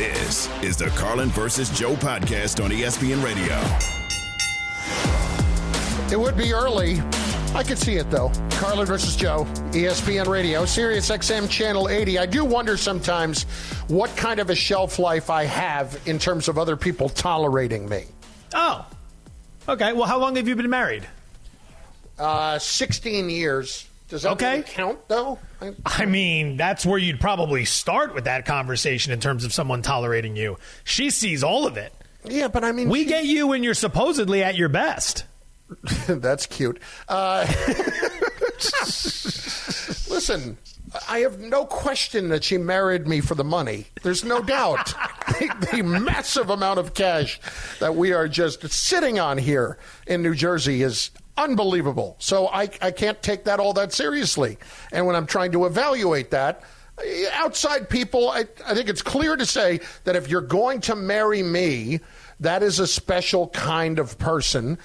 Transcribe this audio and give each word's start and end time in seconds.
This 0.00 0.48
is 0.62 0.78
the 0.78 0.86
Carlin 0.96 1.28
versus 1.28 1.68
Joe 1.68 1.92
podcast 1.94 2.64
on 2.64 2.70
ESPN 2.70 3.22
Radio. 3.22 3.54
It 6.10 6.18
would 6.18 6.38
be 6.38 6.54
early. 6.54 7.02
I 7.54 7.62
could 7.62 7.76
see 7.76 7.96
it 7.96 8.10
though. 8.10 8.32
Carlin 8.52 8.86
versus 8.86 9.14
Joe, 9.14 9.44
ESPN 9.72 10.26
Radio, 10.26 10.64
Sirius 10.64 11.10
XM 11.10 11.50
Channel 11.50 11.90
80. 11.90 12.18
I 12.18 12.24
do 12.24 12.46
wonder 12.46 12.78
sometimes 12.78 13.42
what 13.88 14.08
kind 14.16 14.40
of 14.40 14.48
a 14.48 14.54
shelf 14.54 14.98
life 14.98 15.28
I 15.28 15.44
have 15.44 16.00
in 16.06 16.18
terms 16.18 16.48
of 16.48 16.56
other 16.56 16.78
people 16.78 17.10
tolerating 17.10 17.86
me. 17.86 18.06
Oh, 18.54 18.86
okay. 19.68 19.92
Well, 19.92 20.06
how 20.06 20.18
long 20.18 20.36
have 20.36 20.48
you 20.48 20.56
been 20.56 20.70
married? 20.70 21.06
Uh, 22.18 22.58
16 22.58 23.28
years. 23.28 23.86
Does 24.10 24.22
that 24.22 24.32
Okay. 24.32 24.50
really 24.58 24.62
count 24.64 25.08
though? 25.08 25.38
I- 25.62 25.72
I 25.86 26.04
mean, 26.06 26.56
that's 26.56 26.84
where 26.84 26.98
you'd 26.98 27.20
probably 27.20 27.64
start 27.64 28.14
with 28.14 28.24
that 28.24 28.44
conversation 28.44 29.12
in 29.12 29.20
terms 29.20 29.44
of 29.44 29.52
someone 29.54 29.80
tolerating 29.82 30.36
you. 30.36 30.58
She 30.84 31.10
sees 31.10 31.42
all 31.42 31.66
of 31.66 31.76
it. 31.76 31.92
yeah, 32.24 32.48
but 32.48 32.64
I 32.64 32.72
mean, 32.72 32.88
We 32.88 33.04
she- 33.04 33.08
get 33.08 33.24
you 33.24 33.46
when 33.46 33.62
you're 33.64 33.72
supposedly 33.74 34.42
at 34.42 34.56
your 34.56 34.68
best. 34.68 35.24
That's 36.08 36.46
cute. 36.46 36.80
Uh, 37.08 37.46
listen, 40.10 40.56
I 41.08 41.20
have 41.20 41.38
no 41.38 41.64
question 41.64 42.28
that 42.30 42.42
she 42.44 42.58
married 42.58 43.06
me 43.06 43.20
for 43.20 43.34
the 43.34 43.44
money. 43.44 43.86
There's 44.02 44.24
no 44.24 44.42
doubt. 44.42 44.86
the, 45.38 45.68
the 45.72 45.82
massive 45.82 46.50
amount 46.50 46.78
of 46.80 46.94
cash 46.94 47.40
that 47.78 47.94
we 47.94 48.12
are 48.12 48.26
just 48.28 48.68
sitting 48.70 49.18
on 49.20 49.38
here 49.38 49.78
in 50.06 50.22
New 50.22 50.34
Jersey 50.34 50.82
is 50.82 51.10
unbelievable. 51.40 52.16
So 52.18 52.48
I, 52.48 52.68
I 52.82 52.90
can't 52.90 53.20
take 53.22 53.44
that 53.44 53.60
all 53.60 53.72
that 53.74 53.92
seriously. 53.92 54.58
And 54.92 55.06
when 55.06 55.16
I'm 55.16 55.26
trying 55.26 55.52
to 55.52 55.66
evaluate 55.66 56.30
that, 56.30 56.62
eh, 57.04 57.26
outside 57.32 57.88
people, 57.88 58.30
I, 58.30 58.44
I 58.66 58.74
think 58.74 58.88
it's 58.88 59.02
clear 59.02 59.36
to 59.36 59.46
say 59.46 59.80
that 60.04 60.16
if 60.16 60.28
you're 60.28 60.40
going 60.40 60.80
to 60.82 60.94
marry 60.94 61.42
me, 61.42 62.00
that 62.40 62.62
is 62.62 62.78
a 62.78 62.86
special 62.86 63.48
kind 63.48 63.98
of 63.98 64.18
person. 64.18 64.78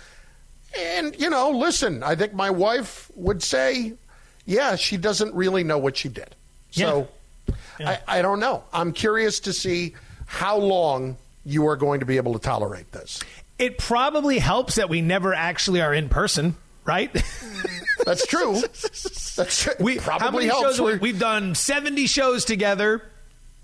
And, 0.78 1.20
you 1.20 1.30
know, 1.30 1.52
listen, 1.52 2.03
I 2.03 2.16
think 2.16 2.33
my 2.33 2.50
wife 2.50 3.11
would 3.16 3.44
say, 3.44 3.94
yeah, 4.45 4.76
she 4.76 4.98
doesn't 4.98 5.33
really 5.33 5.64
know 5.64 5.78
what 5.78 5.98
she 5.98 6.09
did. 6.09 6.36
So 6.72 7.08
I, 7.80 8.00
I 8.08 8.22
don't 8.22 8.39
know. 8.39 8.64
I'm 8.73 8.92
curious 8.92 9.39
to 9.42 9.53
see 9.53 9.95
how 10.26 10.58
long 10.58 11.17
you 11.45 11.67
are 11.67 11.76
going 11.76 12.00
to 12.00 12.06
be 12.06 12.17
able 12.17 12.33
to 12.33 12.39
tolerate 12.39 12.92
this. 12.92 13.22
It 13.58 13.78
probably 13.78 14.39
helps 14.39 14.75
that 14.75 14.89
we 14.89 15.02
never 15.02 15.34
actually 15.34 15.81
are 15.81 15.94
in 15.94 16.09
person, 16.09 16.56
right? 16.84 17.11
That's 18.06 18.25
true. 18.28 18.61
That's 19.36 19.64
true. 19.64 19.73
we 19.80 19.98
probably 19.98 20.25
how 20.25 20.31
many 20.31 20.45
helps. 20.48 20.78
shows 20.78 20.92
have 20.92 21.02
we've 21.02 21.20
done 21.20 21.56
70 21.56 22.08
shows 22.08 22.45
together, 22.45 23.02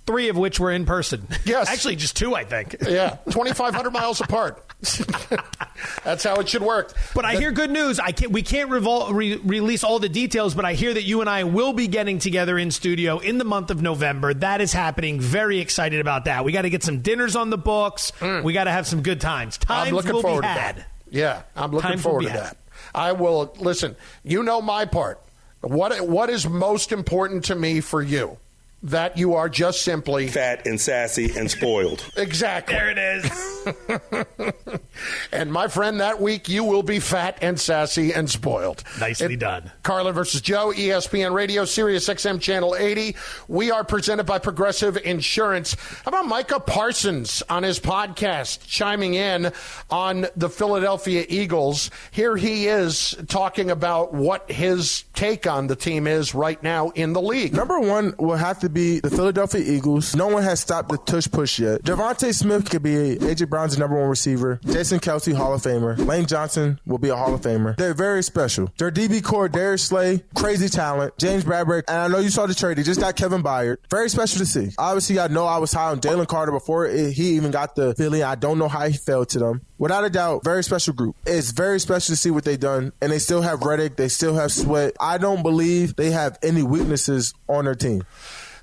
three 0.06 0.30
of 0.30 0.38
which 0.38 0.60
were 0.60 0.72
in 0.72 0.86
person. 0.86 1.28
Yes. 1.46 1.70
Actually, 1.72 1.98
just 1.98 2.16
two, 2.16 2.36
I 2.36 2.46
think. 2.46 2.78
yeah, 2.88 3.18
2,500 3.26 3.92
miles 3.92 4.22
apart. 4.22 4.64
That's 6.04 6.24
how 6.24 6.36
it 6.36 6.50
should 6.50 6.62
work. 6.64 6.94
But 7.14 7.26
I 7.26 7.36
hear 7.36 7.52
good 7.52 7.70
news. 7.70 8.00
I 8.00 8.12
can't, 8.12 8.32
we 8.32 8.42
can't 8.42 8.70
revol- 8.70 9.14
re- 9.14 9.38
release 9.38 9.84
all 9.84 10.00
the 10.00 10.10
details, 10.10 10.54
but 10.56 10.66
I 10.66 10.74
hear 10.74 10.94
that 10.94 11.04
you 11.04 11.22
and 11.22 11.30
I 11.30 11.44
will 11.44 11.74
be 11.74 11.88
getting 11.88 12.20
together 12.20 12.58
in 12.58 12.72
studio 12.72 13.20
in 13.20 13.38
the 13.38 13.44
month 13.46 13.70
of 13.72 13.82
November. 13.82 14.34
That 14.34 14.62
is 14.62 14.74
happening. 14.74 15.20
Very 15.20 15.60
excited 15.60 16.00
about 16.02 16.26
that. 16.26 16.44
We 16.46 16.52
got 16.52 16.64
to 16.64 16.70
get 16.70 16.84
some 16.84 17.02
dinners 17.02 17.36
on 17.36 17.50
the 17.50 17.58
books. 17.58 18.12
We 18.22 18.54
got 18.54 18.66
to 18.66 18.72
have 18.72 18.88
some 18.88 19.02
good 19.04 19.22
times. 19.22 19.58
Times 19.58 19.86
Mm. 19.86 19.88
I'm 19.90 19.96
looking 19.96 20.14
will 20.14 20.22
forward 20.22 20.42
be 20.42 20.48
to 20.48 20.54
had. 20.54 20.76
that. 20.78 20.88
Yeah, 21.10 21.42
I'm 21.56 21.72
looking 21.72 21.90
Times 21.92 22.02
forward 22.02 22.24
to 22.24 22.30
had. 22.30 22.40
that. 22.42 22.58
I 22.96 23.12
will 23.14 23.54
listen. 23.60 23.96
You 24.24 24.44
know 24.44 24.62
my 24.62 24.86
part. 24.86 25.20
What 25.62 26.08
what 26.08 26.30
is 26.30 26.48
most 26.48 26.92
important 26.92 27.46
to 27.46 27.56
me 27.56 27.82
for 27.82 28.02
you? 28.02 28.38
That 28.84 29.18
you 29.18 29.36
are 29.36 29.48
just 29.48 29.84
simply 29.84 30.28
fat 30.28 30.66
and 30.66 30.82
sassy 30.82 31.32
and 31.38 31.52
spoiled. 31.52 32.04
exactly. 32.18 32.74
There 32.76 32.90
it 32.90 32.98
is. 32.98 34.80
And 35.32 35.52
my 35.52 35.68
friend, 35.68 36.00
that 36.00 36.22
week 36.22 36.50
you 36.50 36.64
will 36.64 36.84
be 36.84 37.00
fat 37.00 37.38
and 37.42 37.60
sassy 37.60 38.14
and 38.14 38.30
spoiled. 38.30 38.84
Nicely 39.00 39.36
done. 39.36 39.72
Carlin 39.84 40.14
versus 40.14 40.42
Joe, 40.42 40.72
ESPN 40.76 41.34
Radio, 41.34 41.66
Sirius 41.66 42.08
XM 42.08 42.40
Channel 42.40 42.76
80. 42.76 43.16
We 43.48 43.72
are 43.72 43.84
presented 43.84 44.26
by 44.26 44.40
Progressive 44.40 44.98
Insurance. 44.98 45.76
How 46.04 46.10
about 46.10 46.28
Micah 46.28 46.60
Parsons 46.60 47.44
on 47.50 47.64
his 47.64 47.80
podcast 47.80 48.68
chiming 48.68 49.14
in 49.14 49.52
on 49.90 50.28
the 50.36 50.50
Philadelphia 50.50 51.26
Eagles? 51.28 51.90
Here 52.12 52.36
he 52.36 52.68
is 52.68 53.16
talking 53.28 53.72
about 53.72 54.14
what 54.14 54.52
his 54.52 55.04
take 55.14 55.48
on 55.48 55.68
the 55.68 55.76
team 55.76 56.08
is 56.08 56.34
right 56.36 56.62
now 56.62 56.90
in 56.90 57.14
the 57.14 57.22
league. 57.22 57.54
Number 57.54 57.80
one 57.80 58.14
will 58.18 58.36
have 58.36 58.60
to 58.60 58.70
be 58.70 59.00
the 59.00 59.10
Philadelphia 59.10 59.62
Eagles. 59.62 60.16
No 60.16 60.28
one 60.28 60.44
has 60.44 60.60
stopped 60.60 60.90
the 60.90 60.98
tush 60.98 61.30
push 61.30 61.60
yet. 61.60 61.84
DeVonta 61.84 62.34
Smith 62.34 62.70
could 62.70 62.84
be 62.84 63.18
AJ 63.18 63.50
Brown's 63.50 63.78
number 63.78 64.00
one 64.00 64.10
receiver. 64.10 64.60
Jason 64.82 65.00
Kelce, 65.00 65.32
Hall 65.32 65.54
of 65.54 65.62
Famer. 65.62 65.96
Lane 66.08 66.26
Johnson 66.26 66.80
will 66.88 66.98
be 66.98 67.10
a 67.10 67.16
Hall 67.16 67.36
of 67.36 67.42
Famer. 67.42 67.78
They're 67.78 67.94
very 67.94 68.24
special. 68.24 68.74
Their 68.80 68.90
DB 68.90 69.24
corps, 69.24 69.48
Darius 69.48 69.84
Slay, 69.84 70.24
crazy 70.34 70.70
talent. 70.70 71.16
James 71.20 71.44
Bradberry, 71.44 71.84
and 71.88 72.00
I 72.00 72.08
know 72.08 72.18
you 72.18 72.32
saw 72.32 72.48
the 72.48 72.56
trade. 72.56 72.80
They 72.80 72.82
just 72.82 73.00
got 73.00 73.16
Kevin 73.16 73.44
Byard. 73.44 73.78
Very 73.92 74.10
special 74.10 74.40
to 74.40 74.46
see. 74.48 74.72
Obviously, 74.80 75.20
I 75.20 75.28
know 75.28 75.46
I 75.46 75.60
was 75.60 75.72
high 75.72 75.92
on 75.92 76.00
Jalen 76.02 76.28
Carter 76.28 76.52
before 76.52 76.88
he 76.88 77.36
even 77.36 77.52
got 77.52 77.76
the 77.76 77.94
Philly. 77.94 78.24
I 78.24 78.34
don't 78.34 78.58
know 78.58 78.68
how 78.68 78.88
he 78.88 78.98
fell 78.98 79.24
to 79.24 79.38
them. 79.38 79.62
Without 79.78 80.04
a 80.04 80.10
doubt, 80.10 80.44
very 80.44 80.64
special 80.64 80.96
group. 80.96 81.16
It's 81.28 81.52
very 81.52 81.80
special 81.80 82.14
to 82.14 82.16
see 82.16 82.32
what 82.32 82.44
they've 82.44 82.60
done, 82.60 82.92
and 83.04 83.12
they 83.12 83.20
still 83.20 83.44
have 83.44 83.62
Reddick. 83.62 83.98
They 83.98 84.08
still 84.08 84.34
have 84.34 84.52
Sweat. 84.52 84.96
I 85.00 85.20
don't 85.20 85.44
believe 85.44 85.96
they 85.96 86.10
have 86.10 86.40
any 86.42 86.64
weaknesses 86.64 87.36
on 87.48 87.66
their 87.66 87.76
team. 87.76 88.04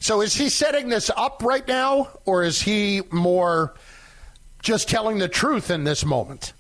So 0.01 0.21
is 0.21 0.35
he 0.35 0.49
setting 0.49 0.89
this 0.89 1.11
up 1.17 1.43
right 1.45 1.67
now, 1.67 2.09
or 2.25 2.43
is 2.43 2.61
he 2.61 3.03
more 3.13 3.75
just 4.63 4.89
telling 4.89 5.19
the 5.19 5.29
truth 5.29 5.71
in 5.71 5.85
this 5.85 6.05
moment? 6.05 6.53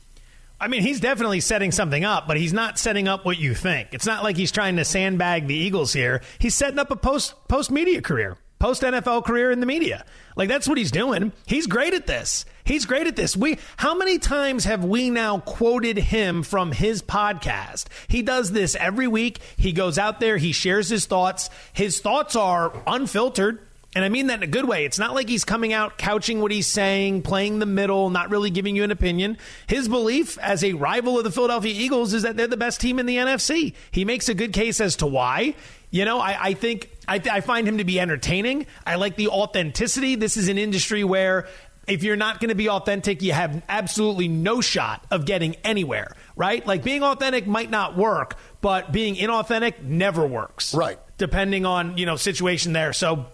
I 0.60 0.66
mean, 0.66 0.82
he's 0.82 0.98
definitely 0.98 1.40
setting 1.40 1.70
something 1.70 2.04
up, 2.04 2.26
but 2.26 2.36
he's 2.36 2.52
not 2.52 2.78
setting 2.78 3.06
up 3.06 3.24
what 3.24 3.38
you 3.38 3.54
think. 3.54 3.88
It's 3.92 4.06
not 4.06 4.24
like 4.24 4.36
he's 4.36 4.50
trying 4.50 4.76
to 4.76 4.84
sandbag 4.84 5.46
the 5.46 5.54
Eagles 5.54 5.92
here. 5.92 6.20
He's 6.38 6.54
setting 6.54 6.80
up 6.80 6.90
a 6.90 6.96
post 6.96 7.34
post 7.46 7.70
media 7.70 8.02
career, 8.02 8.36
post 8.58 8.82
NFL 8.82 9.24
career 9.24 9.52
in 9.52 9.60
the 9.60 9.66
media. 9.66 10.04
Like 10.34 10.48
that's 10.48 10.66
what 10.66 10.76
he's 10.76 10.90
doing. 10.90 11.32
He's 11.46 11.68
great 11.68 11.94
at 11.94 12.08
this. 12.08 12.44
He's 12.64 12.86
great 12.86 13.06
at 13.06 13.14
this. 13.14 13.36
We 13.36 13.58
how 13.76 13.94
many 13.94 14.18
times 14.18 14.64
have 14.64 14.84
we 14.84 15.10
now 15.10 15.38
quoted 15.38 15.96
him 15.96 16.42
from 16.42 16.72
his 16.72 17.02
podcast? 17.02 17.84
He 18.08 18.22
does 18.22 18.50
this 18.50 18.74
every 18.74 19.06
week. 19.06 19.38
He 19.56 19.72
goes 19.72 19.96
out 19.96 20.18
there, 20.18 20.38
he 20.38 20.50
shares 20.50 20.88
his 20.88 21.06
thoughts. 21.06 21.50
His 21.72 22.00
thoughts 22.00 22.34
are 22.34 22.72
unfiltered. 22.84 23.60
And 23.94 24.04
I 24.04 24.10
mean 24.10 24.26
that 24.26 24.34
in 24.34 24.42
a 24.42 24.46
good 24.46 24.66
way. 24.66 24.84
It's 24.84 24.98
not 24.98 25.14
like 25.14 25.28
he's 25.28 25.44
coming 25.44 25.72
out 25.72 25.96
couching 25.96 26.40
what 26.40 26.52
he's 26.52 26.66
saying, 26.66 27.22
playing 27.22 27.58
the 27.58 27.66
middle, 27.66 28.10
not 28.10 28.30
really 28.30 28.50
giving 28.50 28.76
you 28.76 28.84
an 28.84 28.90
opinion. 28.90 29.38
His 29.66 29.88
belief 29.88 30.38
as 30.38 30.62
a 30.62 30.74
rival 30.74 31.16
of 31.16 31.24
the 31.24 31.30
Philadelphia 31.30 31.72
Eagles 31.74 32.12
is 32.12 32.22
that 32.22 32.36
they're 32.36 32.46
the 32.46 32.56
best 32.56 32.80
team 32.80 32.98
in 32.98 33.06
the 33.06 33.16
NFC. 33.16 33.74
He 33.90 34.04
makes 34.04 34.28
a 34.28 34.34
good 34.34 34.52
case 34.52 34.80
as 34.80 34.96
to 34.96 35.06
why. 35.06 35.54
You 35.90 36.04
know, 36.04 36.20
I, 36.20 36.48
I 36.48 36.54
think 36.54 36.90
I, 37.08 37.20
I 37.30 37.40
find 37.40 37.66
him 37.66 37.78
to 37.78 37.84
be 37.84 37.98
entertaining. 37.98 38.66
I 38.86 38.96
like 38.96 39.16
the 39.16 39.28
authenticity. 39.28 40.16
This 40.16 40.36
is 40.36 40.48
an 40.48 40.58
industry 40.58 41.02
where 41.02 41.48
if 41.86 42.02
you're 42.02 42.16
not 42.16 42.40
going 42.40 42.50
to 42.50 42.54
be 42.54 42.68
authentic, 42.68 43.22
you 43.22 43.32
have 43.32 43.62
absolutely 43.70 44.28
no 44.28 44.60
shot 44.60 45.04
of 45.10 45.24
getting 45.24 45.56
anywhere, 45.64 46.12
right? 46.36 46.64
Like 46.66 46.84
being 46.84 47.02
authentic 47.02 47.46
might 47.46 47.70
not 47.70 47.96
work, 47.96 48.36
but 48.60 48.92
being 48.92 49.16
inauthentic 49.16 49.82
never 49.82 50.26
works. 50.26 50.74
Right. 50.74 50.98
Depending 51.16 51.64
on, 51.64 51.96
you 51.96 52.04
know, 52.04 52.16
situation 52.16 52.74
there. 52.74 52.92
So 52.92 53.26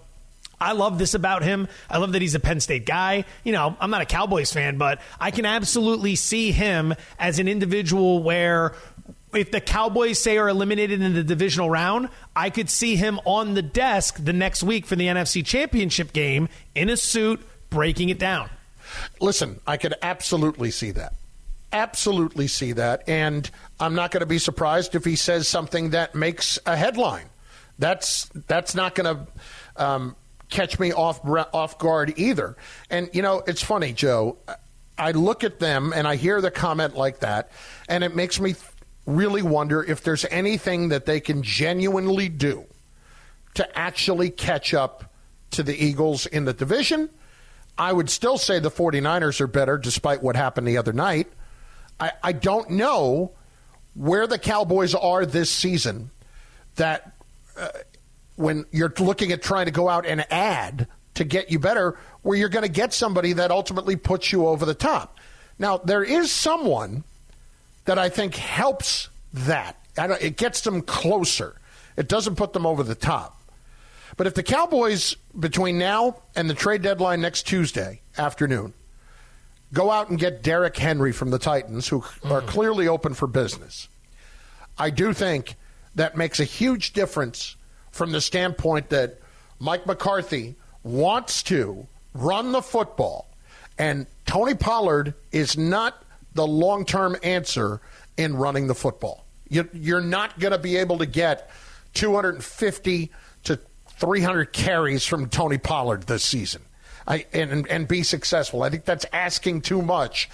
I 0.64 0.72
love 0.72 0.98
this 0.98 1.12
about 1.12 1.42
him. 1.42 1.68
I 1.90 1.98
love 1.98 2.12
that 2.12 2.22
he's 2.22 2.34
a 2.34 2.40
Penn 2.40 2.58
State 2.58 2.86
guy. 2.86 3.26
You 3.44 3.52
know, 3.52 3.76
I'm 3.78 3.90
not 3.90 4.00
a 4.00 4.06
Cowboys 4.06 4.50
fan, 4.50 4.78
but 4.78 4.98
I 5.20 5.30
can 5.30 5.44
absolutely 5.44 6.16
see 6.16 6.52
him 6.52 6.94
as 7.18 7.38
an 7.38 7.48
individual 7.48 8.22
where 8.22 8.74
if 9.34 9.50
the 9.50 9.60
Cowboys 9.60 10.18
say 10.18 10.38
are 10.38 10.48
eliminated 10.48 11.02
in 11.02 11.12
the 11.12 11.22
divisional 11.22 11.68
round, 11.68 12.08
I 12.34 12.48
could 12.48 12.70
see 12.70 12.96
him 12.96 13.20
on 13.26 13.52
the 13.52 13.62
desk 13.62 14.16
the 14.18 14.32
next 14.32 14.62
week 14.62 14.86
for 14.86 14.96
the 14.96 15.06
NFC 15.06 15.44
Championship 15.44 16.14
game 16.14 16.48
in 16.74 16.88
a 16.88 16.96
suit 16.96 17.40
breaking 17.68 18.08
it 18.08 18.18
down. 18.18 18.48
Listen, 19.20 19.60
I 19.66 19.76
could 19.76 19.94
absolutely 20.00 20.70
see 20.70 20.92
that. 20.92 21.12
Absolutely 21.72 22.46
see 22.46 22.72
that. 22.72 23.06
And 23.06 23.50
I'm 23.80 23.94
not 23.94 24.12
going 24.12 24.20
to 24.20 24.26
be 24.26 24.38
surprised 24.38 24.94
if 24.94 25.04
he 25.04 25.16
says 25.16 25.46
something 25.46 25.90
that 25.90 26.14
makes 26.14 26.58
a 26.64 26.74
headline. 26.76 27.26
That's 27.78 28.26
that's 28.46 28.74
not 28.76 28.94
going 28.94 29.16
to 29.16 29.84
um, 29.84 30.16
catch 30.48 30.78
me 30.78 30.92
off 30.92 31.20
off 31.52 31.78
guard 31.78 32.14
either. 32.16 32.56
And 32.90 33.10
you 33.12 33.22
know, 33.22 33.42
it's 33.46 33.62
funny, 33.62 33.92
Joe. 33.92 34.38
I 34.96 35.10
look 35.10 35.42
at 35.42 35.58
them 35.58 35.92
and 35.94 36.06
I 36.06 36.16
hear 36.16 36.40
the 36.40 36.50
comment 36.50 36.96
like 36.96 37.20
that, 37.20 37.50
and 37.88 38.04
it 38.04 38.14
makes 38.14 38.40
me 38.40 38.54
really 39.06 39.42
wonder 39.42 39.82
if 39.82 40.02
there's 40.02 40.24
anything 40.26 40.88
that 40.88 41.04
they 41.04 41.20
can 41.20 41.42
genuinely 41.42 42.28
do 42.28 42.64
to 43.54 43.78
actually 43.78 44.30
catch 44.30 44.72
up 44.74 45.12
to 45.50 45.62
the 45.62 45.76
Eagles 45.76 46.26
in 46.26 46.44
the 46.44 46.52
division. 46.52 47.10
I 47.76 47.92
would 47.92 48.08
still 48.08 48.38
say 48.38 48.60
the 48.60 48.70
49ers 48.70 49.40
are 49.40 49.46
better 49.46 49.78
despite 49.78 50.22
what 50.22 50.36
happened 50.36 50.66
the 50.66 50.78
other 50.78 50.92
night. 50.92 51.28
I, 51.98 52.12
I 52.22 52.32
don't 52.32 52.70
know 52.70 53.32
where 53.94 54.26
the 54.26 54.38
Cowboys 54.38 54.94
are 54.94 55.26
this 55.26 55.50
season 55.50 56.10
that 56.76 57.12
uh, 57.58 57.68
when 58.36 58.64
you're 58.70 58.92
looking 58.98 59.32
at 59.32 59.42
trying 59.42 59.66
to 59.66 59.72
go 59.72 59.88
out 59.88 60.06
and 60.06 60.26
add 60.30 60.88
to 61.14 61.24
get 61.24 61.50
you 61.50 61.58
better 61.58 61.96
where 62.22 62.36
you're 62.36 62.48
going 62.48 62.64
to 62.64 62.70
get 62.70 62.92
somebody 62.92 63.34
that 63.34 63.50
ultimately 63.50 63.96
puts 63.96 64.32
you 64.32 64.46
over 64.46 64.64
the 64.64 64.74
top. 64.74 65.18
Now, 65.58 65.78
there 65.78 66.02
is 66.02 66.32
someone 66.32 67.04
that 67.84 67.98
I 67.98 68.08
think 68.08 68.34
helps 68.34 69.08
that. 69.32 69.76
It 69.96 70.36
gets 70.36 70.62
them 70.62 70.82
closer. 70.82 71.54
It 71.96 72.08
doesn't 72.08 72.34
put 72.34 72.52
them 72.52 72.66
over 72.66 72.82
the 72.82 72.96
top. 72.96 73.40
But 74.16 74.26
if 74.26 74.34
the 74.34 74.42
Cowboys, 74.42 75.16
between 75.38 75.78
now 75.78 76.16
and 76.34 76.48
the 76.48 76.54
trade 76.54 76.82
deadline 76.82 77.20
next 77.20 77.44
Tuesday 77.44 78.00
afternoon, 78.16 78.72
go 79.72 79.90
out 79.90 80.08
and 80.08 80.18
get 80.18 80.42
Derrick 80.42 80.76
Henry 80.76 81.12
from 81.12 81.30
the 81.30 81.38
Titans, 81.38 81.88
who 81.88 81.98
are 82.24 82.40
mm. 82.40 82.46
clearly 82.46 82.88
open 82.88 83.14
for 83.14 83.26
business, 83.26 83.88
I 84.78 84.90
do 84.90 85.12
think 85.12 85.54
that 85.94 86.16
makes 86.16 86.40
a 86.40 86.44
huge 86.44 86.92
difference 86.92 87.56
from 87.94 88.10
the 88.10 88.20
standpoint 88.20 88.90
that 88.90 89.20
Mike 89.60 89.86
McCarthy 89.86 90.56
wants 90.82 91.44
to 91.44 91.86
run 92.12 92.50
the 92.50 92.60
football. 92.60 93.28
And 93.78 94.06
Tony 94.26 94.54
Pollard 94.54 95.14
is 95.30 95.56
not 95.56 96.02
the 96.34 96.46
long 96.46 96.84
term 96.84 97.16
answer 97.22 97.80
in 98.16 98.36
running 98.36 98.66
the 98.66 98.74
football. 98.74 99.24
You're 99.48 100.00
not 100.00 100.40
going 100.40 100.52
to 100.52 100.58
be 100.58 100.76
able 100.76 100.98
to 100.98 101.06
get 101.06 101.50
250 101.94 103.12
to 103.44 103.60
300 103.86 104.52
carries 104.52 105.06
from 105.06 105.28
Tony 105.28 105.58
Pollard 105.58 106.02
this 106.04 106.24
season 106.24 106.62
I, 107.06 107.26
and, 107.32 107.68
and 107.68 107.86
be 107.86 108.02
successful. 108.02 108.64
I 108.64 108.70
think 108.70 108.84
that's 108.84 109.06
asking 109.12 109.60
too 109.60 109.82
much. 109.82 110.28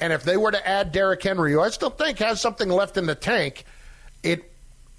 And 0.00 0.14
if 0.14 0.22
they 0.22 0.38
were 0.38 0.50
to 0.50 0.66
add 0.66 0.92
Derrick 0.92 1.22
Henry, 1.22 1.52
who 1.52 1.60
I 1.60 1.68
still 1.68 1.90
think 1.90 2.18
has 2.20 2.40
something 2.40 2.70
left 2.70 2.96
in 2.96 3.04
the 3.04 3.14
tank, 3.14 3.64
it 4.22 4.51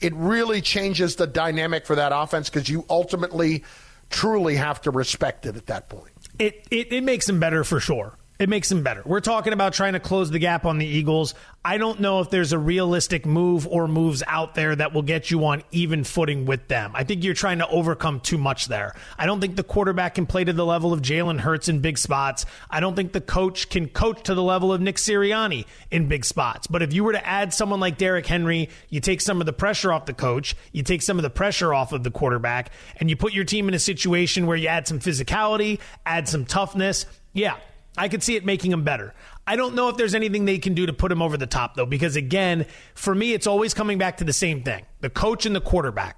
it 0.03 0.13
really 0.15 0.61
changes 0.61 1.15
the 1.15 1.25
dynamic 1.25 1.85
for 1.85 1.95
that 1.95 2.11
offense 2.13 2.49
because 2.49 2.67
you 2.67 2.85
ultimately 2.89 3.63
truly 4.09 4.55
have 4.55 4.81
to 4.81 4.91
respect 4.91 5.45
it 5.45 5.55
at 5.55 5.67
that 5.67 5.89
point. 5.89 6.11
It, 6.37 6.67
it, 6.69 6.91
it 6.91 7.03
makes 7.03 7.25
them 7.25 7.39
better 7.39 7.63
for 7.63 7.79
sure. 7.79 8.17
It 8.39 8.49
makes 8.49 8.67
them 8.67 8.81
better. 8.81 9.03
We're 9.05 9.19
talking 9.19 9.53
about 9.53 9.73
trying 9.73 9.93
to 9.93 9.99
close 9.99 10.31
the 10.31 10.39
gap 10.39 10.65
on 10.65 10.79
the 10.79 10.87
Eagles. 10.87 11.35
I 11.63 11.77
don't 11.77 11.99
know 11.99 12.19
if 12.19 12.31
there's 12.31 12.51
a 12.51 12.57
realistic 12.57 13.27
move 13.27 13.67
or 13.67 13.87
moves 13.87 14.23
out 14.25 14.55
there 14.55 14.75
that 14.75 14.91
will 14.91 15.03
get 15.03 15.29
you 15.29 15.45
on 15.45 15.63
even 15.71 16.03
footing 16.03 16.45
with 16.45 16.67
them. 16.67 16.91
I 16.95 17.03
think 17.03 17.23
you're 17.23 17.35
trying 17.35 17.59
to 17.59 17.67
overcome 17.67 18.19
too 18.19 18.39
much 18.39 18.67
there. 18.67 18.95
I 19.19 19.27
don't 19.27 19.39
think 19.39 19.55
the 19.55 19.63
quarterback 19.63 20.15
can 20.15 20.25
play 20.25 20.43
to 20.43 20.51
the 20.51 20.65
level 20.65 20.93
of 20.93 21.01
Jalen 21.01 21.39
Hurts 21.41 21.69
in 21.69 21.79
big 21.79 21.99
spots. 21.99 22.47
I 22.71 22.79
don't 22.79 22.95
think 22.95 23.13
the 23.13 23.21
coach 23.21 23.69
can 23.69 23.87
coach 23.87 24.23
to 24.23 24.33
the 24.33 24.43
level 24.43 24.73
of 24.73 24.81
Nick 24.81 24.95
Sirianni 24.95 25.65
in 25.91 26.07
big 26.07 26.25
spots. 26.25 26.65
But 26.65 26.81
if 26.81 26.91
you 26.91 27.03
were 27.03 27.13
to 27.13 27.25
add 27.25 27.53
someone 27.53 27.79
like 27.79 27.99
Derrick 27.99 28.25
Henry, 28.25 28.69
you 28.89 28.99
take 28.99 29.21
some 29.21 29.41
of 29.41 29.45
the 29.45 29.53
pressure 29.53 29.93
off 29.93 30.07
the 30.07 30.13
coach, 30.13 30.55
you 30.71 30.81
take 30.81 31.03
some 31.03 31.19
of 31.19 31.23
the 31.23 31.29
pressure 31.29 31.71
off 31.71 31.93
of 31.93 32.03
the 32.03 32.11
quarterback, 32.11 32.71
and 32.97 33.11
you 33.11 33.15
put 33.15 33.31
your 33.31 33.45
team 33.45 33.67
in 33.67 33.75
a 33.75 33.79
situation 33.79 34.47
where 34.47 34.57
you 34.57 34.67
add 34.67 34.87
some 34.87 34.99
physicality, 34.99 35.79
add 36.03 36.27
some 36.27 36.45
toughness. 36.45 37.05
Yeah, 37.31 37.55
I 37.97 38.09
could 38.09 38.23
see 38.23 38.35
it 38.35 38.45
making 38.45 38.71
him 38.71 38.83
better. 38.83 39.13
I 39.45 39.55
don't 39.55 39.75
know 39.75 39.89
if 39.89 39.97
there's 39.97 40.15
anything 40.15 40.45
they 40.45 40.57
can 40.57 40.73
do 40.73 40.85
to 40.85 40.93
put 40.93 41.11
him 41.11 41.21
over 41.21 41.37
the 41.37 41.45
top, 41.45 41.75
though, 41.75 41.85
because 41.85 42.15
again, 42.15 42.65
for 42.95 43.13
me, 43.13 43.33
it's 43.33 43.45
always 43.45 43.73
coming 43.73 43.97
back 43.97 44.17
to 44.17 44.23
the 44.23 44.33
same 44.33 44.63
thing 44.63 44.85
the 45.01 45.09
coach 45.09 45.45
and 45.45 45.55
the 45.55 45.61
quarterback. 45.61 46.17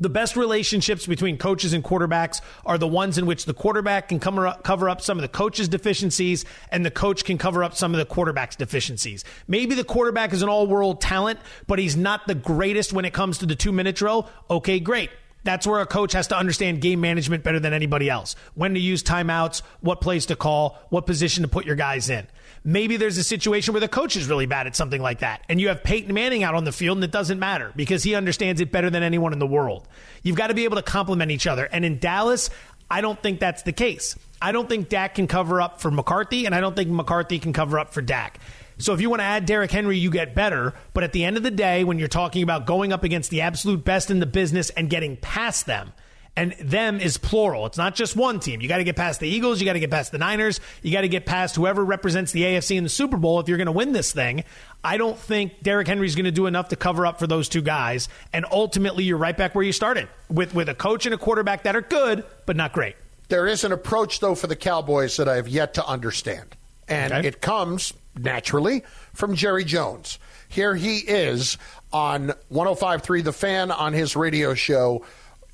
The 0.00 0.08
best 0.08 0.36
relationships 0.36 1.06
between 1.06 1.38
coaches 1.38 1.72
and 1.72 1.84
quarterbacks 1.84 2.40
are 2.66 2.78
the 2.78 2.88
ones 2.88 3.16
in 3.16 3.26
which 3.26 3.44
the 3.44 3.54
quarterback 3.54 4.08
can 4.08 4.18
cover 4.18 4.48
up, 4.48 4.64
cover 4.64 4.88
up 4.88 5.00
some 5.00 5.18
of 5.18 5.22
the 5.22 5.28
coach's 5.28 5.68
deficiencies 5.68 6.44
and 6.70 6.84
the 6.84 6.90
coach 6.90 7.24
can 7.24 7.38
cover 7.38 7.62
up 7.62 7.76
some 7.76 7.94
of 7.94 7.98
the 7.98 8.04
quarterback's 8.04 8.56
deficiencies. 8.56 9.24
Maybe 9.46 9.76
the 9.76 9.84
quarterback 9.84 10.32
is 10.32 10.42
an 10.42 10.48
all 10.48 10.66
world 10.66 11.00
talent, 11.00 11.38
but 11.68 11.78
he's 11.78 11.96
not 11.96 12.26
the 12.26 12.34
greatest 12.34 12.92
when 12.92 13.04
it 13.04 13.12
comes 13.12 13.38
to 13.38 13.46
the 13.46 13.54
two 13.54 13.70
minute 13.70 13.94
drill. 13.94 14.28
Okay, 14.50 14.80
great. 14.80 15.10
That's 15.44 15.66
where 15.66 15.80
a 15.80 15.86
coach 15.86 16.12
has 16.14 16.26
to 16.28 16.36
understand 16.36 16.80
game 16.80 17.00
management 17.00 17.44
better 17.44 17.60
than 17.60 17.72
anybody 17.72 18.10
else. 18.10 18.34
When 18.54 18.74
to 18.74 18.80
use 18.80 19.02
timeouts, 19.02 19.62
what 19.80 20.00
plays 20.00 20.26
to 20.26 20.36
call, 20.36 20.78
what 20.88 21.06
position 21.06 21.42
to 21.42 21.48
put 21.48 21.66
your 21.66 21.76
guys 21.76 22.10
in. 22.10 22.26
Maybe 22.64 22.96
there's 22.96 23.18
a 23.18 23.24
situation 23.24 23.74
where 23.74 23.80
the 23.80 23.88
coach 23.88 24.16
is 24.16 24.26
really 24.26 24.46
bad 24.46 24.66
at 24.66 24.74
something 24.74 25.02
like 25.02 25.20
that, 25.20 25.42
and 25.50 25.60
you 25.60 25.68
have 25.68 25.84
Peyton 25.84 26.14
Manning 26.14 26.42
out 26.42 26.54
on 26.54 26.64
the 26.64 26.72
field, 26.72 26.96
and 26.96 27.04
it 27.04 27.10
doesn't 27.10 27.38
matter 27.38 27.72
because 27.76 28.02
he 28.02 28.14
understands 28.14 28.62
it 28.62 28.72
better 28.72 28.88
than 28.88 29.02
anyone 29.02 29.34
in 29.34 29.38
the 29.38 29.46
world. 29.46 29.86
You've 30.22 30.36
got 30.36 30.46
to 30.46 30.54
be 30.54 30.64
able 30.64 30.76
to 30.76 30.82
complement 30.82 31.30
each 31.30 31.46
other. 31.46 31.66
And 31.66 31.84
in 31.84 31.98
Dallas, 31.98 32.48
I 32.90 33.02
don't 33.02 33.22
think 33.22 33.38
that's 33.38 33.62
the 33.62 33.72
case. 33.72 34.16
I 34.40 34.52
don't 34.52 34.68
think 34.68 34.88
Dak 34.88 35.14
can 35.14 35.26
cover 35.26 35.60
up 35.60 35.80
for 35.80 35.90
McCarthy, 35.90 36.46
and 36.46 36.54
I 36.54 36.60
don't 36.60 36.74
think 36.74 36.88
McCarthy 36.88 37.38
can 37.38 37.52
cover 37.52 37.78
up 37.78 37.92
for 37.92 38.00
Dak. 38.00 38.38
So 38.78 38.92
if 38.92 39.00
you 39.00 39.10
want 39.10 39.20
to 39.20 39.24
add 39.24 39.46
Derrick 39.46 39.70
Henry, 39.70 39.98
you 39.98 40.10
get 40.10 40.34
better. 40.34 40.74
But 40.92 41.04
at 41.04 41.12
the 41.12 41.24
end 41.24 41.36
of 41.36 41.42
the 41.42 41.50
day, 41.50 41.84
when 41.84 41.98
you're 41.98 42.08
talking 42.08 42.42
about 42.42 42.66
going 42.66 42.92
up 42.92 43.04
against 43.04 43.30
the 43.30 43.42
absolute 43.42 43.84
best 43.84 44.10
in 44.10 44.20
the 44.20 44.26
business 44.26 44.70
and 44.70 44.90
getting 44.90 45.16
past 45.16 45.66
them, 45.66 45.92
and 46.36 46.52
them 46.60 47.00
is 47.00 47.16
plural. 47.16 47.66
It's 47.66 47.78
not 47.78 47.94
just 47.94 48.16
one 48.16 48.40
team. 48.40 48.60
You 48.60 48.68
got 48.68 48.78
to 48.78 48.84
get 48.84 48.96
past 48.96 49.20
the 49.20 49.28
Eagles. 49.28 49.60
You 49.60 49.66
got 49.66 49.74
to 49.74 49.80
get 49.80 49.90
past 49.90 50.10
the 50.12 50.18
Niners. 50.18 50.60
You 50.82 50.92
got 50.92 51.02
to 51.02 51.08
get 51.08 51.26
past 51.26 51.54
whoever 51.54 51.84
represents 51.84 52.32
the 52.32 52.42
AFC 52.42 52.76
in 52.76 52.82
the 52.82 52.90
Super 52.90 53.16
Bowl 53.16 53.40
if 53.40 53.48
you're 53.48 53.56
going 53.56 53.66
to 53.66 53.72
win 53.72 53.92
this 53.92 54.12
thing. 54.12 54.44
I 54.82 54.96
don't 54.96 55.18
think 55.18 55.62
Derrick 55.62 55.86
Henry's 55.86 56.14
going 56.14 56.24
to 56.24 56.32
do 56.32 56.46
enough 56.46 56.68
to 56.68 56.76
cover 56.76 57.06
up 57.06 57.18
for 57.18 57.26
those 57.26 57.48
two 57.48 57.62
guys. 57.62 58.08
And 58.32 58.44
ultimately, 58.50 59.04
you're 59.04 59.18
right 59.18 59.36
back 59.36 59.54
where 59.54 59.64
you 59.64 59.72
started 59.72 60.08
with, 60.28 60.54
with 60.54 60.68
a 60.68 60.74
coach 60.74 61.06
and 61.06 61.14
a 61.14 61.18
quarterback 61.18 61.62
that 61.64 61.76
are 61.76 61.82
good, 61.82 62.24
but 62.46 62.56
not 62.56 62.72
great. 62.72 62.96
There 63.28 63.46
is 63.46 63.64
an 63.64 63.72
approach, 63.72 64.20
though, 64.20 64.34
for 64.34 64.48
the 64.48 64.56
Cowboys 64.56 65.16
that 65.16 65.28
I 65.28 65.36
have 65.36 65.48
yet 65.48 65.74
to 65.74 65.86
understand. 65.86 66.56
And 66.88 67.12
okay. 67.12 67.28
it 67.28 67.40
comes 67.40 67.94
naturally, 68.16 68.84
from 69.12 69.34
Jerry 69.34 69.64
Jones. 69.64 70.18
Here 70.48 70.74
he 70.74 70.98
is 70.98 71.58
on 71.92 72.32
105.3 72.52 73.24
The 73.24 73.32
Fan 73.32 73.70
on 73.70 73.92
his 73.92 74.14
radio 74.16 74.54
show 74.54 75.04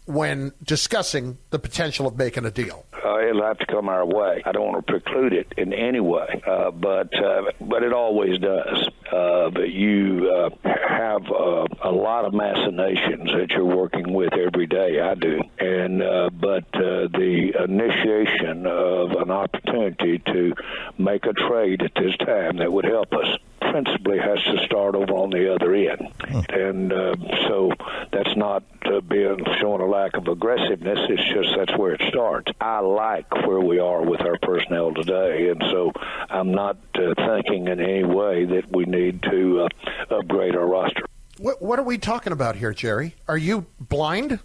when 0.07 0.53
discussing 0.63 1.39
the 1.51 1.59
potential 1.59 2.07
of 2.07 2.19
making 2.19 2.45
a 2.45 2.51
deal? 2.51 2.85
Uh, 3.05 3.21
it'll 3.21 3.43
have 3.43 3.59
to 3.59 3.67
come 3.67 3.89
our 3.89 4.05
way. 4.05 4.43
I 4.45 4.53
don't 4.53 4.73
want 4.73 4.87
to 4.87 4.93
preclude 4.93 5.33
it 5.33 5.53
in 5.57 5.73
any 5.73 6.01
way, 6.01 6.43
uh, 6.47 6.71
but 6.71 7.15
uh, 7.15 7.53
but 7.61 7.83
it 7.83 7.93
always 7.93 8.39
does. 8.39 8.89
Uh, 9.11 9.51
but 9.51 9.71
you 9.71 10.31
uh, 10.31 10.51
have 10.65 11.23
uh, 11.31 11.67
a 11.83 11.91
lot 11.91 12.25
of 12.25 12.35
machinations 12.35 13.33
that 13.33 13.51
you're 13.51 13.65
working 13.65 14.13
with 14.13 14.35
every 14.35 14.67
day. 14.67 15.01
I 15.01 15.15
do, 15.15 15.41
and 15.59 16.03
uh, 16.03 16.31
but 16.31 16.65
uh, 16.75 17.09
the 17.09 17.55
initiation 17.65 18.67
of 18.67 19.13
an 19.13 19.31
opportunity 19.31 20.19
to 20.19 20.55
make 20.99 21.25
a 21.27 21.33
trade 21.33 21.83
at 21.83 21.95
this 21.95 22.17
time 22.19 22.59
that 22.59 22.73
would 22.73 22.85
help 22.85 23.13
us 23.13 23.39
principally 23.61 24.19
has 24.19 24.43
to 24.45 24.65
start 24.65 24.95
over 24.95 25.13
on 25.13 25.31
the 25.31 25.55
other 25.55 25.75
end, 25.75 26.09
and 26.51 26.93
uh, 26.93 27.15
so 27.49 27.73
that's 28.13 28.37
not 28.37 28.65
uh, 28.85 29.01
being 29.01 29.45
showing 29.61 29.81
a 29.81 29.87
lack 29.87 30.17
of 30.17 30.27
aggressiveness. 30.29 30.99
It's 31.09 31.23
just 31.33 31.57
that's 31.57 31.79
where 31.79 31.95
it 31.95 32.03
starts. 32.09 32.51
I 32.61 32.81
like 32.81 33.33
where 33.47 33.61
we 33.61 33.79
are 33.79 34.03
with 34.03 34.21
our 34.23 34.39
personnel 34.39 34.95
today, 34.95 35.51
and 35.51 35.63
so 35.71 35.93
I'm 36.29 36.53
not 36.53 36.79
uh, 36.95 37.15
thinking 37.15 37.69
in 37.69 37.81
any 37.81 38.05
way 38.05 38.45
that 38.47 38.71
we 38.71 38.85
need 38.85 39.23
to 39.25 39.63
uh, 39.63 40.15
upgrade 40.15 40.57
our 40.57 40.67
roster. 40.67 41.05
What, 41.39 41.63
what 41.63 41.79
are 41.79 41.85
we 41.85 41.97
talking 41.99 42.33
about 42.33 42.57
here, 42.57 42.75
Jerry? 42.75 43.15
Are 43.27 43.39
you 43.39 43.67
blind? 43.79 44.41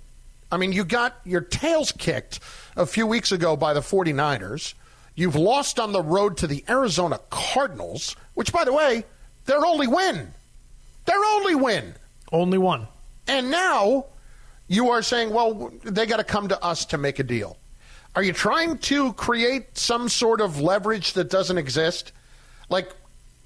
I 0.51 0.57
mean, 0.57 0.72
you 0.72 0.86
got 0.86 1.15
your 1.25 1.41
tails 1.41 1.91
kicked 1.91 2.39
a 2.77 2.86
few 2.86 3.07
weeks 3.07 3.31
ago 3.31 3.57
by 3.57 3.74
the 3.74 3.81
49ers. 3.81 4.74
You've 5.15 5.36
lost 5.36 5.79
on 5.79 5.93
the 5.93 6.01
road 6.01 6.38
to 6.38 6.48
the 6.48 6.63
Arizona 6.67 7.19
Cardinals, 7.29 8.15
which, 8.34 8.51
by 8.51 8.65
the 8.65 8.74
way, 8.74 9.05
their 9.45 9.65
only 9.65 9.88
win. 9.88 10.34
Their 11.05 11.24
only 11.24 11.55
win. 11.55 11.93
Only 12.31 12.57
one. 12.57 12.88
And 13.27 13.50
now 13.50 14.05
you 14.67 14.89
are 14.89 15.01
saying, 15.01 15.31
well, 15.31 15.72
they 15.84 16.05
got 16.05 16.17
to 16.17 16.24
come 16.24 16.50
to 16.50 16.62
us 16.63 16.86
to 16.86 16.98
make 16.98 17.19
a 17.19 17.24
deal. 17.24 17.57
Are 18.15 18.24
you 18.24 18.34
trying 18.34 18.77
to 18.79 19.13
create 19.13 19.77
some 19.77 20.10
sort 20.10 20.41
of 20.41 20.60
leverage 20.60 21.13
that 21.13 21.29
doesn't 21.29 21.57
exist? 21.57 22.12
Like 22.69 22.93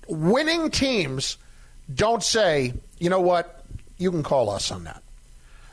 winning 0.07 0.69
teams 0.71 1.37
don't 1.93 2.23
say, 2.23 2.73
you 2.99 3.09
know 3.09 3.21
what, 3.21 3.65
you 3.97 4.11
can 4.11 4.23
call 4.23 4.49
us 4.49 4.71
on 4.71 4.83
that. 4.85 5.03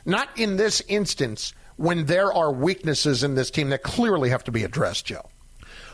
Not 0.05 0.29
in 0.37 0.57
this 0.57 0.81
instance 0.87 1.53
when 1.75 2.05
there 2.05 2.33
are 2.33 2.51
weaknesses 2.51 3.23
in 3.23 3.35
this 3.35 3.51
team 3.51 3.69
that 3.69 3.83
clearly 3.83 4.29
have 4.29 4.43
to 4.45 4.51
be 4.51 4.63
addressed, 4.63 5.05
Joe. 5.05 5.29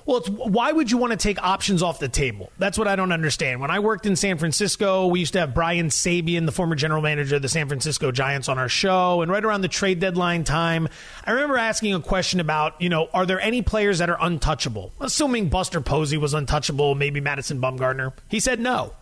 Well, 0.06 0.18
it's 0.18 0.30
why 0.30 0.72
would 0.72 0.92
you 0.92 0.98
want 0.98 1.12
to 1.12 1.18
take 1.18 1.42
options 1.42 1.82
off 1.82 2.00
the 2.00 2.10
table? 2.10 2.52
That's 2.58 2.78
what 2.78 2.88
I 2.88 2.96
don't 2.96 3.12
understand. 3.12 3.62
When 3.62 3.72
I 3.72 3.80
worked 3.80 4.06
in 4.06 4.16
San 4.16 4.38
Francisco, 4.38 5.08
we 5.08 5.20
used 5.22 5.34
to 5.34 5.40
have 5.40 5.54
Brian 5.54 5.88
Sabean, 5.88 6.46
the 6.46 6.52
former 6.52 6.76
general 6.76 7.02
manager 7.02 7.38
of 7.38 7.42
the 7.42 7.50
San 7.50 7.68
Francisco 7.68 8.12
Giants, 8.12 8.50
on 8.50 8.58
our 8.58 8.70
show. 8.70 9.22
And 9.22 9.32
right 9.32 9.44
around 9.44 9.62
the 9.62 9.68
trade 9.68 10.00
deadline 10.00 10.44
time, 10.44 10.90
I 11.26 11.32
remember 11.32 11.58
asking 11.58 11.94
a 11.94 12.02
question 12.02 12.40
about, 12.40 12.82
you 12.82 12.90
know, 12.90 13.08
are 13.14 13.26
there 13.26 13.40
any 13.40 13.62
players 13.62 14.00
that 14.00 14.10
are 14.10 14.18
untouchable? 14.20 14.92
Assuming 15.00 15.50
Buster 15.50 15.82
Posey 15.82 16.18
was 16.18 16.34
untouchable, 16.34 16.96
maybe 16.96 17.22
Madison 17.22 17.62
Bumgarner. 17.62 18.14
He 18.28 18.40
said 18.40 18.60
no. 18.60 18.94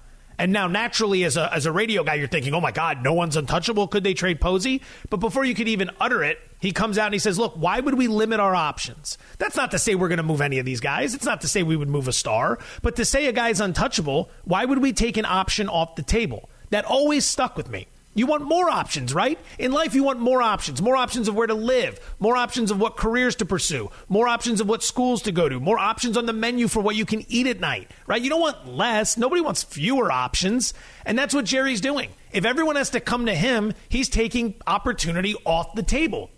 And 0.41 0.51
now, 0.51 0.65
naturally, 0.65 1.23
as 1.23 1.37
a, 1.37 1.53
as 1.53 1.67
a 1.67 1.71
radio 1.71 2.03
guy, 2.03 2.15
you're 2.15 2.27
thinking, 2.27 2.55
oh 2.55 2.61
my 2.61 2.71
God, 2.71 3.03
no 3.03 3.13
one's 3.13 3.37
untouchable. 3.37 3.87
Could 3.87 4.03
they 4.03 4.15
trade 4.15 4.41
Posey? 4.41 4.81
But 5.11 5.17
before 5.17 5.45
you 5.45 5.53
could 5.53 5.67
even 5.67 5.91
utter 5.99 6.23
it, 6.23 6.39
he 6.59 6.71
comes 6.71 6.97
out 6.97 7.05
and 7.05 7.13
he 7.13 7.19
says, 7.19 7.37
look, 7.37 7.53
why 7.53 7.79
would 7.79 7.93
we 7.93 8.07
limit 8.07 8.39
our 8.39 8.55
options? 8.55 9.19
That's 9.37 9.55
not 9.55 9.69
to 9.69 9.77
say 9.77 9.93
we're 9.93 10.07
going 10.07 10.17
to 10.17 10.23
move 10.23 10.41
any 10.41 10.57
of 10.57 10.65
these 10.65 10.79
guys. 10.79 11.13
It's 11.13 11.25
not 11.25 11.41
to 11.41 11.47
say 11.47 11.61
we 11.61 11.75
would 11.75 11.89
move 11.89 12.07
a 12.07 12.11
star. 12.11 12.57
But 12.81 12.95
to 12.95 13.05
say 13.05 13.27
a 13.27 13.31
guy's 13.31 13.61
untouchable, 13.61 14.31
why 14.43 14.65
would 14.65 14.79
we 14.79 14.93
take 14.93 15.17
an 15.17 15.25
option 15.25 15.69
off 15.69 15.93
the 15.93 16.01
table? 16.01 16.49
That 16.71 16.85
always 16.85 17.23
stuck 17.23 17.55
with 17.55 17.69
me. 17.69 17.85
You 18.13 18.25
want 18.25 18.43
more 18.43 18.69
options, 18.69 19.13
right? 19.13 19.39
In 19.57 19.71
life, 19.71 19.95
you 19.95 20.03
want 20.03 20.19
more 20.19 20.41
options. 20.41 20.81
More 20.81 20.97
options 20.97 21.29
of 21.29 21.35
where 21.35 21.47
to 21.47 21.53
live, 21.53 21.99
more 22.19 22.35
options 22.35 22.69
of 22.69 22.79
what 22.79 22.97
careers 22.97 23.35
to 23.37 23.45
pursue, 23.45 23.89
more 24.09 24.27
options 24.27 24.59
of 24.59 24.67
what 24.67 24.83
schools 24.83 25.21
to 25.23 25.31
go 25.31 25.47
to, 25.47 25.59
more 25.59 25.79
options 25.79 26.17
on 26.17 26.25
the 26.25 26.33
menu 26.33 26.67
for 26.67 26.81
what 26.81 26.97
you 26.97 27.05
can 27.05 27.23
eat 27.29 27.47
at 27.47 27.61
night, 27.61 27.89
right? 28.07 28.21
You 28.21 28.29
don't 28.29 28.41
want 28.41 28.67
less. 28.67 29.17
Nobody 29.17 29.41
wants 29.41 29.63
fewer 29.63 30.11
options. 30.11 30.73
And 31.05 31.17
that's 31.17 31.33
what 31.33 31.45
Jerry's 31.45 31.79
doing. 31.79 32.09
If 32.33 32.43
everyone 32.43 32.75
has 32.75 32.89
to 32.91 32.99
come 32.99 33.27
to 33.27 33.35
him, 33.35 33.73
he's 33.87 34.09
taking 34.09 34.55
opportunity 34.67 35.35
off 35.45 35.73
the 35.75 35.83
table. 35.83 36.31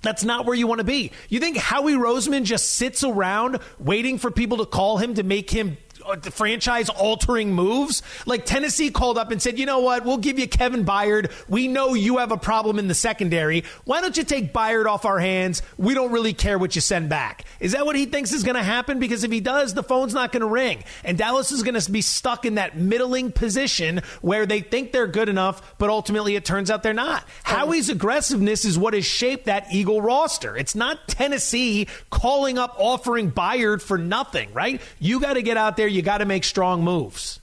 That's 0.00 0.24
not 0.24 0.46
where 0.46 0.54
you 0.54 0.66
want 0.66 0.78
to 0.78 0.84
be. 0.84 1.10
You 1.28 1.40
think 1.40 1.56
Howie 1.56 1.94
Roseman 1.94 2.44
just 2.44 2.74
sits 2.74 3.02
around 3.02 3.58
waiting 3.78 4.18
for 4.18 4.30
people 4.30 4.58
to 4.58 4.66
call 4.66 4.98
him 4.98 5.14
to 5.14 5.22
make 5.22 5.50
him 5.50 5.76
Uh, 6.08 6.16
franchise 6.30 6.88
altering 6.88 7.52
moves. 7.52 8.02
Like 8.24 8.46
Tennessee 8.46 8.90
called 8.90 9.18
up 9.18 9.30
and 9.30 9.42
said, 9.42 9.58
you 9.58 9.66
know 9.66 9.80
what, 9.80 10.06
we'll 10.06 10.16
give 10.16 10.38
you 10.38 10.48
Kevin 10.48 10.84
Byard. 10.84 11.30
We 11.48 11.68
know 11.68 11.92
you 11.92 12.16
have 12.18 12.32
a 12.32 12.38
problem 12.38 12.78
in 12.78 12.88
the 12.88 12.94
secondary. 12.94 13.64
Why 13.84 14.00
don't 14.00 14.16
you 14.16 14.24
take 14.24 14.54
Byard 14.54 14.86
off 14.86 15.04
our 15.04 15.18
hands? 15.18 15.60
We 15.76 15.92
don't 15.92 16.10
really 16.10 16.32
care 16.32 16.58
what 16.58 16.74
you 16.74 16.80
send 16.80 17.10
back. 17.10 17.44
Is 17.60 17.72
that 17.72 17.84
what 17.84 17.94
he 17.94 18.06
thinks 18.06 18.32
is 18.32 18.42
going 18.42 18.56
to 18.56 18.62
happen? 18.62 18.98
Because 18.98 19.22
if 19.22 19.30
he 19.30 19.40
does, 19.40 19.74
the 19.74 19.82
phone's 19.82 20.14
not 20.14 20.32
going 20.32 20.40
to 20.40 20.48
ring. 20.48 20.82
And 21.04 21.18
Dallas 21.18 21.52
is 21.52 21.62
going 21.62 21.78
to 21.78 21.92
be 21.92 22.00
stuck 22.00 22.46
in 22.46 22.54
that 22.54 22.76
middling 22.76 23.30
position 23.30 24.00
where 24.22 24.46
they 24.46 24.60
think 24.60 24.92
they're 24.92 25.06
good 25.06 25.28
enough, 25.28 25.74
but 25.78 25.90
ultimately 25.90 26.36
it 26.36 26.44
turns 26.44 26.70
out 26.70 26.82
they're 26.82 26.94
not. 26.94 27.26
Howie's 27.42 27.90
aggressiveness 27.90 28.64
is 28.64 28.78
what 28.78 28.94
has 28.94 29.04
shaped 29.04 29.44
that 29.44 29.66
Eagle 29.72 30.00
roster. 30.00 30.56
It's 30.56 30.74
not 30.74 31.06
Tennessee 31.06 31.86
calling 32.08 32.56
up 32.56 32.76
offering 32.78 33.30
Byard 33.30 33.82
for 33.82 33.98
nothing, 33.98 34.52
right? 34.54 34.80
You 34.98 35.20
got 35.20 35.34
to 35.34 35.42
get 35.42 35.58
out 35.58 35.76
there 35.76 35.88
you 35.97 35.97
got 36.02 36.18
to 36.18 36.24
make 36.24 36.44
strong 36.44 36.82
moves. 36.82 37.40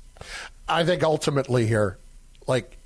I 0.67 0.83
think 0.83 1.03
ultimately 1.03 1.67
here, 1.67 1.97
like, 2.47 2.77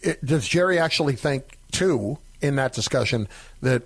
it, 0.00 0.24
does 0.24 0.46
Jerry 0.46 0.78
actually 0.78 1.16
think 1.16 1.58
too 1.72 2.18
in 2.40 2.56
that 2.56 2.72
discussion 2.72 3.28
that 3.62 3.82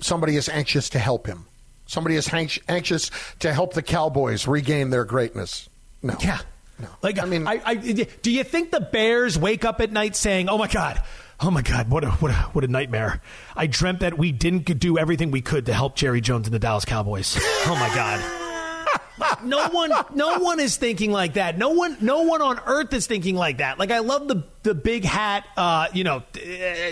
somebody 0.00 0.36
is 0.36 0.48
anxious 0.48 0.88
to 0.90 0.98
help 0.98 1.26
him? 1.26 1.46
Somebody 1.86 2.16
is 2.16 2.28
anxious 2.32 3.10
to 3.40 3.52
help 3.52 3.72
the 3.72 3.82
Cowboys 3.82 4.46
regain 4.46 4.90
their 4.90 5.04
greatness. 5.04 5.68
No. 6.02 6.16
Yeah. 6.20 6.38
No. 6.78 6.88
Like 7.02 7.18
I 7.18 7.24
mean, 7.24 7.46
I, 7.46 7.60
I, 7.64 7.74
do 7.74 8.30
you 8.30 8.44
think 8.44 8.70
the 8.70 8.80
Bears 8.80 9.38
wake 9.38 9.64
up 9.64 9.80
at 9.80 9.90
night 9.90 10.14
saying, 10.14 10.48
"Oh 10.48 10.58
my 10.58 10.68
God, 10.68 11.02
oh 11.40 11.50
my 11.50 11.62
God, 11.62 11.90
what 11.90 12.04
a 12.04 12.10
what 12.10 12.30
a 12.30 12.34
what 12.52 12.62
a 12.62 12.68
nightmare! 12.68 13.20
I 13.56 13.66
dreamt 13.66 14.00
that 14.00 14.16
we 14.16 14.30
didn't 14.30 14.78
do 14.78 14.96
everything 14.96 15.32
we 15.32 15.40
could 15.40 15.66
to 15.66 15.74
help 15.74 15.96
Jerry 15.96 16.20
Jones 16.20 16.46
and 16.46 16.54
the 16.54 16.60
Dallas 16.60 16.84
Cowboys. 16.84 17.36
Oh 17.66 17.74
my 17.74 17.92
God." 17.94 18.47
No 19.44 19.68
one, 19.68 19.92
no 20.14 20.38
one 20.38 20.60
is 20.60 20.76
thinking 20.76 21.12
like 21.12 21.34
that. 21.34 21.58
No 21.58 21.70
one, 21.70 21.96
no 22.00 22.22
one 22.22 22.42
on 22.42 22.60
earth 22.66 22.92
is 22.92 23.06
thinking 23.06 23.36
like 23.36 23.58
that. 23.58 23.78
Like 23.78 23.90
I 23.90 23.98
love 24.00 24.28
the 24.28 24.44
the 24.62 24.74
big 24.74 25.04
hat, 25.04 25.46
uh, 25.56 25.88
you 25.92 26.04
know, 26.04 26.22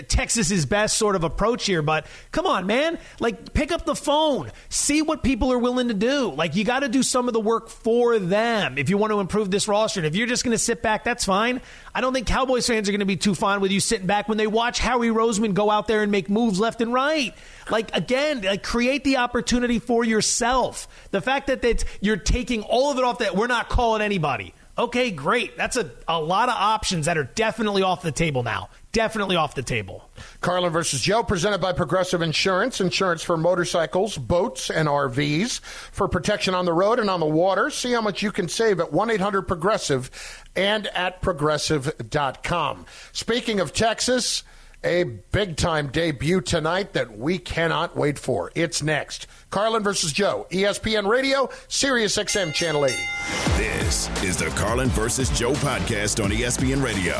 Texas 0.07 0.51
is 0.51 0.65
best 0.65 0.97
sort 0.97 1.15
of 1.15 1.23
approach 1.23 1.65
here. 1.65 1.81
But 1.81 2.07
come 2.31 2.45
on, 2.45 2.65
man, 2.65 2.97
like 3.19 3.53
pick 3.53 3.71
up 3.71 3.85
the 3.85 3.95
phone, 3.95 4.51
see 4.69 5.01
what 5.01 5.23
people 5.23 5.51
are 5.51 5.59
willing 5.59 5.89
to 5.89 5.93
do. 5.93 6.31
Like 6.31 6.55
you 6.55 6.63
got 6.63 6.79
to 6.79 6.89
do 6.89 7.03
some 7.03 7.27
of 7.27 7.33
the 7.33 7.39
work 7.39 7.69
for 7.69 8.19
them 8.19 8.77
if 8.77 8.89
you 8.89 8.97
want 8.97 9.11
to 9.11 9.19
improve 9.19 9.51
this 9.51 9.67
roster. 9.67 9.99
And 9.99 10.07
if 10.07 10.15
you're 10.15 10.27
just 10.27 10.43
going 10.43 10.53
to 10.53 10.57
sit 10.57 10.81
back, 10.81 11.03
that's 11.03 11.25
fine. 11.25 11.61
I 11.93 12.01
don't 12.01 12.13
think 12.13 12.27
Cowboys 12.27 12.67
fans 12.67 12.87
are 12.87 12.91
going 12.91 12.99
to 12.99 13.05
be 13.05 13.17
too 13.17 13.35
fine 13.35 13.59
with 13.59 13.71
you 13.71 13.79
sitting 13.79 14.07
back 14.07 14.29
when 14.29 14.37
they 14.37 14.47
watch 14.47 14.79
Howie 14.79 15.09
Roseman 15.09 15.53
go 15.53 15.69
out 15.69 15.87
there 15.87 16.03
and 16.03 16.11
make 16.11 16.29
moves 16.29 16.59
left 16.59 16.81
and 16.81 16.93
right. 16.93 17.33
Like 17.69 17.95
again, 17.95 18.41
like 18.41 18.63
create 18.63 19.03
the 19.03 19.17
opportunity 19.17 19.79
for 19.79 20.03
yourself. 20.03 20.87
The 21.11 21.21
fact 21.21 21.47
that 21.47 21.61
that 21.63 21.83
you're 22.01 22.17
taking 22.17 22.63
all 22.63 22.91
of 22.91 22.97
it 22.97 23.03
off 23.03 23.19
that 23.19 23.35
we're 23.35 23.47
not 23.47 23.67
calling 23.67 24.01
anybody. 24.01 24.53
Okay, 24.77 25.09
great. 25.09 25.57
That's 25.57 25.75
a, 25.75 25.89
a 26.07 26.21
lot 26.21 26.49
of 26.49 26.55
options 26.55 27.07
that 27.07 27.17
are 27.17 27.23
definitely 27.23 27.81
off 27.81 28.03
the 28.03 28.11
table 28.11 28.43
now. 28.43 28.69
Definitely 28.91 29.35
off 29.35 29.55
the 29.55 29.63
table. 29.63 30.09
Carlin 30.41 30.71
versus 30.71 31.01
Joe, 31.01 31.23
presented 31.23 31.59
by 31.59 31.73
Progressive 31.73 32.21
Insurance. 32.21 32.79
Insurance 32.79 33.23
for 33.23 33.37
motorcycles, 33.37 34.17
boats, 34.17 34.69
and 34.69 34.87
RVs. 34.87 35.61
For 35.61 36.07
protection 36.07 36.53
on 36.53 36.65
the 36.65 36.73
road 36.73 36.99
and 36.99 37.09
on 37.09 37.19
the 37.19 37.25
water. 37.25 37.69
See 37.71 37.91
how 37.91 38.01
much 38.01 38.21
you 38.21 38.31
can 38.31 38.47
save 38.47 38.79
at 38.79 38.93
1 38.93 39.09
800 39.09 39.43
Progressive 39.43 40.45
and 40.55 40.87
at 40.87 41.21
progressive.com. 41.21 42.85
Speaking 43.13 43.59
of 43.59 43.73
Texas, 43.73 44.43
a 44.83 45.03
big 45.03 45.57
time 45.57 45.87
debut 45.87 46.41
tonight 46.41 46.93
that 46.93 47.17
we 47.17 47.37
cannot 47.37 47.95
wait 47.95 48.19
for. 48.19 48.51
It's 48.55 48.83
next. 48.83 49.27
Carlin 49.49 49.83
versus 49.83 50.11
Joe, 50.11 50.47
ESPN 50.51 51.07
Radio, 51.07 51.49
Sirius 51.67 52.17
XM 52.17 52.53
Channel 52.53 52.85
80. 52.85 52.95
This 53.57 54.23
is 54.23 54.37
the 54.37 54.47
Carlin 54.51 54.89
versus 54.89 55.29
Joe 55.29 55.53
podcast 55.53 56.23
on 56.23 56.31
ESPN 56.31 56.83
Radio. 56.83 57.15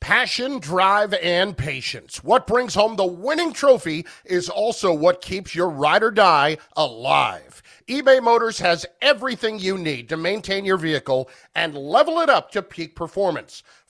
Passion, 0.00 0.58
drive, 0.58 1.14
and 1.14 1.56
patience. 1.56 2.24
What 2.24 2.46
brings 2.46 2.74
home 2.74 2.96
the 2.96 3.06
winning 3.06 3.52
trophy 3.52 4.04
is 4.24 4.48
also 4.48 4.92
what 4.92 5.22
keeps 5.22 5.54
your 5.54 5.70
ride 5.70 6.02
or 6.02 6.10
die 6.10 6.58
alive 6.76 7.62
eBay 7.88 8.22
Motors 8.22 8.58
has 8.58 8.86
everything 9.00 9.58
you 9.58 9.76
need 9.76 10.08
to 10.08 10.16
maintain 10.16 10.64
your 10.64 10.76
vehicle 10.76 11.28
and 11.54 11.74
level 11.74 12.20
it 12.20 12.30
up 12.30 12.50
to 12.52 12.62
peak 12.62 12.94
performance. 12.94 13.62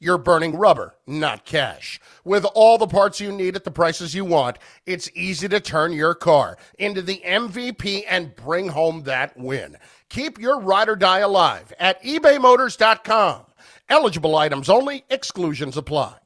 you're 0.00 0.18
burning 0.18 0.56
rubber, 0.56 0.94
not 1.06 1.44
cash. 1.44 2.00
With 2.24 2.46
all 2.54 2.78
the 2.78 2.86
parts 2.86 3.20
you 3.20 3.30
need 3.30 3.54
at 3.54 3.64
the 3.64 3.70
prices 3.70 4.14
you 4.14 4.24
want, 4.24 4.58
it's 4.86 5.10
easy 5.14 5.46
to 5.48 5.60
turn 5.60 5.92
your 5.92 6.14
car 6.14 6.56
into 6.78 7.02
the 7.02 7.22
MVP 7.24 8.04
and 8.08 8.34
bring 8.34 8.68
home 8.68 9.02
that 9.02 9.36
win. 9.36 9.76
Keep 10.08 10.40
your 10.40 10.58
ride 10.58 10.88
or 10.88 10.96
die 10.96 11.18
alive 11.18 11.72
at 11.78 12.02
ebaymotors.com. 12.02 13.42
Eligible 13.90 14.36
items 14.36 14.70
only, 14.70 15.04
exclusions 15.10 15.76
apply. 15.76 16.16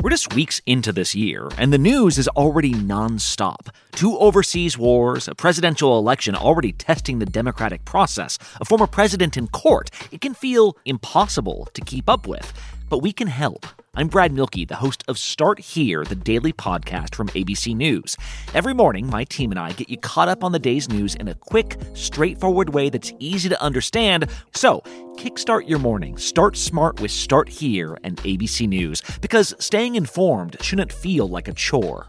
We're 0.00 0.10
just 0.10 0.34
weeks 0.34 0.60
into 0.64 0.92
this 0.92 1.14
year, 1.16 1.48
and 1.58 1.72
the 1.72 1.78
news 1.78 2.18
is 2.18 2.28
already 2.28 2.72
nonstop. 2.72 3.68
Two 3.92 4.16
overseas 4.18 4.78
wars, 4.78 5.26
a 5.26 5.34
presidential 5.34 5.98
election 5.98 6.36
already 6.36 6.72
testing 6.72 7.18
the 7.18 7.26
democratic 7.26 7.84
process, 7.84 8.38
a 8.60 8.64
former 8.64 8.86
president 8.86 9.36
in 9.36 9.48
court. 9.48 9.90
It 10.12 10.20
can 10.20 10.34
feel 10.34 10.76
impossible 10.84 11.68
to 11.74 11.80
keep 11.80 12.08
up 12.08 12.28
with 12.28 12.52
but 12.88 12.98
we 12.98 13.12
can 13.12 13.28
help. 13.28 13.66
I'm 13.94 14.08
Brad 14.08 14.32
Mielke, 14.32 14.66
the 14.66 14.76
host 14.76 15.02
of 15.08 15.18
Start 15.18 15.58
Here, 15.58 16.04
the 16.04 16.14
daily 16.14 16.52
podcast 16.52 17.14
from 17.14 17.28
ABC 17.30 17.74
News. 17.74 18.16
Every 18.54 18.72
morning, 18.72 19.08
my 19.08 19.24
team 19.24 19.50
and 19.50 19.58
I 19.58 19.72
get 19.72 19.88
you 19.88 19.96
caught 19.96 20.28
up 20.28 20.44
on 20.44 20.52
the 20.52 20.58
day's 20.58 20.88
news 20.88 21.14
in 21.16 21.26
a 21.28 21.34
quick, 21.34 21.76
straightforward 21.94 22.72
way 22.74 22.90
that's 22.90 23.12
easy 23.18 23.48
to 23.48 23.60
understand. 23.60 24.28
So, 24.54 24.82
kickstart 25.16 25.68
your 25.68 25.80
morning. 25.80 26.16
Start 26.16 26.56
smart 26.56 27.00
with 27.00 27.10
Start 27.10 27.48
Here 27.48 27.98
and 28.04 28.16
ABC 28.18 28.68
News, 28.68 29.02
because 29.20 29.54
staying 29.58 29.96
informed 29.96 30.56
shouldn't 30.60 30.92
feel 30.92 31.28
like 31.28 31.48
a 31.48 31.52
chore. 31.52 32.06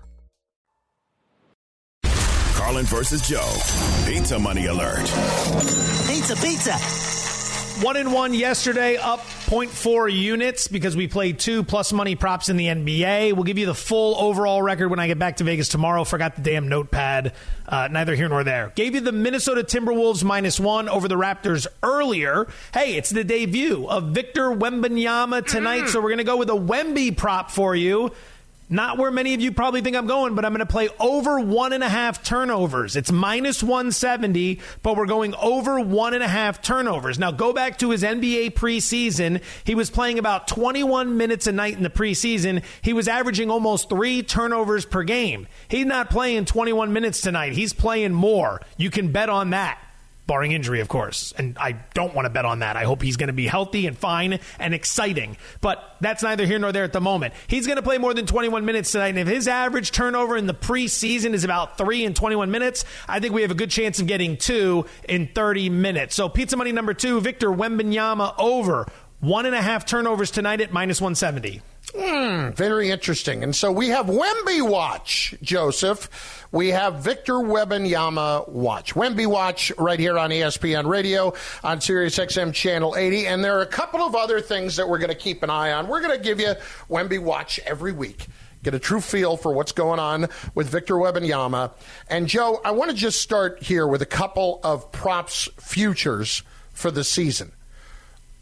Carlin 2.53 2.85
versus 2.85 3.27
Joe. 3.27 3.51
Pizza 4.05 4.37
money 4.37 4.67
alert. 4.67 4.99
Pizza, 6.07 6.35
pizza. 6.35 6.73
One 7.83 7.97
in 7.97 8.11
one 8.11 8.33
yesterday, 8.33 8.97
up 8.97 9.21
0.4 9.49 10.15
units 10.15 10.67
because 10.67 10.95
we 10.95 11.07
played 11.07 11.39
two 11.39 11.63
plus 11.63 11.91
money 11.91 12.15
props 12.15 12.49
in 12.49 12.57
the 12.57 12.67
NBA. 12.67 13.33
We'll 13.33 13.45
give 13.45 13.57
you 13.57 13.65
the 13.65 13.73
full 13.73 14.15
overall 14.21 14.61
record 14.61 14.89
when 14.89 14.99
I 14.99 15.07
get 15.07 15.17
back 15.17 15.37
to 15.37 15.43
Vegas 15.43 15.69
tomorrow. 15.69 16.03
Forgot 16.03 16.35
the 16.35 16.43
damn 16.43 16.67
notepad. 16.69 17.33
Uh, 17.67 17.87
neither 17.89 18.13
here 18.13 18.29
nor 18.29 18.43
there. 18.43 18.71
Gave 18.75 18.93
you 18.93 19.01
the 19.01 19.11
Minnesota 19.11 19.63
Timberwolves 19.63 20.23
minus 20.23 20.59
one 20.59 20.87
over 20.87 21.07
the 21.07 21.15
Raptors 21.15 21.65
earlier. 21.81 22.47
Hey, 22.75 22.95
it's 22.95 23.09
the 23.09 23.23
debut 23.23 23.87
of 23.87 24.11
Victor 24.11 24.51
Wembanyama 24.51 25.43
tonight, 25.47 25.87
so 25.89 25.99
we're 25.99 26.09
going 26.09 26.19
to 26.19 26.23
go 26.23 26.37
with 26.37 26.51
a 26.51 26.53
Wemby 26.53 27.17
prop 27.17 27.49
for 27.49 27.75
you. 27.75 28.11
Not 28.71 28.99
where 28.99 29.09
many 29.09 29.33
of 29.33 29.41
you 29.41 29.51
probably 29.51 29.81
think 29.81 29.95
I'm 29.95 30.05
going, 30.05 30.35
but 30.35 30.45
I'm 30.45 30.51
going 30.51 30.59
to 30.59 30.65
play 30.65 30.89
over 30.99 31.39
one 31.39 31.73
and 31.73 31.83
a 31.83 31.89
half 31.89 32.23
turnovers. 32.23 32.95
It's 32.95 33.11
minus 33.11 33.63
170, 33.63 34.59
but 34.83 34.95
we're 34.95 35.07
going 35.07 35.33
over 35.35 35.79
one 35.79 36.13
and 36.13 36.21
a 36.21 36.27
half 36.27 36.61
turnovers. 36.61 37.17
Now, 37.17 37.31
go 37.31 37.51
back 37.51 37.79
to 37.79 37.89
his 37.89 38.03
NBA 38.03 38.51
preseason. 38.51 39.41
He 39.63 39.73
was 39.73 39.89
playing 39.89 40.19
about 40.19 40.47
21 40.47 41.17
minutes 41.17 41.47
a 41.47 41.51
night 41.51 41.77
in 41.77 41.83
the 41.83 41.89
preseason. 41.89 42.63
He 42.83 42.93
was 42.93 43.07
averaging 43.07 43.49
almost 43.49 43.89
three 43.89 44.21
turnovers 44.21 44.85
per 44.85 45.01
game. 45.01 45.47
He's 45.67 45.87
not 45.87 46.11
playing 46.11 46.45
21 46.45 46.93
minutes 46.93 47.21
tonight. 47.21 47.53
He's 47.53 47.73
playing 47.73 48.13
more. 48.13 48.61
You 48.77 48.91
can 48.91 49.11
bet 49.11 49.29
on 49.29 49.49
that. 49.49 49.79
Barring 50.29 50.51
injury, 50.51 50.79
of 50.79 50.87
course. 50.87 51.33
And 51.39 51.57
I 51.57 51.71
don't 51.95 52.13
want 52.13 52.27
to 52.27 52.29
bet 52.29 52.45
on 52.45 52.59
that. 52.59 52.77
I 52.77 52.83
hope 52.83 53.01
he's 53.01 53.17
going 53.17 53.27
to 53.27 53.33
be 53.33 53.47
healthy 53.47 53.87
and 53.87 53.97
fine 53.97 54.39
and 54.59 54.75
exciting. 54.75 55.37
But 55.59 55.83
that's 56.01 56.21
neither 56.21 56.45
here 56.45 56.59
nor 56.59 56.71
there 56.71 56.83
at 56.83 56.93
the 56.93 57.01
moment. 57.01 57.33
He's 57.47 57.65
going 57.65 57.77
to 57.77 57.81
play 57.81 57.97
more 57.97 58.13
than 58.13 58.27
21 58.27 58.63
minutes 58.63 58.91
tonight. 58.91 59.07
And 59.07 59.17
if 59.17 59.27
his 59.27 59.47
average 59.47 59.91
turnover 59.91 60.37
in 60.37 60.45
the 60.45 60.53
preseason 60.53 61.33
is 61.33 61.43
about 61.43 61.79
three 61.79 62.05
in 62.05 62.13
21 62.13 62.51
minutes, 62.51 62.85
I 63.07 63.19
think 63.19 63.33
we 63.33 63.41
have 63.41 63.49
a 63.49 63.55
good 63.55 63.71
chance 63.71 63.99
of 63.99 64.05
getting 64.05 64.37
two 64.37 64.85
in 65.07 65.29
30 65.33 65.71
minutes. 65.71 66.13
So 66.13 66.29
pizza 66.29 66.55
money 66.55 66.73
number 66.73 66.93
two, 66.93 67.19
Victor 67.21 67.49
Wembanyama 67.49 68.35
over 68.37 68.85
one 69.21 69.47
and 69.47 69.55
a 69.55 69.61
half 69.63 69.83
turnovers 69.83 70.29
tonight 70.29 70.61
at 70.61 70.71
minus 70.71 71.01
170. 71.01 71.63
Hmm, 71.95 72.51
very 72.51 72.91
interesting. 72.91 73.43
And 73.43 73.55
so 73.55 73.71
we 73.71 73.89
have 73.89 74.05
Wemby 74.05 74.61
Watch, 74.67 75.33
Joseph. 75.41 76.47
We 76.51 76.69
have 76.69 76.95
Victor 76.95 77.33
Wembanyama 77.33 78.47
Watch. 78.49 78.93
Wemby 78.93 79.25
Watch 79.25 79.71
right 79.77 79.99
here 79.99 80.17
on 80.19 80.29
ESPN 80.29 80.85
Radio 80.85 81.33
on 81.63 81.81
Sirius 81.81 82.17
XM 82.19 82.53
Channel 82.53 82.95
80. 82.95 83.27
And 83.27 83.43
there 83.43 83.57
are 83.57 83.61
a 83.61 83.67
couple 83.67 84.01
of 84.01 84.15
other 84.15 84.39
things 84.39 84.75
that 84.75 84.87
we're 84.87 84.99
going 84.99 85.09
to 85.09 85.15
keep 85.15 85.41
an 85.41 85.49
eye 85.49 85.71
on. 85.71 85.87
We're 85.87 86.01
going 86.01 86.15
to 86.15 86.23
give 86.23 86.39
you 86.39 86.53
Wemby 86.89 87.19
Watch 87.19 87.59
every 87.65 87.91
week. 87.91 88.27
Get 88.61 88.73
a 88.75 88.79
true 88.79 89.01
feel 89.01 89.37
for 89.37 89.53
what's 89.53 89.71
going 89.71 89.99
on 89.99 90.27
with 90.53 90.67
Victor 90.69 90.95
Wembanyama. 90.95 91.71
And 92.09 92.27
Joe, 92.27 92.61
I 92.63 92.71
want 92.71 92.91
to 92.91 92.97
just 92.97 93.21
start 93.21 93.63
here 93.63 93.87
with 93.87 94.01
a 94.01 94.07
couple 94.07 94.59
of 94.63 94.91
props 94.91 95.47
futures 95.57 96.43
for 96.73 96.91
the 96.91 97.03
season. 97.03 97.51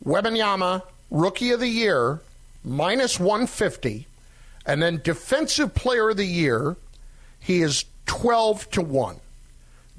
Wembanyama, 0.04 0.82
Rookie 1.12 1.52
of 1.52 1.60
the 1.60 1.68
Year, 1.68 2.20
minus 2.64 3.20
150. 3.20 4.08
And 4.66 4.82
then 4.82 5.02
Defensive 5.04 5.74
Player 5.74 6.10
of 6.10 6.18
the 6.18 6.26
Year, 6.26 6.76
he 7.40 7.62
is 7.62 7.86
12 8.06 8.70
to 8.72 8.82
1. 8.82 9.20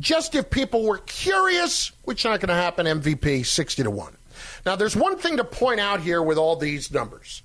Just 0.00 0.34
if 0.34 0.50
people 0.50 0.84
were 0.84 0.98
curious, 0.98 1.92
which 2.04 2.24
not 2.24 2.40
going 2.40 2.48
to 2.48 2.54
happen, 2.54 2.86
MVP 2.86 3.44
60 3.44 3.82
to 3.82 3.90
1. 3.90 4.16
Now, 4.64 4.76
there's 4.76 4.94
one 4.94 5.16
thing 5.18 5.38
to 5.38 5.44
point 5.44 5.80
out 5.80 6.00
here 6.00 6.22
with 6.22 6.38
all 6.38 6.56
these 6.56 6.92
numbers. 6.92 7.42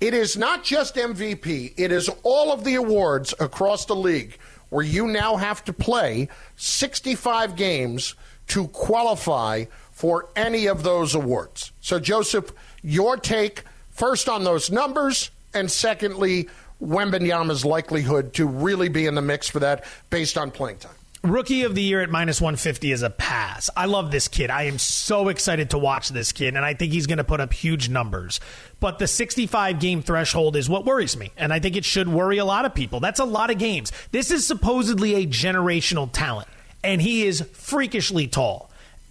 It 0.00 0.14
is 0.14 0.36
not 0.36 0.64
just 0.64 0.96
MVP, 0.96 1.74
it 1.76 1.92
is 1.92 2.10
all 2.22 2.52
of 2.52 2.64
the 2.64 2.74
awards 2.74 3.34
across 3.40 3.84
the 3.84 3.96
league 3.96 4.38
where 4.70 4.84
you 4.84 5.06
now 5.06 5.36
have 5.36 5.64
to 5.64 5.72
play 5.72 6.28
65 6.56 7.56
games 7.56 8.14
to 8.48 8.68
qualify 8.68 9.64
for 9.92 10.28
any 10.34 10.66
of 10.66 10.82
those 10.82 11.14
awards. 11.14 11.72
So, 11.80 11.98
Joseph, 11.98 12.52
your 12.82 13.16
take 13.16 13.62
first 13.94 14.28
on 14.28 14.44
those 14.44 14.70
numbers, 14.70 15.30
and 15.54 15.70
secondly, 15.70 16.48
Wembanyama's 16.82 17.64
likelihood 17.64 18.34
to 18.34 18.46
really 18.46 18.88
be 18.88 19.06
in 19.06 19.14
the 19.14 19.22
mix 19.22 19.48
for 19.48 19.60
that 19.60 19.84
based 20.10 20.36
on 20.36 20.50
playing 20.50 20.78
time. 20.78 20.92
Rookie 21.22 21.62
of 21.62 21.74
the 21.74 21.80
year 21.80 22.02
at 22.02 22.10
minus 22.10 22.38
150 22.38 22.92
is 22.92 23.00
a 23.00 23.08
pass. 23.08 23.70
I 23.74 23.86
love 23.86 24.10
this 24.10 24.28
kid. 24.28 24.50
I 24.50 24.64
am 24.64 24.78
so 24.78 25.28
excited 25.28 25.70
to 25.70 25.78
watch 25.78 26.10
this 26.10 26.32
kid, 26.32 26.54
and 26.54 26.62
I 26.62 26.74
think 26.74 26.92
he's 26.92 27.06
going 27.06 27.16
to 27.16 27.24
put 27.24 27.40
up 27.40 27.54
huge 27.54 27.88
numbers. 27.88 28.40
But 28.78 28.98
the 28.98 29.06
65 29.06 29.80
game 29.80 30.02
threshold 30.02 30.54
is 30.54 30.68
what 30.68 30.84
worries 30.84 31.16
me, 31.16 31.32
and 31.38 31.50
I 31.50 31.60
think 31.60 31.76
it 31.76 31.86
should 31.86 32.10
worry 32.10 32.36
a 32.36 32.44
lot 32.44 32.66
of 32.66 32.74
people. 32.74 33.00
That's 33.00 33.20
a 33.20 33.24
lot 33.24 33.50
of 33.50 33.56
games. 33.56 33.90
This 34.10 34.30
is 34.30 34.46
supposedly 34.46 35.14
a 35.14 35.26
generational 35.26 36.12
talent, 36.12 36.48
and 36.82 37.00
he 37.00 37.26
is 37.26 37.40
freakishly 37.54 38.28
tall 38.28 38.70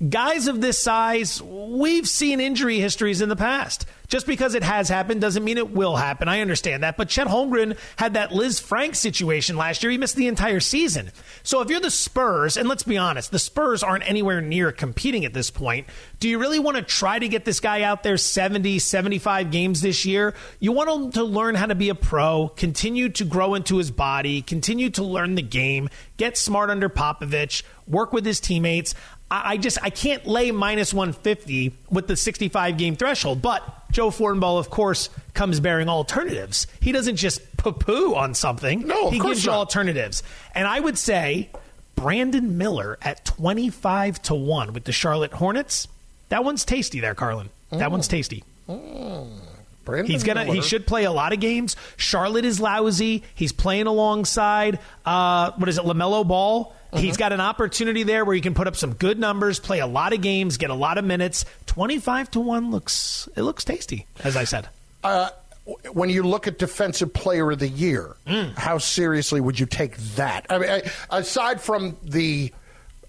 guys 0.09 0.47
of 0.47 0.61
this 0.61 0.79
size, 0.79 1.41
we've 1.41 2.07
seen 2.07 2.39
injury 2.39 2.79
histories 2.79 3.21
in 3.21 3.29
the 3.29 3.35
past. 3.35 3.85
Just 4.07 4.27
because 4.27 4.53
it 4.53 4.61
has 4.61 4.89
happened 4.89 5.21
doesn't 5.21 5.43
mean 5.43 5.57
it 5.57 5.71
will 5.71 5.95
happen. 5.95 6.27
I 6.27 6.41
understand 6.41 6.83
that. 6.83 6.97
But 6.97 7.09
Chet 7.09 7.25
Holmgren 7.25 7.77
had 7.95 8.13
that 8.13 8.29
Lisfranc 8.29 8.95
situation 8.95 9.57
last 9.57 9.81
year. 9.81 9.91
He 9.91 9.97
missed 9.97 10.15
the 10.15 10.27
entire 10.27 10.59
season. 10.59 11.11
So 11.41 11.61
if 11.61 11.69
you're 11.71 11.79
the 11.79 11.89
Spurs, 11.89 12.55
and 12.55 12.69
let's 12.69 12.83
be 12.83 12.95
honest, 12.95 13.31
the 13.31 13.39
Spurs 13.39 13.81
aren't 13.81 14.07
anywhere 14.07 14.39
near 14.39 14.71
competing 14.71 15.25
at 15.25 15.33
this 15.33 15.49
point. 15.49 15.87
Do 16.19 16.29
you 16.29 16.37
really 16.37 16.59
want 16.59 16.77
to 16.77 16.83
try 16.83 17.17
to 17.17 17.27
get 17.27 17.43
this 17.43 17.59
guy 17.59 17.81
out 17.81 18.03
there 18.03 18.17
70, 18.17 18.77
75 18.77 19.49
games 19.49 19.81
this 19.81 20.05
year? 20.05 20.35
You 20.59 20.73
want 20.73 20.91
him 20.91 21.11
to 21.13 21.23
learn 21.23 21.55
how 21.55 21.65
to 21.65 21.75
be 21.75 21.89
a 21.89 21.95
pro, 21.95 22.49
continue 22.49 23.09
to 23.09 23.25
grow 23.25 23.55
into 23.55 23.77
his 23.77 23.89
body, 23.89 24.43
continue 24.43 24.91
to 24.91 25.03
learn 25.03 25.33
the 25.33 25.41
game, 25.41 25.89
get 26.17 26.37
smart 26.37 26.69
under 26.69 26.87
Popovich, 26.87 27.63
work 27.87 28.13
with 28.13 28.25
his 28.25 28.39
teammates. 28.39 28.93
I, 29.31 29.57
just 29.57 29.79
I 29.81 29.89
can't 29.89 30.27
lay 30.27 30.51
minus 30.51 30.93
150 30.93 31.73
with 31.89 32.07
the 32.07 32.15
65 32.15 32.77
game 32.77 32.95
threshold. 32.95 33.41
But 33.41 33.63
Joe 33.91 34.09
Fortenbaugh, 34.09 34.59
of 34.59 34.69
course, 34.69 35.09
comes 35.33 35.59
bearing 35.59 35.89
alternatives. 35.89 36.67
He 36.81 36.91
doesn't 36.91 37.15
just 37.15 37.57
poo 37.57 37.71
poo 37.71 38.13
on 38.15 38.35
something. 38.35 38.85
No, 38.87 39.09
he 39.09 39.19
gives 39.19 39.43
you 39.43 39.51
alternatives. 39.51 40.21
And 40.53 40.67
I 40.67 40.79
would 40.79 40.97
say 40.97 41.49
Brandon 41.95 42.57
Miller 42.57 42.97
at 43.01 43.25
25 43.25 44.21
to 44.23 44.35
1 44.35 44.73
with 44.73 44.83
the 44.83 44.91
Charlotte 44.91 45.33
Hornets. 45.33 45.87
That 46.29 46.43
one's 46.43 46.65
tasty 46.65 46.99
there, 46.99 47.15
Carlin. 47.15 47.49
That 47.71 47.91
one's 47.91 48.07
tasty. 48.07 48.43
Mm. 48.69 49.29
Brandon 49.85 50.11
He's 50.11 50.23
gonna. 50.23 50.45
Miller. 50.45 50.55
He 50.55 50.61
should 50.61 50.87
play 50.87 51.03
a 51.03 51.11
lot 51.11 51.33
of 51.33 51.39
games. 51.39 51.75
Charlotte 51.97 52.45
is 52.45 52.59
lousy. 52.59 53.23
He's 53.35 53.51
playing 53.51 53.87
alongside. 53.87 54.79
Uh, 55.05 55.51
what 55.57 55.69
is 55.69 55.77
it? 55.77 55.83
Lamelo 55.83 56.27
Ball. 56.27 56.65
Mm-hmm. 56.65 56.97
He's 57.03 57.17
got 57.17 57.33
an 57.33 57.41
opportunity 57.41 58.03
there 58.03 58.23
where 58.23 58.35
he 58.35 58.41
can 58.41 58.53
put 58.53 58.67
up 58.67 58.75
some 58.75 58.93
good 58.93 59.17
numbers, 59.19 59.59
play 59.59 59.79
a 59.79 59.87
lot 59.87 60.13
of 60.13 60.21
games, 60.21 60.57
get 60.57 60.69
a 60.69 60.75
lot 60.75 60.97
of 60.97 61.05
minutes. 61.05 61.45
Twenty-five 61.65 62.31
to 62.31 62.39
one 62.39 62.71
looks 62.71 63.27
it 63.35 63.41
looks 63.41 63.63
tasty, 63.63 64.05
as 64.23 64.37
I 64.37 64.43
said. 64.43 64.69
Uh, 65.03 65.29
when 65.93 66.09
you 66.09 66.23
look 66.23 66.47
at 66.47 66.59
defensive 66.59 67.13
player 67.13 67.51
of 67.51 67.59
the 67.59 67.67
year, 67.67 68.15
mm. 68.27 68.53
how 68.57 68.77
seriously 68.77 69.41
would 69.41 69.59
you 69.59 69.65
take 69.65 69.97
that? 70.15 70.45
I 70.49 70.57
mean, 70.57 70.69
I, 70.69 70.81
aside 71.09 71.61
from 71.61 71.97
the 72.03 72.53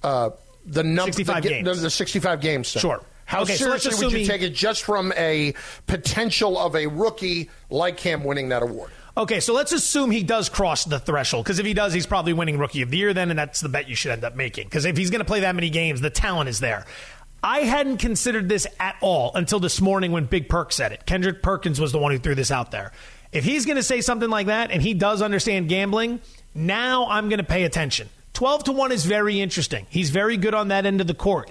uh, 0.02 0.30
the 0.66 0.82
number, 0.82 1.12
65 1.12 1.42
the, 1.42 1.48
games. 1.48 1.64
The, 1.66 1.74
the 1.74 1.90
65 1.90 2.40
games, 2.40 2.68
sure. 2.68 3.02
How 3.34 3.42
okay, 3.42 3.56
seriously 3.56 3.90
so 3.90 4.06
would 4.06 4.12
you 4.12 4.26
take 4.26 4.42
it 4.42 4.50
just 4.50 4.84
from 4.84 5.12
a 5.16 5.54
potential 5.88 6.56
of 6.56 6.76
a 6.76 6.86
rookie 6.86 7.50
like 7.68 7.98
him 7.98 8.22
winning 8.22 8.50
that 8.50 8.62
award? 8.62 8.92
Okay, 9.16 9.40
so 9.40 9.52
let's 9.52 9.72
assume 9.72 10.12
he 10.12 10.22
does 10.22 10.48
cross 10.48 10.84
the 10.84 11.00
threshold 11.00 11.44
because 11.44 11.58
if 11.58 11.66
he 11.66 11.74
does, 11.74 11.92
he's 11.92 12.06
probably 12.06 12.32
winning 12.32 12.58
Rookie 12.58 12.82
of 12.82 12.90
the 12.90 12.96
Year 12.96 13.12
then, 13.12 13.30
and 13.30 13.38
that's 13.38 13.60
the 13.60 13.68
bet 13.68 13.88
you 13.88 13.96
should 13.96 14.12
end 14.12 14.24
up 14.24 14.36
making. 14.36 14.68
Because 14.68 14.84
if 14.84 14.96
he's 14.96 15.10
going 15.10 15.20
to 15.20 15.24
play 15.24 15.40
that 15.40 15.56
many 15.56 15.68
games, 15.68 16.00
the 16.00 16.10
talent 16.10 16.48
is 16.48 16.60
there. 16.60 16.84
I 17.42 17.60
hadn't 17.60 17.98
considered 17.98 18.48
this 18.48 18.68
at 18.78 18.96
all 19.00 19.32
until 19.34 19.58
this 19.58 19.80
morning 19.80 20.12
when 20.12 20.26
Big 20.26 20.48
Perk 20.48 20.72
said 20.72 20.92
it. 20.92 21.04
Kendrick 21.04 21.42
Perkins 21.42 21.80
was 21.80 21.90
the 21.90 21.98
one 21.98 22.12
who 22.12 22.18
threw 22.18 22.36
this 22.36 22.52
out 22.52 22.70
there. 22.70 22.92
If 23.32 23.44
he's 23.44 23.66
going 23.66 23.76
to 23.76 23.82
say 23.82 24.00
something 24.00 24.30
like 24.30 24.46
that 24.46 24.70
and 24.70 24.80
he 24.80 24.94
does 24.94 25.22
understand 25.22 25.68
gambling, 25.68 26.20
now 26.54 27.06
I'm 27.08 27.28
going 27.28 27.38
to 27.38 27.44
pay 27.44 27.64
attention. 27.64 28.08
12 28.34 28.64
to 28.64 28.72
1 28.72 28.92
is 28.92 29.04
very 29.04 29.40
interesting. 29.40 29.86
He's 29.90 30.10
very 30.10 30.36
good 30.36 30.54
on 30.54 30.68
that 30.68 30.86
end 30.86 31.00
of 31.00 31.06
the 31.06 31.14
court. 31.14 31.50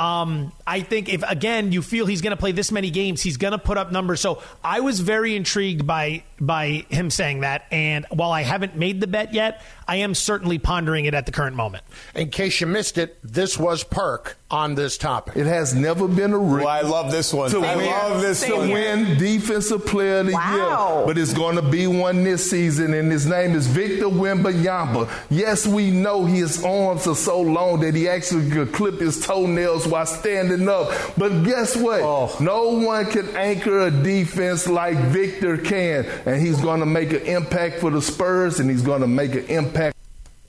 Um, 0.00 0.50
I 0.66 0.80
think 0.80 1.10
if 1.12 1.22
again 1.28 1.72
you 1.72 1.82
feel 1.82 2.06
he's 2.06 2.22
going 2.22 2.30
to 2.30 2.36
play 2.38 2.52
this 2.52 2.72
many 2.72 2.90
games, 2.90 3.20
he's 3.20 3.36
going 3.36 3.52
to 3.52 3.58
put 3.58 3.76
up 3.76 3.92
numbers. 3.92 4.22
So 4.22 4.42
I 4.64 4.80
was 4.80 4.98
very 5.00 5.36
intrigued 5.36 5.86
by 5.86 6.24
by 6.40 6.86
him 6.88 7.10
saying 7.10 7.40
that. 7.40 7.66
And 7.70 8.06
while 8.08 8.32
I 8.32 8.40
haven't 8.40 8.76
made 8.76 9.02
the 9.02 9.06
bet 9.06 9.34
yet, 9.34 9.60
I 9.90 9.96
am 9.96 10.14
certainly 10.14 10.60
pondering 10.60 11.06
it 11.06 11.14
at 11.14 11.26
the 11.26 11.32
current 11.32 11.56
moment. 11.56 11.82
In 12.14 12.30
case 12.30 12.60
you 12.60 12.68
missed 12.68 12.96
it, 12.96 13.18
this 13.24 13.58
was 13.58 13.82
Perk 13.82 14.36
on 14.48 14.76
this 14.76 14.96
topic. 14.96 15.34
It 15.36 15.46
has 15.46 15.74
never 15.74 16.06
been 16.06 16.32
a 16.32 16.38
rookie. 16.38 16.64
Well, 16.64 16.68
I 16.68 16.82
love 16.82 17.10
this 17.10 17.34
one. 17.34 17.50
To 17.50 17.64
I 17.64 17.74
win, 17.74 17.86
love 17.86 18.20
this 18.20 18.44
to 18.44 18.54
one. 18.54 18.70
win 18.70 19.18
Defensive 19.18 19.84
Player 19.86 20.18
of 20.18 20.26
the 20.26 20.32
wow. 20.32 20.98
Year, 20.98 21.06
but 21.06 21.18
it's 21.18 21.34
going 21.34 21.56
to 21.56 21.62
be 21.62 21.88
one 21.88 22.22
this 22.22 22.48
season, 22.48 22.94
and 22.94 23.10
his 23.10 23.26
name 23.26 23.56
is 23.56 23.66
Victor 23.66 24.04
Wembanyama. 24.04 25.10
Yes, 25.28 25.66
we 25.66 25.90
know 25.90 26.24
his 26.24 26.64
arms 26.64 27.08
are 27.08 27.16
so 27.16 27.40
long 27.40 27.80
that 27.80 27.96
he 27.96 28.08
actually 28.08 28.48
could 28.48 28.72
clip 28.72 29.00
his 29.00 29.18
toenails 29.18 29.88
while 29.88 30.06
standing 30.06 30.68
up. 30.68 30.92
But 31.18 31.42
guess 31.42 31.76
what? 31.76 32.00
Oh. 32.00 32.36
No 32.38 32.78
one 32.78 33.06
can 33.06 33.28
anchor 33.36 33.80
a 33.80 33.90
defense 33.90 34.68
like 34.68 34.96
Victor 34.98 35.58
can, 35.58 36.04
and 36.26 36.40
he's 36.40 36.60
going 36.60 36.78
to 36.78 36.86
make 36.86 37.12
an 37.12 37.22
impact 37.22 37.80
for 37.80 37.90
the 37.90 38.00
Spurs, 38.00 38.60
and 38.60 38.70
he's 38.70 38.82
going 38.82 39.00
to 39.00 39.08
make 39.08 39.34
an 39.34 39.46
impact 39.46 39.79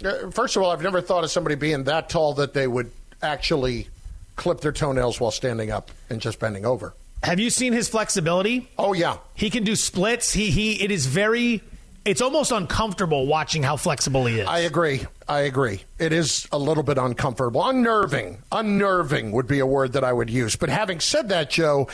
Uh, 0.04 0.30
first 0.32 0.56
of 0.56 0.64
all, 0.64 0.72
I've 0.72 0.82
never 0.82 1.02
thought 1.02 1.24
of 1.24 1.32
somebody 1.32 1.56
being 1.56 1.84
that 1.86 2.10
tall 2.10 2.34
that 2.36 2.54
they 2.54 2.68
would 2.68 2.92
actually 3.22 3.88
clip 4.36 4.62
their 4.62 4.72
toenails 4.72 5.20
while 5.20 5.32
standing 5.32 5.72
up 5.72 5.92
and 6.10 6.20
just 6.20 6.40
bending 6.40 6.66
over. 6.66 6.94
Have 7.24 7.40
you 7.40 7.50
seen 7.50 7.74
his 7.74 7.88
flexibility? 7.88 8.70
Oh 8.78 8.94
yeah, 8.94 9.18
he 9.36 9.50
can 9.50 9.64
do 9.64 9.76
splits. 9.76 10.34
He 10.34 10.50
he. 10.50 10.84
It 10.84 10.92
is 10.92 11.06
very. 11.06 11.62
It's 12.04 12.20
almost 12.22 12.52
uncomfortable 12.52 13.28
watching 13.28 13.62
how 13.62 13.78
flexible 13.78 14.26
he 14.26 14.40
is. 14.40 14.48
I 14.48 14.60
agree. 14.62 15.06
I 15.28 15.42
agree. 15.42 15.84
It 16.00 16.12
is 16.12 16.48
a 16.52 16.58
little 16.58 16.82
bit 16.82 16.98
uncomfortable. 16.98 17.64
Unnerving. 17.64 18.40
Unnerving 18.52 19.32
would 19.34 19.46
be 19.48 19.60
a 19.60 19.68
word 19.68 19.94
that 19.94 20.04
I 20.04 20.12
would 20.12 20.32
use. 20.32 20.56
But 20.56 20.70
having 20.70 21.00
said 21.00 21.30
that, 21.30 21.52
Joe, 21.52 21.90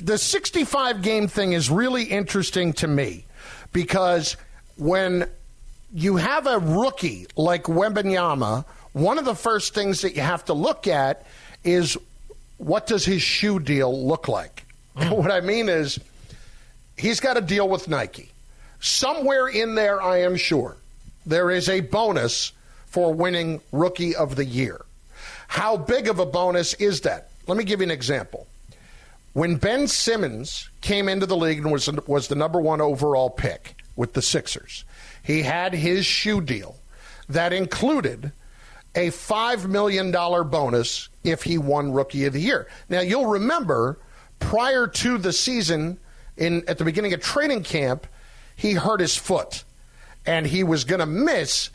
the 0.00 0.18
65 0.18 1.00
game 1.00 1.28
thing 1.28 1.52
is 1.52 1.70
really 1.70 2.02
interesting 2.02 2.72
to 2.74 2.88
me 2.88 3.24
because 3.72 4.36
when 4.76 5.30
you 5.92 6.16
have 6.16 6.46
a 6.46 6.58
rookie 6.58 7.26
like 7.36 7.64
Wembanyama, 7.64 8.64
one 8.92 9.18
of 9.18 9.24
the 9.24 9.34
first 9.34 9.74
things 9.74 10.00
that 10.02 10.14
you 10.14 10.22
have 10.22 10.44
to 10.46 10.54
look 10.54 10.86
at 10.86 11.26
is 11.64 11.96
what 12.58 12.86
does 12.86 13.04
his 13.04 13.22
shoe 13.22 13.58
deal 13.58 14.06
look 14.06 14.28
like? 14.28 14.64
Mm. 14.94 15.16
What 15.16 15.30
I 15.30 15.40
mean 15.40 15.70
is 15.70 15.98
he's 16.98 17.18
got 17.18 17.38
a 17.38 17.40
deal 17.40 17.66
with 17.66 17.88
Nike. 17.88 18.30
Somewhere 18.80 19.48
in 19.48 19.74
there, 19.74 20.02
I 20.02 20.18
am 20.18 20.36
sure, 20.36 20.76
there 21.24 21.50
is 21.50 21.70
a 21.70 21.80
bonus 21.80 22.52
for 22.88 23.14
winning 23.14 23.62
Rookie 23.72 24.14
of 24.14 24.36
the 24.36 24.44
Year. 24.44 24.84
How 25.48 25.78
big 25.78 26.08
of 26.08 26.18
a 26.18 26.26
bonus 26.26 26.74
is 26.74 27.00
that? 27.00 27.30
Let 27.46 27.56
me 27.56 27.64
give 27.64 27.80
you 27.80 27.84
an 27.84 27.90
example. 27.90 28.46
When 29.32 29.56
Ben 29.56 29.88
Simmons 29.88 30.68
came 30.82 31.08
into 31.08 31.24
the 31.24 31.38
league 31.38 31.60
and 31.60 31.72
was, 31.72 31.88
was 32.06 32.28
the 32.28 32.34
number 32.34 32.60
one 32.60 32.82
overall 32.82 33.30
pick 33.30 33.74
with 33.96 34.12
the 34.14 34.22
Sixers, 34.22 34.84
he 35.22 35.42
had 35.42 35.74
his 35.74 36.06
shoe 36.06 36.40
deal 36.40 36.76
that 37.28 37.52
included 37.52 38.32
a 38.94 39.08
$5 39.08 39.68
million 39.68 40.10
bonus 40.10 41.08
if 41.24 41.42
he 41.44 41.58
won 41.58 41.92
Rookie 41.92 42.26
of 42.26 42.32
the 42.32 42.40
Year. 42.40 42.68
Now, 42.88 43.00
you'll 43.00 43.26
remember 43.26 43.98
prior 44.38 44.86
to 44.86 45.18
the 45.18 45.32
season, 45.32 45.98
in 46.36 46.64
at 46.68 46.78
the 46.78 46.84
beginning 46.84 47.12
of 47.14 47.20
training 47.20 47.62
camp, 47.62 48.06
he 48.56 48.74
hurt 48.74 49.00
his 49.00 49.16
foot 49.16 49.64
and 50.26 50.46
he 50.46 50.62
was 50.62 50.84
going 50.84 51.00
to 51.00 51.06
miss 51.06 51.70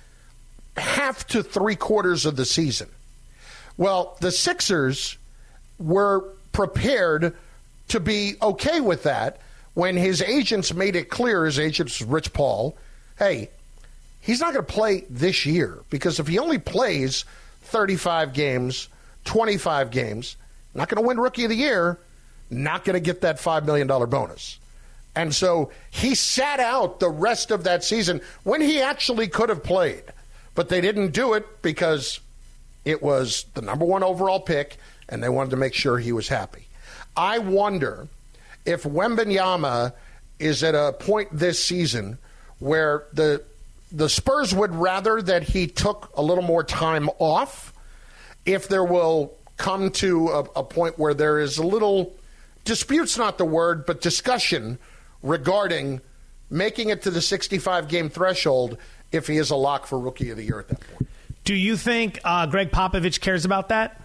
half 0.78 1.26
to 1.28 1.44
three 1.44 1.76
quarters 1.76 2.26
of 2.26 2.36
the 2.36 2.46
season. 2.46 2.90
Well, 3.78 4.18
the 4.22 4.32
Sixers 4.32 5.18
were 5.80 6.22
prepared 6.52 7.36
to 7.90 8.00
be 8.00 8.36
okay 8.42 8.82
with 8.82 9.04
that 9.04 9.40
when 9.78 9.96
his 9.96 10.24
agents 10.24 10.74
made 10.74 10.96
it 10.96 11.08
clear, 11.08 11.46
his 11.46 11.60
agents, 11.60 12.02
Rich 12.02 12.34
Paul, 12.34 12.76
hey, 13.20 13.52
he's 14.22 14.40
not 14.40 14.52
going 14.52 14.66
to 14.66 14.74
play 14.74 15.06
this 15.08 15.46
year 15.46 15.84
because 15.92 16.20
if 16.20 16.26
he 16.26 16.40
only 16.40 16.58
plays 16.58 17.26
35 17.62 18.34
games, 18.34 18.88
25 19.26 19.92
games, 19.92 20.36
not 20.74 20.90
going 20.90 21.00
to 21.00 21.08
win 21.08 21.20
Rookie 21.20 21.44
of 21.44 21.52
the 21.52 21.56
Year, 21.56 22.00
not 22.50 22.86
going 22.86 22.96
to 22.96 23.00
get 23.00 23.22
that 23.22 23.38
$5 23.38 23.66
million 23.66 23.86
bonus. 23.86 24.58
And 25.16 25.32
so 25.36 25.70
he 25.92 26.16
sat 26.16 26.60
out 26.60 27.00
the 27.00 27.12
rest 27.12 27.52
of 27.52 27.66
that 27.66 27.84
season 27.84 28.22
when 28.42 28.62
he 28.62 28.82
actually 28.82 29.28
could 29.28 29.50
have 29.50 29.64
played. 29.64 30.06
But 30.56 30.70
they 30.70 30.82
didn't 30.82 31.12
do 31.12 31.36
it 31.36 31.62
because 31.62 32.20
it 32.84 33.04
was 33.04 33.46
the 33.54 33.62
number 33.62 33.86
one 33.86 34.02
overall 34.02 34.40
pick, 34.40 34.78
and 35.08 35.22
they 35.22 35.30
wanted 35.30 35.52
to 35.52 35.58
make 35.58 35.76
sure 35.76 36.00
he 36.00 36.14
was 36.14 36.28
happy. 36.28 36.66
I 37.16 37.38
wonder 37.38 38.08
if 38.68 38.84
Wembanyama 38.84 39.94
is 40.38 40.64
at 40.64 40.76
a 40.76 40.94
point 40.94 41.30
this 41.32 41.64
season 41.64 42.20
where 42.60 43.06
the 43.14 43.44
the 43.92 44.10
Spurs 44.10 44.54
would 44.54 44.76
rather 44.76 45.22
that 45.22 45.44
he 45.44 45.66
took 45.68 46.12
a 46.16 46.22
little 46.22 46.44
more 46.44 46.64
time 46.64 47.10
off. 47.20 47.74
If 48.46 48.68
there 48.68 48.84
will 48.84 49.34
come 49.56 49.92
to 49.92 50.30
a, 50.30 50.40
a 50.58 50.64
point 50.64 51.00
where 51.00 51.14
there 51.14 51.40
is 51.40 51.58
a 51.58 51.66
little 51.66 52.14
dispute's 52.66 53.18
not 53.18 53.38
the 53.38 53.46
word, 53.46 53.86
but 53.86 54.02
discussion 54.02 54.78
regarding 55.24 56.02
making 56.50 56.90
it 56.90 57.02
to 57.04 57.12
the 57.12 57.22
65 57.22 57.88
game 57.88 58.10
threshold 58.10 58.78
if 59.12 59.28
he 59.28 59.38
is 59.38 59.50
a 59.50 59.56
lock 59.56 59.88
for 59.88 59.98
Rookie 59.98 60.30
of 60.30 60.38
the 60.38 60.44
Year 60.44 60.60
at 60.60 60.68
that 60.68 60.80
point. 60.80 61.10
Do 61.46 61.56
you 61.56 61.78
think 61.78 62.20
uh, 62.26 62.46
Gregg 62.46 62.72
Popovich 62.72 63.22
cares 63.22 63.46
about 63.46 63.70
that? 63.70 64.02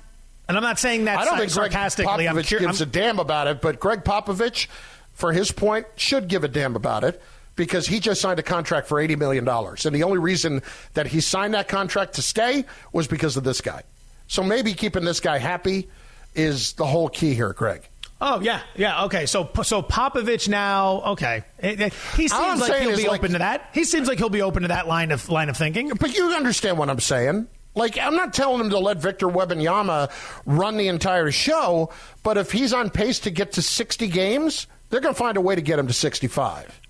And 0.52 0.58
I'm 0.58 0.62
not 0.62 0.78
saying 0.78 1.06
that 1.06 1.16
I 1.18 1.24
don't 1.24 1.38
think 1.38 1.50
sarcastically. 1.50 2.26
Gregg 2.26 2.28
Popovich 2.28 2.52
I'm, 2.52 2.66
gives 2.66 2.82
I'm, 2.82 2.88
a 2.88 2.90
damn 2.90 3.18
about 3.18 3.46
it, 3.46 3.62
but 3.62 3.80
Gregg 3.80 4.04
Popovich, 4.04 4.66
for 5.14 5.32
his 5.32 5.50
point, 5.50 5.86
should 5.96 6.28
give 6.28 6.44
a 6.44 6.48
damn 6.48 6.76
about 6.76 7.04
it 7.04 7.22
because 7.56 7.86
he 7.86 8.00
just 8.00 8.20
signed 8.20 8.38
a 8.38 8.42
contract 8.42 8.86
for 8.86 8.98
$80 8.98 9.16
million. 9.16 9.48
And 9.48 9.94
the 9.94 10.02
only 10.02 10.18
reason 10.18 10.60
that 10.92 11.06
he 11.06 11.22
signed 11.22 11.54
that 11.54 11.68
contract 11.68 12.16
to 12.16 12.22
stay 12.22 12.66
was 12.92 13.06
because 13.06 13.38
of 13.38 13.44
this 13.44 13.62
guy. 13.62 13.82
So 14.26 14.42
maybe 14.42 14.74
keeping 14.74 15.04
this 15.04 15.20
guy 15.20 15.38
happy 15.38 15.88
is 16.34 16.74
the 16.74 16.84
whole 16.84 17.08
key 17.08 17.32
here, 17.32 17.54
Greg. 17.54 17.88
Oh 18.20 18.40
yeah, 18.40 18.60
yeah. 18.76 19.04
Okay, 19.06 19.24
so 19.24 19.50
so 19.62 19.82
Popovich 19.82 20.48
now. 20.48 21.00
Okay, 21.12 21.44
he 21.62 22.28
seems 22.28 22.60
like 22.60 22.82
he'll 22.82 22.94
be 22.94 23.08
like, 23.08 23.20
open 23.20 23.32
to 23.32 23.38
that. 23.38 23.70
He 23.72 23.84
seems 23.84 24.06
like 24.06 24.18
he'll 24.18 24.28
be 24.28 24.42
open 24.42 24.62
to 24.62 24.68
that 24.68 24.86
line 24.86 25.12
of 25.12 25.30
line 25.30 25.48
of 25.48 25.56
thinking. 25.56 25.88
But 25.98 26.14
you 26.14 26.28
understand 26.28 26.76
what 26.76 26.90
I'm 26.90 27.00
saying? 27.00 27.48
Like 27.74 27.98
I'm 27.98 28.16
not 28.16 28.35
telling 28.35 28.61
him 28.61 28.70
to 28.70 28.78
let 28.78 28.98
Victor 28.98 29.26
Wembanyama 29.26 30.11
run 30.46 30.76
the 30.76 30.88
entire 30.88 31.30
show, 31.30 31.90
but 32.22 32.37
if 32.37 32.52
he's 32.52 32.72
on 32.72 32.90
pace 32.90 33.20
to 33.20 33.30
get 33.30 33.52
to 33.52 33.62
60 33.62 34.08
games, 34.08 34.66
they're 34.90 35.00
going 35.00 35.14
to 35.14 35.18
find 35.18 35.37
a 35.37 35.40
way 35.40 35.54
to 35.54 35.62
get 35.62 35.78
him 35.78 35.87
to 35.87 35.92
65. 35.92 36.80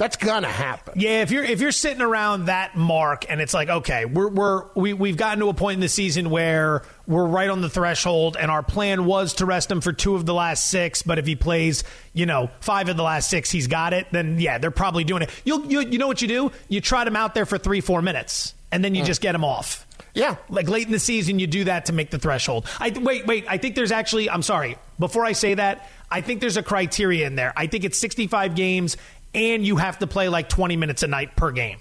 That's 0.00 0.16
gonna 0.16 0.48
happen. 0.48 0.94
Yeah, 0.96 1.20
if 1.20 1.30
you're 1.30 1.44
if 1.44 1.60
you're 1.60 1.72
sitting 1.72 2.00
around 2.00 2.46
that 2.46 2.74
mark 2.74 3.26
and 3.28 3.38
it's 3.38 3.52
like, 3.52 3.68
okay, 3.68 4.06
we're 4.06 4.30
we're 4.30 4.64
we, 4.74 4.94
we've 4.94 5.18
gotten 5.18 5.40
to 5.40 5.50
a 5.50 5.52
point 5.52 5.74
in 5.74 5.80
the 5.80 5.90
season 5.90 6.30
where 6.30 6.84
we're 7.06 7.26
right 7.26 7.50
on 7.50 7.60
the 7.60 7.68
threshold, 7.68 8.38
and 8.40 8.50
our 8.50 8.62
plan 8.62 9.04
was 9.04 9.34
to 9.34 9.44
rest 9.44 9.70
him 9.70 9.82
for 9.82 9.92
two 9.92 10.14
of 10.14 10.24
the 10.24 10.32
last 10.32 10.70
six. 10.70 11.02
But 11.02 11.18
if 11.18 11.26
he 11.26 11.36
plays, 11.36 11.84
you 12.14 12.24
know, 12.24 12.48
five 12.60 12.88
of 12.88 12.96
the 12.96 13.02
last 13.02 13.28
six, 13.28 13.50
he's 13.50 13.66
got 13.66 13.92
it. 13.92 14.06
Then 14.10 14.40
yeah, 14.40 14.56
they're 14.56 14.70
probably 14.70 15.04
doing 15.04 15.20
it. 15.20 15.30
You'll 15.44 15.66
you 15.66 15.80
you 15.80 15.98
know 15.98 16.06
what 16.06 16.22
you 16.22 16.28
do? 16.28 16.50
You 16.70 16.80
trot 16.80 17.06
him 17.06 17.14
out 17.14 17.34
there 17.34 17.44
for 17.44 17.58
three 17.58 17.82
four 17.82 18.00
minutes, 18.00 18.54
and 18.72 18.82
then 18.82 18.94
you 18.94 19.02
mm. 19.02 19.06
just 19.06 19.20
get 19.20 19.34
him 19.34 19.44
off. 19.44 19.86
Yeah, 20.14 20.36
like 20.48 20.68
late 20.68 20.86
in 20.86 20.92
the 20.92 20.98
season, 20.98 21.38
you 21.38 21.46
do 21.46 21.64
that 21.64 21.86
to 21.86 21.92
make 21.92 22.10
the 22.10 22.18
threshold. 22.18 22.66
I 22.78 22.90
wait, 22.90 23.26
wait. 23.26 23.44
I 23.48 23.58
think 23.58 23.74
there's 23.74 23.92
actually. 23.92 24.28
I'm 24.28 24.42
sorry. 24.42 24.76
Before 24.98 25.24
I 25.24 25.32
say 25.32 25.54
that, 25.54 25.88
I 26.10 26.20
think 26.20 26.40
there's 26.40 26.56
a 26.56 26.62
criteria 26.62 27.26
in 27.26 27.36
there. 27.36 27.52
I 27.56 27.66
think 27.66 27.84
it's 27.84 27.98
65 27.98 28.54
games, 28.54 28.96
and 29.34 29.64
you 29.64 29.76
have 29.76 29.98
to 30.00 30.06
play 30.06 30.28
like 30.28 30.48
20 30.48 30.76
minutes 30.76 31.02
a 31.02 31.06
night 31.06 31.36
per 31.36 31.52
game. 31.52 31.78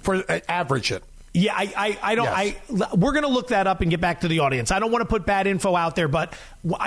For 0.00 0.16
uh, 0.16 0.40
average 0.48 0.92
it. 0.92 1.02
Yeah, 1.34 1.54
I, 1.56 1.72
I, 1.74 1.98
I 2.02 2.14
don't. 2.14 2.26
Yes. 2.26 2.56
I 2.68 2.94
we're 2.94 3.12
going 3.12 3.22
to 3.22 3.28
look 3.28 3.48
that 3.48 3.66
up 3.66 3.80
and 3.80 3.90
get 3.90 4.02
back 4.02 4.20
to 4.20 4.28
the 4.28 4.40
audience. 4.40 4.70
I 4.70 4.80
don't 4.80 4.92
want 4.92 5.00
to 5.00 5.08
put 5.08 5.24
bad 5.24 5.46
info 5.46 5.74
out 5.74 5.96
there, 5.96 6.08
but 6.08 6.34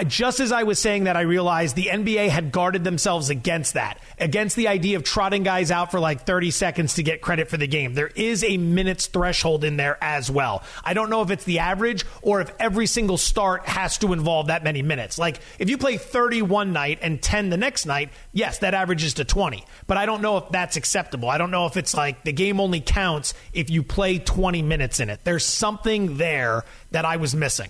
just 0.06 0.40
as 0.40 0.52
I 0.52 0.64
was 0.64 0.78
saying 0.78 1.06
that, 1.06 1.18
I 1.18 1.22
realized 1.22 1.76
the 1.76 1.88
NBA 1.88 2.30
had 2.30 2.52
guarded 2.52 2.84
themselves 2.84 3.32
against 3.32 3.74
that, 3.74 4.00
against 4.20 4.56
the 4.56 4.68
idea 4.68 4.98
of 4.98 5.04
trotting 5.04 5.42
guys 5.42 5.72
out 5.72 5.90
for 5.90 6.00
like 6.00 6.28
30 6.28 6.52
seconds 6.52 6.94
to 6.96 7.04
get 7.04 7.22
credit 7.22 7.50
for 7.50 7.58
the 7.58 7.66
game. 7.66 7.96
There 7.96 8.12
is 8.16 8.44
a 8.44 8.58
minutes 8.58 9.08
threshold 9.08 9.64
in 9.64 9.78
there 9.78 9.98
as 10.00 10.30
well. 10.30 10.62
I 10.84 10.94
don't 10.94 11.10
know 11.10 11.24
if 11.24 11.32
it's 11.32 11.44
the 11.46 11.60
average 11.60 12.06
or 12.22 12.40
if 12.40 12.52
every 12.60 12.86
single 12.86 13.18
start 13.18 13.66
has 13.66 13.98
to 14.00 14.14
involve 14.14 14.48
that 14.48 14.64
many 14.64 14.84
minutes. 14.84 15.18
Like 15.18 15.40
if 15.58 15.72
you 15.72 15.80
play 15.80 15.98
30 15.98 16.44
one 16.44 16.72
night 16.72 17.00
and 17.02 17.20
10 17.20 17.50
the 17.50 17.58
next 17.58 17.88
night, 17.88 18.12
yes, 18.32 18.60
that 18.60 18.76
averages 18.76 19.16
to 19.16 19.26
20. 19.26 19.66
But 19.88 19.98
I 19.98 20.06
don't 20.06 20.22
know 20.22 20.38
if 20.38 20.50
that's 20.50 20.78
acceptable. 20.78 21.30
I 21.32 21.40
don't 21.40 21.52
know 21.52 21.66
if 21.66 21.78
it's 21.78 21.96
like 21.96 22.24
the 22.24 22.32
game 22.32 22.60
only 22.60 22.80
counts 22.80 23.34
if 23.52 23.72
you 23.72 23.82
play 23.82 24.20
20 24.20 24.35
minutes 24.38 25.00
in 25.00 25.10
it. 25.10 25.20
There's 25.24 25.46
something 25.46 26.18
there 26.18 26.64
that 26.92 27.06
I 27.06 27.18
was 27.18 27.36
missing. 27.36 27.70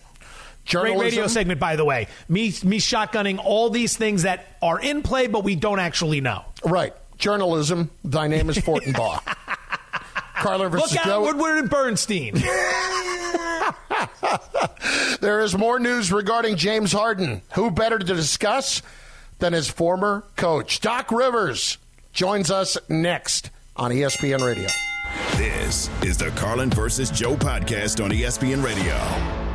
Journalism. 0.66 0.98
Great 0.98 1.12
radio 1.12 1.28
segment, 1.28 1.60
by 1.60 1.76
the 1.76 1.86
way. 1.86 2.08
Me, 2.28 2.48
me 2.64 2.80
shotgunning 2.80 3.40
all 3.44 3.70
these 3.70 3.96
things 3.96 4.24
that 4.24 4.58
are 4.62 4.80
in 4.80 5.04
play, 5.04 5.28
but 5.28 5.44
we 5.44 5.56
don't 5.56 5.80
actually 5.80 6.22
know. 6.22 6.44
Right. 6.64 6.94
Journalism. 7.18 7.92
Thy 8.04 8.28
name 8.28 8.50
is 8.50 8.58
Fortenbaugh. 8.58 9.22
Carlin 10.36 10.70
versus 10.70 10.92
Look 10.92 11.00
out, 11.02 11.06
Joe. 11.06 11.22
Woodward 11.22 11.58
and 11.60 11.70
Bernstein. 11.70 12.34
there 15.22 15.42
is 15.42 15.56
more 15.58 15.80
news 15.80 16.12
regarding 16.12 16.56
James 16.58 16.92
Harden. 16.92 17.42
Who 17.54 17.72
better 17.72 17.98
to 17.98 18.06
discuss 18.06 18.82
than 19.40 19.54
his 19.54 19.70
former 19.70 20.24
coach? 20.36 20.82
Doc 20.82 21.12
Rivers 21.12 21.78
joins 22.12 22.52
us 22.52 22.78
next 22.90 23.50
on 23.76 23.92
ESPN 23.92 24.46
Radio. 24.46 24.68
This 25.38 25.90
is 26.04 26.18
the 26.18 26.30
Carlin 26.32 26.70
versus 26.70 27.10
Joe 27.10 27.36
podcast 27.36 28.04
on 28.04 28.12
ESPN 28.12 28.64
Radio. 28.64 29.55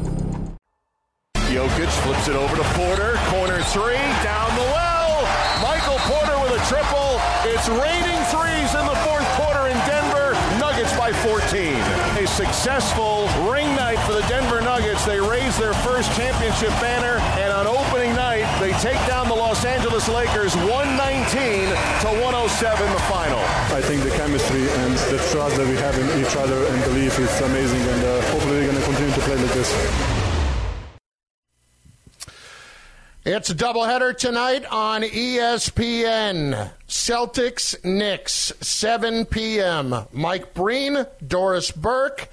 Jokic 1.51 1.91
flips 2.07 2.29
it 2.29 2.35
over 2.39 2.55
to 2.55 2.63
Porter. 2.79 3.19
Corner 3.27 3.59
three, 3.75 3.99
down 4.23 4.55
the 4.55 4.67
well. 4.71 5.19
Michael 5.59 5.99
Porter 6.07 6.39
with 6.39 6.55
a 6.55 6.63
triple. 6.71 7.19
It's 7.43 7.67
raining 7.67 8.23
threes 8.31 8.71
in 8.71 8.87
the 8.87 8.95
fourth 9.03 9.27
quarter 9.35 9.67
in 9.67 9.75
Denver. 9.83 10.31
Nuggets 10.63 10.95
by 10.95 11.11
14. 11.11 11.75
A 12.23 12.25
successful 12.25 13.27
ring 13.51 13.67
night 13.75 13.99
for 14.07 14.13
the 14.13 14.23
Denver 14.31 14.61
Nuggets. 14.61 15.03
They 15.03 15.19
raise 15.19 15.57
their 15.59 15.73
first 15.83 16.15
championship 16.15 16.71
banner, 16.79 17.19
and 17.35 17.51
on 17.51 17.67
opening 17.67 18.15
night, 18.15 18.47
they 18.63 18.71
take 18.79 18.99
down 19.03 19.27
the 19.27 19.35
Los 19.35 19.65
Angeles 19.65 20.07
Lakers 20.07 20.55
119 20.55 21.67
to 21.99 22.09
107 22.23 22.93
the 22.95 23.03
final. 23.11 23.43
I 23.75 23.83
think 23.83 24.03
the 24.07 24.15
chemistry 24.15 24.71
and 24.87 24.95
the 25.11 25.19
trust 25.35 25.59
that 25.59 25.67
we 25.67 25.75
have 25.83 25.99
in 25.99 26.07
each 26.15 26.37
other 26.39 26.63
and 26.63 26.79
belief 26.87 27.19
is 27.19 27.27
amazing, 27.41 27.83
and 27.91 28.03
uh, 28.07 28.21
hopefully 28.31 28.63
we're 28.63 28.71
going 28.71 28.79
to 28.79 28.87
continue 28.87 29.11
to 29.11 29.21
play 29.27 29.35
like 29.35 29.51
this. 29.51 30.20
It's 33.23 33.51
a 33.51 33.55
doubleheader 33.55 34.17
tonight 34.17 34.65
on 34.65 35.03
ESPN. 35.03 36.71
Celtics 36.87 37.85
Knicks, 37.85 38.51
7 38.61 39.25
p.m. 39.27 39.93
Mike 40.11 40.55
Breen, 40.55 41.05
Doris 41.27 41.69
Burke, 41.69 42.29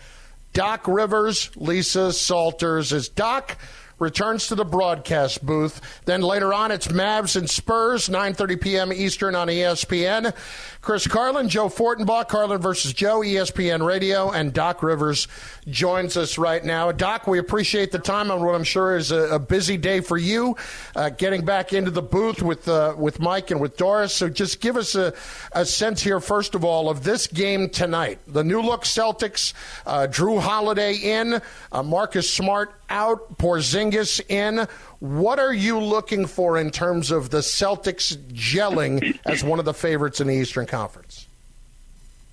Doc 0.55 0.88
Rivers, 0.88 1.51
Lisa 1.57 2.11
Salters. 2.14 2.94
Is 2.94 3.11
Doc 3.11 3.59
returns 3.98 4.48
to 4.48 4.54
the 4.54 4.64
broadcast 4.64 5.44
booth. 5.44 5.80
Then 6.04 6.22
later 6.22 6.52
on, 6.52 6.70
it's 6.70 6.88
Mavs 6.88 7.37
and 7.37 7.48
Spurs, 7.48 8.08
9.30 8.08 8.61
p.m. 8.61 8.92
Eastern 8.92 9.34
on 9.34 9.48
ESPN. 9.48 10.34
Chris 10.80 11.06
Carlin, 11.06 11.48
Joe 11.48 11.68
Fortenbaugh, 11.68 12.28
Carlin 12.28 12.61
versus 12.61 12.92
Joe, 12.92 13.20
ESPN 13.20 13.84
Radio, 13.84 14.30
and 14.30 14.52
Doc 14.52 14.82
Rivers 14.82 15.28
joins 15.68 16.16
us 16.16 16.38
right 16.38 16.64
now. 16.64 16.92
Doc, 16.92 17.26
we 17.26 17.38
appreciate 17.38 17.90
the 17.90 17.98
time 17.98 18.30
on 18.30 18.44
what 18.44 18.54
I'm 18.54 18.64
sure 18.64 18.96
is 18.96 19.11
a, 19.11 19.34
a 19.34 19.38
busy 19.38 19.76
day 19.76 20.00
for 20.00 20.16
you, 20.16 20.56
uh, 20.94 21.11
getting 21.11 21.44
back 21.44 21.72
into 21.72 21.90
the 21.90 22.00
booth 22.00 22.42
with 22.42 22.68
uh, 22.68 22.94
with 22.96 23.20
Mike 23.20 23.50
and 23.50 23.61
with 23.61 23.76
Doris. 23.76 24.14
So 24.14 24.28
just 24.28 24.61
give 24.61 24.76
us 24.76 24.94
a, 24.94 25.12
a 25.52 25.66
sense 25.66 26.00
here, 26.00 26.20
first 26.20 26.54
of 26.54 26.64
all, 26.64 26.88
of 26.88 27.04
this 27.04 27.26
game 27.26 27.68
tonight. 27.68 28.20
The 28.26 28.44
new 28.44 28.62
look 28.62 28.84
Celtics, 28.84 29.52
uh, 29.84 30.06
Jrue 30.08 30.40
Holiday 30.40 30.94
in, 30.94 31.42
uh, 31.72 31.82
Marcus 31.82 32.32
Smart 32.32 32.77
out, 32.90 33.38
Porzingis 33.38 34.20
in. 34.29 34.66
What 35.01 35.38
are 35.38 35.53
you 35.53 35.79
looking 35.79 36.27
for 36.27 36.59
in 36.59 36.70
terms 36.70 37.11
of 37.11 37.31
the 37.31 37.38
Celtics 37.38 38.16
gelling 38.33 39.18
as 39.24 39.44
one 39.44 39.59
of 39.59 39.64
the 39.64 39.74
favorites 39.74 40.20
in 40.20 40.27
the 40.27 40.35
Eastern 40.35 40.66
Conference? 40.66 41.27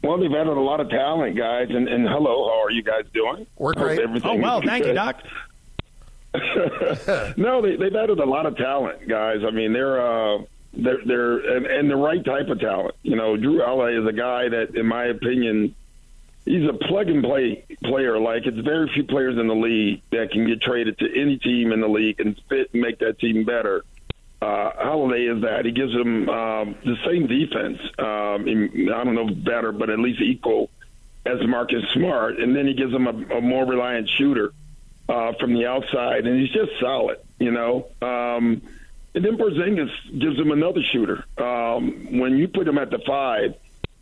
Well, 0.04 0.18
they've 0.20 0.32
added 0.32 0.56
a 0.56 0.60
lot 0.60 0.80
of 0.80 0.90
talent, 0.90 1.36
guys. 1.36 1.70
And, 1.70 1.88
and 1.88 2.08
hello, 2.08 2.48
how 2.50 2.64
are 2.64 2.72
you 2.72 2.84
guys 2.84 3.06
doing? 3.14 3.48
We're 3.58 3.74
great. 3.74 4.00
everything 4.00 4.30
Oh, 4.30 4.36
well, 4.36 4.60
is 4.60 4.66
thank 4.66 4.86
you. 4.86 4.94
Doc. 4.94 5.22
no, 7.38 7.62
they, 7.62 7.76
they've 7.78 7.96
added 7.96 8.20
a 8.20 8.26
lot 8.26 8.46
of 8.46 8.58
talent, 8.58 9.08
guys. 9.08 9.42
I 9.46 9.52
mean, 9.52 9.74
they're 9.74 10.02
uh, 10.02 10.40
they're 10.74 11.00
they're 11.06 11.56
and, 11.58 11.66
and 11.66 11.90
the 11.90 11.96
right 11.96 12.24
type 12.24 12.50
of 12.50 12.60
talent. 12.60 12.96
You 13.04 13.16
know, 13.16 13.36
Jrue 13.38 13.64
Holiday 13.66 13.98
is 13.98 14.06
a 14.08 14.12
guy 14.12 14.50
that, 14.50 14.76
in 14.76 14.86
my 14.86 15.06
opinion, 15.06 15.74
he's 16.46 16.68
a 16.70 16.74
plug 16.74 17.10
and 17.10 17.24
play 17.24 17.66
player. 17.84 18.20
Like 18.20 18.46
it's 18.46 18.58
very 18.58 18.90
few 18.94 19.04
players 19.04 19.38
in 19.38 19.48
the 19.48 19.56
league 19.56 20.02
that 20.12 20.32
can 20.32 20.48
get 20.48 20.62
traded 20.62 20.98
to 21.00 21.22
any 21.22 21.38
team 21.38 21.72
in 21.72 21.82
the 21.82 21.90
league 21.90 22.20
and 22.20 22.40
fit 22.48 22.70
and 22.74 22.82
make 22.82 23.00
that 23.00 23.20
team 23.20 23.44
better. 23.44 23.84
Uh, 24.42 24.70
Holiday 24.76 25.26
is 25.26 25.42
that. 25.42 25.66
He 25.66 25.72
gives 25.72 25.94
them 25.94 26.30
um, 26.30 26.76
the 26.84 26.98
same 27.06 27.28
defense. 27.28 27.80
Um, 27.98 28.46
I 28.94 29.04
don't 29.04 29.16
know 29.16 29.30
better, 29.30 29.72
but 29.72 29.90
at 29.90 30.00
least 30.00 30.22
equal 30.22 30.70
as 31.26 31.42
Marcus 31.48 31.84
Smart, 31.94 32.38
and 32.38 32.56
then 32.56 32.68
he 32.68 32.76
gives 32.76 32.92
them 32.92 33.08
a, 33.08 33.38
a 33.38 33.42
more 33.42 33.66
reliant 33.66 34.08
shooter 34.08 34.54
uh, 35.10 35.34
from 35.40 35.54
the 35.54 35.66
outside, 35.66 36.28
and 36.28 36.40
he's 36.40 36.52
just 36.52 36.72
solid, 36.80 37.18
you 37.40 37.52
know. 37.52 37.88
Um, 38.02 38.62
and 39.16 39.24
then 39.24 39.38
Porzingis 39.38 40.20
gives 40.20 40.38
him 40.38 40.52
another 40.52 40.84
shooter. 40.84 41.26
Um, 41.38 42.20
when 42.20 42.38
you 42.38 42.48
put 42.48 42.68
him 42.68 42.78
at 42.78 42.92
the 42.92 43.00
five, 43.00 43.56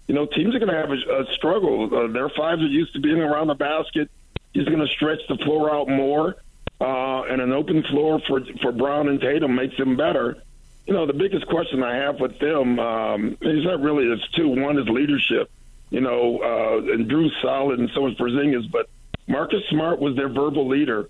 you 0.08 0.16
know, 0.16 0.26
teams 0.26 0.54
are 0.56 0.60
going 0.60 0.72
to 0.72 0.78
have 0.78 0.92
a, 0.92 1.24
a 1.24 1.34
struggle. 1.34 1.94
Uh, 1.94 2.08
their 2.08 2.30
fives 2.30 2.62
are 2.62 2.68
used 2.68 2.94
to 2.94 3.00
being 3.00 3.20
around 3.20 3.48
the 3.48 3.56
basket. 3.56 4.10
He's 4.54 4.66
going 4.66 4.80
to 4.80 4.88
stretch 4.88 5.20
the 5.28 5.38
floor 5.38 5.74
out 5.74 5.88
more, 5.88 6.36
uh, 6.80 7.24
and 7.24 7.42
an 7.42 7.52
open 7.52 7.84
floor 7.84 8.20
for 8.28 8.42
for 8.62 8.72
Brown 8.72 9.08
and 9.08 9.20
Tatum 9.20 9.56
makes 9.56 9.78
them 9.78 9.96
better. 9.96 10.44
You 10.86 10.94
know, 10.94 11.06
the 11.06 11.14
biggest 11.14 11.48
question 11.48 11.82
I 11.82 11.96
have 11.96 12.20
with 12.20 12.38
them 12.40 12.78
um, 12.80 13.38
is 13.42 13.64
not 13.64 13.82
really 13.82 14.06
it's 14.06 14.28
two. 14.32 14.50
One 14.50 14.78
is 14.78 14.88
leadership. 14.88 15.50
You 15.90 16.02
know, 16.02 16.40
uh, 16.40 16.94
and 16.94 17.10
Jrue's 17.10 17.34
solid, 17.42 17.80
and 17.80 17.90
so 17.94 18.08
is 18.08 18.16
Porzingis, 18.16 18.70
but 18.70 18.90
Marcus 19.28 19.62
Smart 19.70 20.00
was 20.00 20.16
their 20.16 20.30
verbal 20.30 20.68
leader. 20.68 21.10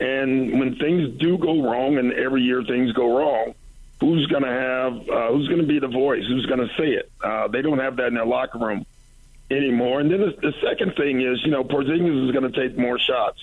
And 0.00 0.58
when 0.58 0.76
things 0.76 1.16
do 1.18 1.38
go 1.38 1.62
wrong, 1.62 1.98
and 1.98 2.12
every 2.14 2.42
year 2.42 2.64
things 2.64 2.92
go 2.92 3.16
wrong, 3.18 3.54
who's 4.02 4.26
going 4.26 4.42
to 4.42 4.48
have 4.48 4.92
uh, 5.08 5.32
who's 5.32 5.48
going 5.48 5.60
to 5.60 5.66
be 5.66 5.78
the 5.78 5.88
voice? 5.88 6.24
Who's 6.26 6.46
going 6.46 6.60
to 6.60 6.68
say 6.76 6.88
it? 6.88 7.10
Uh, 7.22 7.48
they 7.48 7.62
don't 7.62 7.78
have 7.78 7.96
that 7.96 8.08
in 8.08 8.14
their 8.14 8.26
locker 8.26 8.58
room 8.58 8.84
anymore. 9.50 10.00
And 10.00 10.10
then 10.10 10.20
the, 10.20 10.34
the 10.40 10.52
second 10.62 10.96
thing 10.96 11.20
is, 11.20 11.40
you 11.44 11.50
know, 11.50 11.64
Porzingis 11.64 12.26
is 12.26 12.32
going 12.32 12.50
to 12.50 12.60
take 12.60 12.76
more 12.76 12.98
shots. 12.98 13.38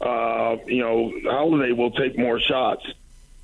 Uh, 0.00 0.56
you 0.66 0.80
know, 0.80 1.12
Holiday 1.24 1.72
will 1.72 1.92
take 1.92 2.18
more 2.18 2.40
shots. 2.40 2.84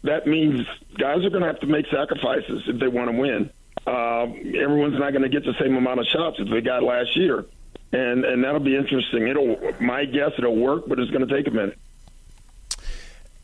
That 0.02 0.26
means 0.26 0.66
guys 0.96 1.24
are 1.24 1.30
going 1.30 1.42
to 1.42 1.46
have 1.46 1.60
to 1.60 1.66
make 1.66 1.86
sacrifices 1.86 2.64
if 2.66 2.80
they 2.80 2.88
want 2.88 3.10
to 3.10 3.16
win. 3.16 3.50
Uh, 3.86 4.24
everyone's 4.60 4.98
not 4.98 5.12
going 5.12 5.22
to 5.22 5.28
get 5.28 5.44
the 5.44 5.54
same 5.60 5.76
amount 5.76 6.00
of 6.00 6.06
shots 6.06 6.38
as 6.40 6.48
they 6.50 6.60
got 6.60 6.82
last 6.82 7.16
year, 7.16 7.46
and 7.92 8.24
and 8.24 8.44
that'll 8.44 8.60
be 8.60 8.76
interesting. 8.76 9.28
It'll, 9.28 9.56
my 9.80 10.04
guess, 10.04 10.32
it'll 10.36 10.56
work, 10.56 10.88
but 10.88 10.98
it's 10.98 11.10
going 11.10 11.26
to 11.26 11.34
take 11.34 11.46
a 11.46 11.50
minute. 11.50 11.78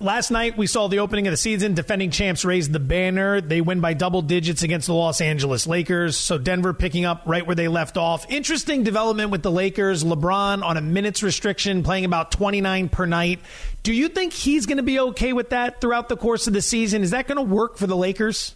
Last 0.01 0.33
night, 0.33 0.59
we 0.59 0.67
saw 0.67 0.89
the 0.89 0.99
opening 0.99 1.29
of 1.29 1.31
the 1.31 1.37
season. 1.37 1.75
Defending 1.75 2.11
champs 2.11 2.45
raised 2.45 2.73
the 2.73 2.81
banner. 2.81 3.41
They 3.41 3.61
win 3.61 3.81
by 3.81 3.95
double 3.95 4.23
digits 4.23 4.65
against 4.65 4.89
the 4.89 4.93
Los 4.93 5.21
Angeles 5.21 5.69
Lakers. 5.69 6.17
So 6.17 6.37
Denver 6.37 6.75
picking 6.75 7.05
up 7.05 7.23
right 7.27 7.47
where 7.47 7.55
they 7.55 7.69
left 7.69 7.97
off. 7.97 8.29
Interesting 8.29 8.83
development 8.83 9.31
with 9.31 9.43
the 9.43 9.53
Lakers. 9.53 10.03
LeBron 10.03 10.65
on 10.65 10.77
a 10.77 10.81
minutes 10.81 11.23
restriction, 11.23 11.85
playing 11.85 12.05
about 12.05 12.33
29 12.33 12.89
per 12.89 13.07
night. 13.07 13.39
Do 13.85 13.93
you 13.93 14.09
think 14.09 14.33
he's 14.33 14.67
going 14.67 14.79
to 14.79 14.83
be 14.83 14.99
okay 14.99 15.33
with 15.33 15.51
that 15.51 15.81
throughout 15.81 16.09
the 16.09 16.17
course 16.17 16.49
of 16.49 16.53
the 16.55 16.63
season? 16.63 17.03
Is 17.03 17.13
that 17.13 17.29
going 17.29 17.37
to 17.37 17.55
work 17.55 17.77
for 17.77 17.87
the 17.87 17.97
Lakers? 17.97 18.55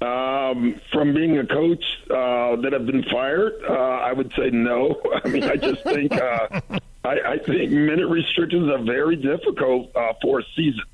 Um, 0.00 0.80
from 0.90 1.12
being 1.12 1.36
a 1.36 1.46
coach 1.46 1.84
uh, 2.08 2.56
that 2.56 2.70
have 2.72 2.86
been 2.86 3.02
fired, 3.04 3.52
uh, 3.68 3.72
I 3.72 4.14
would 4.14 4.32
say 4.32 4.48
no. 4.50 4.98
I 5.24 5.28
mean, 5.28 5.44
I 5.44 5.56
just 5.56 5.82
think 5.82 6.12
uh, 6.12 6.60
I, 7.04 7.20
I 7.20 7.38
think 7.38 7.70
minute 7.70 8.08
restrictions 8.08 8.70
are 8.70 8.82
very 8.82 9.16
difficult 9.16 9.94
uh, 9.96 10.12
for 10.20 10.40
a 10.40 10.44
season. 10.54 10.84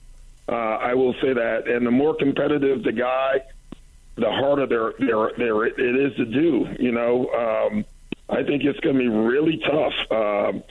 Uh, 0.49 0.53
I 0.53 0.95
will 0.95 1.15
say 1.15 1.33
that, 1.33 1.67
and 1.67 1.85
the 1.85 1.91
more 1.91 2.15
competitive 2.15 2.85
the 2.85 2.93
guy, 2.93 3.43
the 4.15 4.31
harder 4.31 4.67
their 4.67 4.93
their 4.99 5.33
their 5.37 5.65
it 5.65 5.79
is 5.79 6.17
to 6.17 6.25
do. 6.25 6.69
You 6.79 6.93
know, 6.93 7.29
um, 7.33 7.85
I 8.29 8.45
think 8.45 8.63
it's 8.65 8.79
going 8.81 8.97
to 8.97 9.03
be 9.03 9.09
really 9.09 9.59
tough 9.59 9.95
um, 10.13 10.63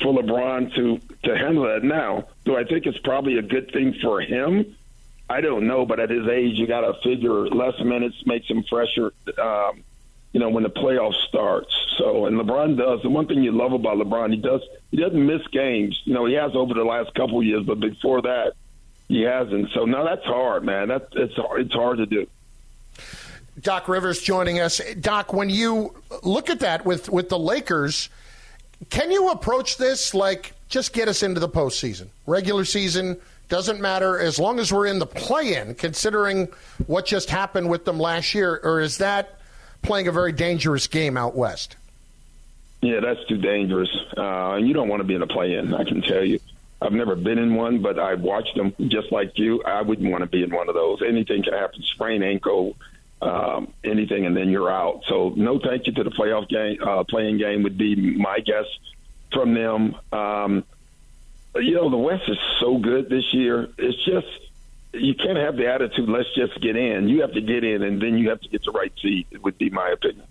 for 0.00 0.12
LeBron 0.12 0.74
to 0.74 1.00
to 1.22 1.36
handle 1.36 1.64
that. 1.64 1.82
Now, 1.82 2.28
do 2.44 2.56
I 2.56 2.64
think 2.64 2.84
it's 2.84 2.98
probably 2.98 3.38
a 3.38 3.42
good 3.42 3.72
thing 3.72 3.94
for 4.02 4.20
him? 4.20 4.76
I 5.30 5.40
don't 5.40 5.66
know, 5.66 5.86
but 5.86 6.00
at 6.00 6.10
his 6.10 6.28
age, 6.28 6.58
you 6.58 6.66
got 6.66 6.82
to 6.82 6.92
figure 7.02 7.48
less 7.48 7.80
minutes 7.80 8.16
makes 8.26 8.46
him 8.46 8.62
fresher. 8.64 9.14
Um, 9.40 9.82
you 10.34 10.40
know, 10.40 10.50
when 10.50 10.64
the 10.64 10.70
playoffs 10.70 11.14
starts. 11.28 11.72
So, 11.96 12.26
and 12.26 12.36
LeBron 12.36 12.76
does 12.76 13.00
the 13.02 13.08
one 13.08 13.26
thing 13.26 13.42
you 13.44 13.52
love 13.52 13.72
about 13.72 13.96
LeBron, 13.98 14.32
he 14.32 14.36
does 14.36 14.60
he 14.90 14.98
doesn't 14.98 15.26
miss 15.26 15.46
games. 15.46 16.02
You 16.04 16.12
know, 16.12 16.26
he 16.26 16.34
has 16.34 16.54
over 16.56 16.74
the 16.74 16.84
last 16.84 17.14
couple 17.14 17.38
of 17.38 17.44
years, 17.44 17.64
but 17.64 17.78
before 17.78 18.20
that, 18.22 18.54
he 19.08 19.22
hasn't. 19.22 19.70
So 19.70 19.84
now 19.84 20.04
that's 20.04 20.24
hard, 20.24 20.64
man. 20.64 20.88
That 20.88 21.08
it's 21.12 21.34
it's 21.38 21.72
hard 21.72 21.98
to 21.98 22.06
do. 22.06 22.26
Doc 23.60 23.86
Rivers 23.88 24.20
joining 24.20 24.58
us. 24.58 24.80
Doc, 25.00 25.32
when 25.32 25.48
you 25.48 25.94
look 26.24 26.50
at 26.50 26.60
that 26.60 26.84
with, 26.84 27.08
with 27.08 27.28
the 27.28 27.38
Lakers, 27.38 28.08
can 28.90 29.12
you 29.12 29.30
approach 29.30 29.76
this 29.76 30.12
like 30.14 30.52
just 30.68 30.92
get 30.92 31.06
us 31.06 31.22
into 31.22 31.38
the 31.38 31.48
postseason? 31.48 32.08
Regular 32.26 32.64
season 32.64 33.16
doesn't 33.48 33.80
matter 33.80 34.18
as 34.18 34.40
long 34.40 34.58
as 34.58 34.72
we're 34.72 34.86
in 34.86 34.98
the 34.98 35.06
play 35.06 35.54
in, 35.54 35.76
considering 35.76 36.48
what 36.88 37.06
just 37.06 37.30
happened 37.30 37.70
with 37.70 37.84
them 37.84 38.00
last 38.00 38.34
year, 38.34 38.60
or 38.64 38.80
is 38.80 38.98
that 38.98 39.38
playing 39.84 40.08
a 40.08 40.12
very 40.12 40.32
dangerous 40.32 40.86
game 40.86 41.16
out 41.16 41.34
west? 41.34 41.76
Yeah, 42.82 43.00
that's 43.00 43.24
too 43.26 43.38
dangerous. 43.38 43.88
Uh, 44.16 44.58
you 44.60 44.74
don't 44.74 44.88
want 44.88 45.00
to 45.00 45.04
be 45.04 45.14
in 45.14 45.22
a 45.22 45.26
play-in. 45.26 45.72
I 45.72 45.84
can 45.84 46.02
tell 46.02 46.24
you. 46.24 46.40
I've 46.82 46.92
never 46.92 47.16
been 47.16 47.38
in 47.38 47.54
one, 47.54 47.80
but 47.80 47.98
I've 47.98 48.20
watched 48.20 48.56
them 48.56 48.74
just 48.88 49.10
like 49.10 49.38
you. 49.38 49.62
I 49.62 49.80
wouldn't 49.80 50.10
want 50.10 50.22
to 50.22 50.28
be 50.28 50.42
in 50.42 50.54
one 50.54 50.68
of 50.68 50.74
those. 50.74 51.00
Anything 51.00 51.42
can 51.42 51.54
happen. 51.54 51.82
Sprain 51.82 52.22
ankle, 52.22 52.76
um, 53.22 53.72
anything, 53.82 54.26
and 54.26 54.36
then 54.36 54.50
you're 54.50 54.70
out. 54.70 55.02
So 55.06 55.32
no, 55.34 55.58
thank 55.58 55.86
you 55.86 55.94
to 55.94 56.04
the 56.04 56.10
playoff 56.10 56.48
game. 56.48 56.76
Uh, 56.86 57.04
playing 57.04 57.38
game 57.38 57.62
would 57.62 57.78
be 57.78 58.16
my 58.16 58.40
guess 58.40 58.66
from 59.32 59.54
them. 59.54 59.96
Um, 60.12 60.64
you 61.54 61.74
know, 61.74 61.88
the 61.88 61.96
West 61.96 62.28
is 62.28 62.38
so 62.60 62.76
good 62.76 63.08
this 63.08 63.32
year. 63.32 63.68
It's 63.78 64.04
just 64.04 64.26
you 64.94 65.14
can't 65.14 65.38
have 65.38 65.56
the 65.56 65.68
attitude. 65.68 66.08
Let's 66.08 66.32
just 66.34 66.60
get 66.60 66.76
in. 66.76 67.08
You 67.08 67.22
have 67.22 67.32
to 67.32 67.40
get 67.40 67.64
in, 67.64 67.82
and 67.82 68.00
then 68.00 68.18
you 68.18 68.30
have 68.30 68.40
to 68.40 68.48
get 68.48 68.64
the 68.64 68.72
right 68.72 68.92
seat. 69.00 69.26
It 69.30 69.42
would 69.42 69.58
be 69.58 69.70
my 69.70 69.90
opinion. 69.90 70.26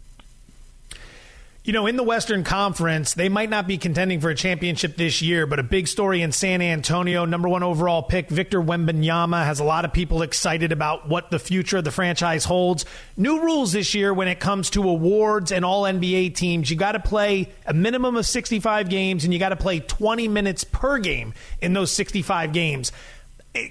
You 1.65 1.71
know, 1.71 1.87
in 1.87 1.95
the 1.95 2.03
Western 2.03 2.43
Conference, 2.43 3.13
they 3.13 3.29
might 3.29 3.49
not 3.49 3.67
be 3.67 3.77
contending 3.77 4.19
for 4.19 4.29
a 4.29 4.35
championship 4.35 4.97
this 4.97 5.21
year, 5.21 5.47
but 5.47 5.59
a 5.59 5.63
big 5.63 5.87
story 5.87 6.21
in 6.21 6.33
San 6.33 6.61
Antonio, 6.61 7.23
number 7.23 7.47
one 7.47 7.63
overall 7.63 8.03
pick, 8.03 8.27
Victor 8.27 8.61
Wembanyama, 8.61 9.45
has 9.45 9.61
a 9.61 9.63
lot 9.63 9.85
of 9.85 9.93
people 9.93 10.23
excited 10.23 10.73
about 10.73 11.07
what 11.07 11.31
the 11.31 11.39
future 11.39 11.77
of 11.77 11.85
the 11.85 11.91
franchise 11.91 12.43
holds. 12.43 12.83
New 13.15 13.41
rules 13.41 13.71
this 13.71 13.95
year 13.95 14.13
when 14.13 14.27
it 14.27 14.41
comes 14.41 14.71
to 14.71 14.83
awards 14.83 15.53
and 15.53 15.63
all 15.63 15.83
NBA 15.83 16.35
teams. 16.35 16.69
You 16.69 16.75
got 16.75 16.93
to 16.93 16.99
play 16.99 17.53
a 17.65 17.73
minimum 17.73 18.17
of 18.17 18.25
65 18.25 18.89
games, 18.89 19.23
and 19.23 19.31
you 19.31 19.39
got 19.39 19.49
to 19.49 19.55
play 19.55 19.79
20 19.79 20.27
minutes 20.27 20.65
per 20.65 20.97
game 20.99 21.33
in 21.61 21.71
those 21.71 21.91
65 21.91 22.51
games 22.51 22.91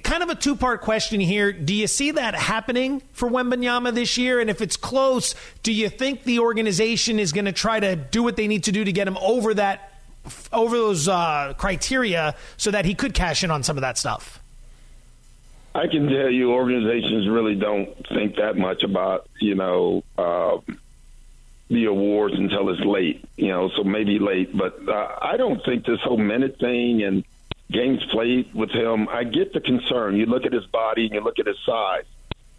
kind 0.02 0.22
of 0.22 0.28
a 0.28 0.34
two 0.34 0.54
part 0.54 0.80
question 0.80 1.20
here. 1.20 1.52
Do 1.52 1.74
you 1.74 1.86
see 1.86 2.12
that 2.12 2.34
happening 2.34 3.02
for 3.12 3.28
Wembanyama 3.28 3.94
this 3.94 4.16
year? 4.16 4.40
And 4.40 4.48
if 4.48 4.60
it's 4.60 4.76
close, 4.76 5.34
do 5.62 5.72
you 5.72 5.88
think 5.88 6.24
the 6.24 6.38
organization 6.38 7.18
is 7.18 7.32
going 7.32 7.46
to 7.46 7.52
try 7.52 7.80
to 7.80 7.96
do 7.96 8.22
what 8.22 8.36
they 8.36 8.46
need 8.46 8.64
to 8.64 8.72
do 8.72 8.84
to 8.84 8.92
get 8.92 9.08
him 9.08 9.16
over 9.18 9.54
that 9.54 9.88
over 10.52 10.76
those 10.76 11.08
uh, 11.08 11.52
criteria 11.58 12.36
so 12.56 12.70
that 12.70 12.84
he 12.84 12.94
could 12.94 13.12
cash 13.12 13.42
in 13.42 13.50
on 13.50 13.64
some 13.64 13.76
of 13.76 13.80
that 13.80 13.98
stuff? 13.98 14.38
I 15.74 15.88
can 15.88 16.06
tell 16.06 16.30
you, 16.30 16.52
organizations 16.52 17.28
really 17.28 17.54
don't 17.54 17.88
think 18.08 18.36
that 18.36 18.56
much 18.56 18.82
about 18.84 19.28
you 19.40 19.54
know 19.56 20.04
uh, 20.16 20.58
the 21.68 21.86
awards 21.86 22.34
until 22.36 22.68
it's 22.68 22.82
late. 22.82 23.24
You 23.36 23.48
know, 23.48 23.70
so 23.74 23.82
maybe 23.82 24.20
late, 24.20 24.56
but 24.56 24.78
uh, 24.88 25.18
I 25.20 25.36
don't 25.36 25.64
think 25.64 25.86
this 25.86 26.00
whole 26.02 26.18
minute 26.18 26.58
thing 26.60 27.02
and 27.02 27.24
games 27.72 28.04
played 28.06 28.52
with 28.54 28.70
him. 28.70 29.08
I 29.08 29.24
get 29.24 29.52
the 29.52 29.60
concern. 29.60 30.16
You 30.16 30.26
look 30.26 30.46
at 30.46 30.52
his 30.52 30.66
body 30.66 31.06
and 31.06 31.14
you 31.14 31.20
look 31.20 31.38
at 31.38 31.46
his 31.46 31.58
size, 31.64 32.04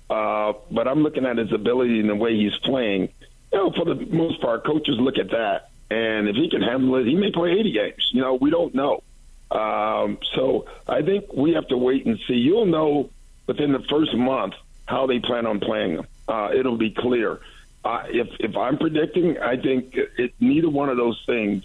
uh, 0.09 0.53
but 0.71 0.87
I'm 0.87 1.03
looking 1.03 1.25
at 1.25 1.37
his 1.37 1.51
ability 1.51 1.99
and 1.99 2.09
the 2.09 2.15
way 2.15 2.35
he's 2.35 2.57
playing. 2.57 3.09
You 3.51 3.59
know, 3.59 3.71
for 3.71 3.85
the 3.85 3.95
most 3.95 4.41
part, 4.41 4.65
coaches 4.65 4.97
look 4.99 5.17
at 5.17 5.31
that, 5.31 5.69
and 5.91 6.27
if 6.27 6.35
he 6.35 6.49
can 6.49 6.61
handle 6.61 6.95
it, 6.95 7.05
he 7.05 7.15
may 7.15 7.31
play 7.31 7.51
80 7.51 7.71
games. 7.71 8.09
You 8.11 8.21
know, 8.21 8.33
we 8.33 8.49
don't 8.49 8.73
know. 8.73 9.03
Um, 9.51 10.17
so 10.35 10.65
I 10.87 11.03
think 11.03 11.31
we 11.31 11.53
have 11.53 11.67
to 11.67 11.77
wait 11.77 12.05
and 12.05 12.19
see. 12.27 12.33
You'll 12.33 12.65
know 12.65 13.11
within 13.45 13.71
the 13.71 13.83
first 13.89 14.15
month 14.15 14.55
how 14.85 15.05
they 15.05 15.19
plan 15.19 15.45
on 15.45 15.59
playing 15.59 15.97
him. 15.97 16.07
Uh, 16.27 16.49
it'll 16.53 16.77
be 16.77 16.91
clear. 16.91 17.39
Uh, 17.85 18.03
if 18.07 18.27
if 18.39 18.57
I'm 18.57 18.77
predicting, 18.77 19.37
I 19.37 19.57
think 19.57 19.95
it, 19.95 20.33
neither 20.39 20.69
one 20.69 20.89
of 20.89 20.97
those 20.97 21.21
things 21.25 21.63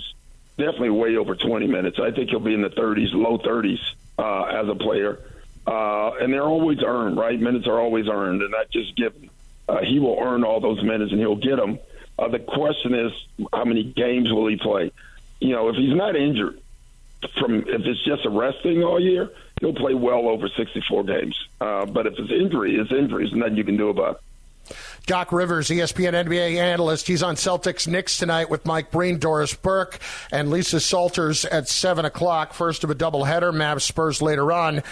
definitely 0.59 0.91
way 0.91 1.17
over 1.17 1.35
20 1.35 1.67
minutes. 1.67 1.99
I 1.99 2.11
think 2.11 2.31
he'll 2.31 2.41
be 2.41 2.53
in 2.53 2.63
the 2.63 2.71
30s, 2.71 3.15
low 3.15 3.39
30s 3.39 3.79
uh, 4.19 4.43
as 4.45 4.69
a 4.69 4.75
player. 4.75 5.21
Uh, 5.67 6.13
and 6.21 6.33
they're 6.33 6.43
always 6.43 6.83
earned, 6.83 7.17
right? 7.17 7.39
Minutes 7.39 7.67
are 7.67 7.81
always 7.81 8.09
earned, 8.09 8.43
and 8.43 8.51
not 8.51 8.71
just 8.71 8.97
given. 8.97 9.31
Uh, 9.69 9.83
he 9.83 9.99
will 9.99 10.19
earn 10.21 10.45
all 10.45 10.61
those 10.61 10.83
minutes, 10.83 11.13
and 11.13 11.21
he'll 11.21 11.37
get 11.37 11.57
them. 11.57 11.79
Uh, 12.19 12.29
the 12.29 12.39
question 12.39 12.95
is, 12.95 13.13
how 13.53 13.65
many 13.65 13.85
games 13.85 14.33
will 14.33 14.49
he 14.49 14.57
play? 14.57 14.91
You 15.41 15.51
know, 15.51 15.69
if 15.69 15.77
he's 15.77 15.95
not 15.95 16.17
injured, 16.17 16.61
from 17.39 17.61
if 17.61 17.85
it's 17.85 18.05
just 18.05 18.25
a 18.25 18.31
resting 18.31 18.83
all 18.83 19.01
year, 19.01 19.31
he'll 19.61 19.75
play 19.75 19.95
well 19.95 20.29
over 20.29 20.49
64 20.49 21.05
games. 21.05 21.49
Uh, 21.61 21.87
but 21.87 22.07
if 22.07 22.15
it's 22.19 22.31
injury, 22.31 22.77
it's 22.77 22.91
injury. 22.91 23.25
There's 23.25 23.35
nothing 23.37 23.57
you 23.57 23.65
can 23.65 23.77
do 23.77 23.91
about 23.91 24.17
it. 24.17 24.21
Doc 25.09 25.33
Rivers, 25.33 25.71
ESPN 25.71 26.13
NBA 26.27 26.57
analyst. 26.57 27.07
He's 27.07 27.23
on 27.23 27.37
Celtics 27.37 27.89
Knicks 27.89 28.19
tonight 28.19 28.51
with 28.51 28.67
Mike 28.67 28.91
Breen, 28.91 29.19
Doris 29.19 29.55
Burke, 29.55 30.01
and 30.31 30.51
Lisa 30.51 30.81
Salters 30.81 31.47
at 31.47 31.67
7 31.67 32.05
o'clock. 32.05 32.53
First 32.53 32.85
of 32.85 32.91
a 32.91 32.95
doubleheader. 32.95 33.51
Mavs 33.51 33.81
Spurs 33.81 34.21
later 34.21 34.53
on. 34.53 34.83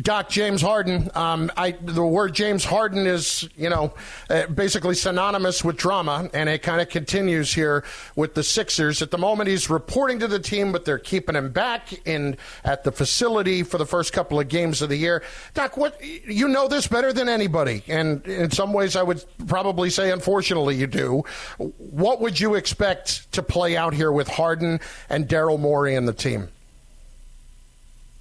Doc, 0.00 0.30
James 0.30 0.62
Harden. 0.62 1.10
Um, 1.14 1.52
I, 1.58 1.72
the 1.72 2.02
word 2.02 2.32
James 2.32 2.64
Harden 2.64 3.06
is, 3.06 3.46
you 3.54 3.68
know, 3.68 3.92
uh, 4.30 4.46
basically 4.46 4.94
synonymous 4.94 5.62
with 5.62 5.76
drama, 5.76 6.30
and 6.32 6.48
it 6.48 6.62
kind 6.62 6.80
of 6.80 6.88
continues 6.88 7.52
here 7.52 7.84
with 8.14 8.32
the 8.32 8.42
Sixers. 8.42 9.02
At 9.02 9.10
the 9.10 9.18
moment, 9.18 9.50
he's 9.50 9.68
reporting 9.68 10.20
to 10.20 10.26
the 10.26 10.38
team, 10.38 10.72
but 10.72 10.86
they're 10.86 10.98
keeping 10.98 11.36
him 11.36 11.52
back 11.52 11.92
in 12.06 12.38
at 12.64 12.82
the 12.84 12.92
facility 12.92 13.62
for 13.62 13.76
the 13.76 13.84
first 13.84 14.14
couple 14.14 14.40
of 14.40 14.48
games 14.48 14.80
of 14.80 14.88
the 14.88 14.96
year. 14.96 15.22
Doc, 15.52 15.76
what 15.76 16.02
you 16.02 16.48
know 16.48 16.66
this 16.66 16.86
better 16.86 17.12
than 17.12 17.28
anybody, 17.28 17.82
and 17.88 18.26
in 18.26 18.50
some 18.50 18.72
ways, 18.72 18.96
I 18.96 19.02
would 19.02 19.22
probably 19.46 19.65
probably 19.66 19.90
say, 19.90 20.12
unfortunately, 20.12 20.76
you 20.76 20.86
do. 20.86 21.24
What 21.58 22.20
would 22.20 22.38
you 22.38 22.54
expect 22.54 23.32
to 23.32 23.42
play 23.42 23.76
out 23.76 23.94
here 23.94 24.12
with 24.12 24.28
Harden 24.28 24.78
and 25.10 25.26
Daryl 25.26 25.58
Morey 25.58 25.96
and 25.96 26.06
the 26.06 26.12
team? 26.12 26.48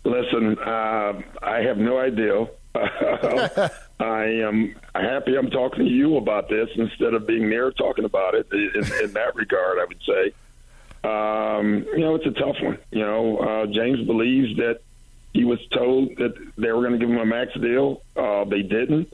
Listen, 0.03 0.57
uh, 0.57 1.21
I 1.43 1.59
have 1.59 1.77
no 1.77 1.99
idea. 1.99 2.47
I 3.99 4.23
am 4.23 4.75
happy 4.95 5.37
I'm 5.37 5.51
talking 5.51 5.85
to 5.85 5.91
you 5.91 6.17
about 6.17 6.49
this 6.49 6.67
instead 6.77 7.13
of 7.13 7.27
being 7.27 7.47
there 7.47 7.69
talking 7.69 8.05
about 8.05 8.33
it. 8.33 8.47
In, 8.51 9.03
in 9.03 9.13
that 9.13 9.35
regard, 9.35 9.77
I 9.77 9.85
would 9.85 10.01
say, 10.01 10.33
um, 11.07 11.85
you 11.93 11.99
know, 11.99 12.15
it's 12.15 12.25
a 12.25 12.31
tough 12.31 12.59
one. 12.59 12.79
You 12.89 13.05
know, 13.05 13.37
uh, 13.37 13.65
James 13.67 14.03
believes 14.07 14.57
that 14.57 14.79
he 15.31 15.45
was 15.45 15.59
told 15.67 16.17
that 16.17 16.33
they 16.57 16.71
were 16.71 16.81
going 16.81 16.93
to 16.93 16.97
give 16.97 17.09
him 17.09 17.19
a 17.19 17.25
max 17.25 17.53
deal. 17.53 18.01
Uh, 18.15 18.45
they 18.45 18.63
didn't 18.63 19.13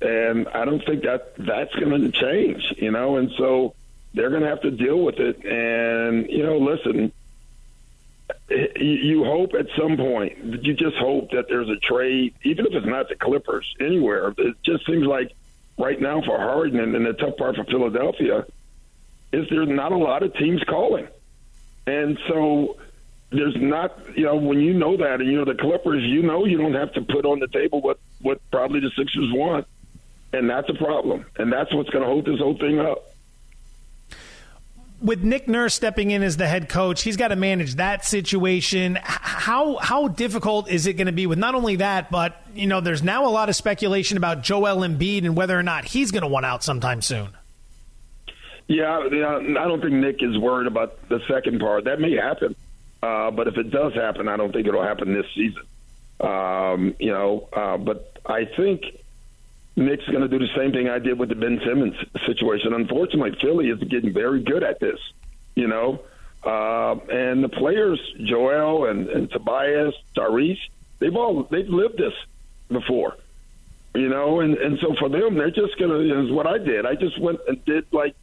and 0.00 0.48
I 0.48 0.64
don't 0.64 0.84
think 0.84 1.04
that 1.04 1.34
that's 1.38 1.74
going 1.74 2.00
to 2.00 2.12
change, 2.12 2.74
you 2.76 2.90
know. 2.90 3.16
And 3.16 3.30
so 3.38 3.74
they're 4.14 4.30
going 4.30 4.42
to 4.42 4.48
have 4.48 4.62
to 4.62 4.70
deal 4.70 5.02
with 5.02 5.18
it. 5.18 5.44
And 5.44 6.30
you 6.30 6.42
know, 6.42 6.58
listen, 6.58 7.12
you 8.48 9.24
hope 9.24 9.54
at 9.54 9.66
some 9.76 9.96
point, 9.96 10.64
you 10.64 10.74
just 10.74 10.96
hope 10.96 11.30
that 11.30 11.48
there's 11.48 11.68
a 11.68 11.76
trade, 11.76 12.34
even 12.42 12.66
if 12.66 12.74
it's 12.74 12.86
not 12.86 13.08
the 13.08 13.16
Clippers, 13.16 13.74
anywhere. 13.80 14.34
It 14.36 14.56
just 14.62 14.86
seems 14.86 15.06
like 15.06 15.32
right 15.78 16.00
now 16.00 16.22
for 16.22 16.38
Harden 16.38 16.80
and, 16.80 16.94
and 16.94 17.06
the 17.06 17.12
tough 17.12 17.36
part 17.36 17.56
for 17.56 17.64
Philadelphia 17.64 18.46
is 19.32 19.48
there's 19.50 19.68
not 19.68 19.92
a 19.92 19.96
lot 19.96 20.22
of 20.22 20.34
teams 20.34 20.62
calling, 20.64 21.08
and 21.86 22.18
so 22.28 22.76
there's 23.30 23.56
not, 23.56 23.98
you 24.16 24.24
know, 24.24 24.36
when 24.36 24.60
you 24.60 24.72
know 24.72 24.96
that, 24.96 25.20
and 25.20 25.30
you 25.30 25.36
know 25.36 25.44
the 25.44 25.54
Clippers, 25.54 26.02
you 26.02 26.22
know, 26.22 26.44
you 26.44 26.58
don't 26.58 26.74
have 26.74 26.92
to 26.92 27.02
put 27.02 27.24
on 27.24 27.40
the 27.40 27.48
table 27.48 27.80
what 27.80 27.98
what 28.20 28.40
probably 28.50 28.80
the 28.80 28.90
Sixers 28.90 29.32
want 29.32 29.66
and 30.36 30.48
that's 30.48 30.68
a 30.68 30.74
problem. 30.74 31.26
And 31.36 31.52
that's 31.52 31.72
what's 31.74 31.90
going 31.90 32.02
to 32.02 32.08
hold 32.08 32.24
this 32.24 32.38
whole 32.38 32.56
thing 32.56 32.78
up. 32.78 33.12
With 35.02 35.22
Nick 35.22 35.46
Nurse 35.46 35.74
stepping 35.74 36.10
in 36.10 36.22
as 36.22 36.38
the 36.38 36.46
head 36.46 36.70
coach, 36.70 37.02
he's 37.02 37.18
got 37.18 37.28
to 37.28 37.36
manage 37.36 37.74
that 37.74 38.04
situation. 38.04 38.98
How 39.02 39.76
how 39.76 40.08
difficult 40.08 40.70
is 40.70 40.86
it 40.86 40.94
going 40.94 41.06
to 41.06 41.12
be 41.12 41.26
with 41.26 41.38
not 41.38 41.54
only 41.54 41.76
that, 41.76 42.10
but 42.10 42.42
you 42.54 42.66
know, 42.66 42.80
there's 42.80 43.02
now 43.02 43.26
a 43.26 43.28
lot 43.28 43.50
of 43.50 43.56
speculation 43.56 44.16
about 44.16 44.42
Joel 44.42 44.78
Embiid 44.78 45.24
and 45.24 45.36
whether 45.36 45.58
or 45.58 45.62
not 45.62 45.84
he's 45.84 46.12
going 46.12 46.22
to 46.22 46.28
want 46.28 46.46
out 46.46 46.64
sometime 46.64 47.02
soon. 47.02 47.28
Yeah, 48.68 49.06
yeah, 49.12 49.36
I 49.36 49.68
don't 49.68 49.80
think 49.80 49.92
Nick 49.92 50.22
is 50.22 50.36
worried 50.38 50.66
about 50.66 51.08
the 51.08 51.20
second 51.28 51.60
part. 51.60 51.84
That 51.84 52.00
may 52.00 52.16
happen, 52.16 52.56
uh, 53.02 53.30
but 53.30 53.48
if 53.48 53.58
it 53.58 53.70
does 53.70 53.94
happen, 53.94 54.28
I 54.28 54.36
don't 54.36 54.50
think 54.50 54.66
it'll 54.66 54.82
happen 54.82 55.12
this 55.12 55.26
season. 55.34 55.62
Um, 56.20 56.96
you 56.98 57.12
know, 57.12 57.48
uh, 57.52 57.76
but 57.76 58.18
I 58.24 58.46
think 58.46 58.82
Nick's 59.76 60.06
going 60.06 60.22
to 60.22 60.28
do 60.28 60.38
the 60.38 60.52
same 60.56 60.72
thing 60.72 60.88
I 60.88 60.98
did 60.98 61.18
with 61.18 61.28
the 61.28 61.34
Ben 61.34 61.60
Simmons 61.64 61.96
situation. 62.24 62.72
Unfortunately, 62.72 63.36
Philly 63.40 63.68
is 63.68 63.78
getting 63.84 64.12
very 64.12 64.42
good 64.42 64.62
at 64.62 64.80
this, 64.80 64.98
you 65.54 65.68
know. 65.68 66.00
Uh, 66.42 66.94
and 67.10 67.44
the 67.44 67.48
players, 67.48 68.00
Joel 68.24 68.86
and, 68.86 69.08
and 69.08 69.30
Tobias, 69.30 69.94
Tyrese, 70.16 70.60
they've 70.98 71.14
all 71.14 71.42
they've 71.44 71.68
lived 71.68 71.98
this 71.98 72.14
before, 72.68 73.16
you 73.94 74.08
know. 74.08 74.40
And 74.40 74.56
and 74.56 74.78
so 74.78 74.94
for 74.94 75.10
them, 75.10 75.34
they're 75.34 75.50
just 75.50 75.78
going 75.78 75.90
to. 75.90 76.24
Is 76.24 76.32
what 76.32 76.46
I 76.46 76.56
did. 76.56 76.86
I 76.86 76.94
just 76.94 77.18
went 77.18 77.40
and 77.46 77.62
did 77.66 77.86
like, 77.92 78.14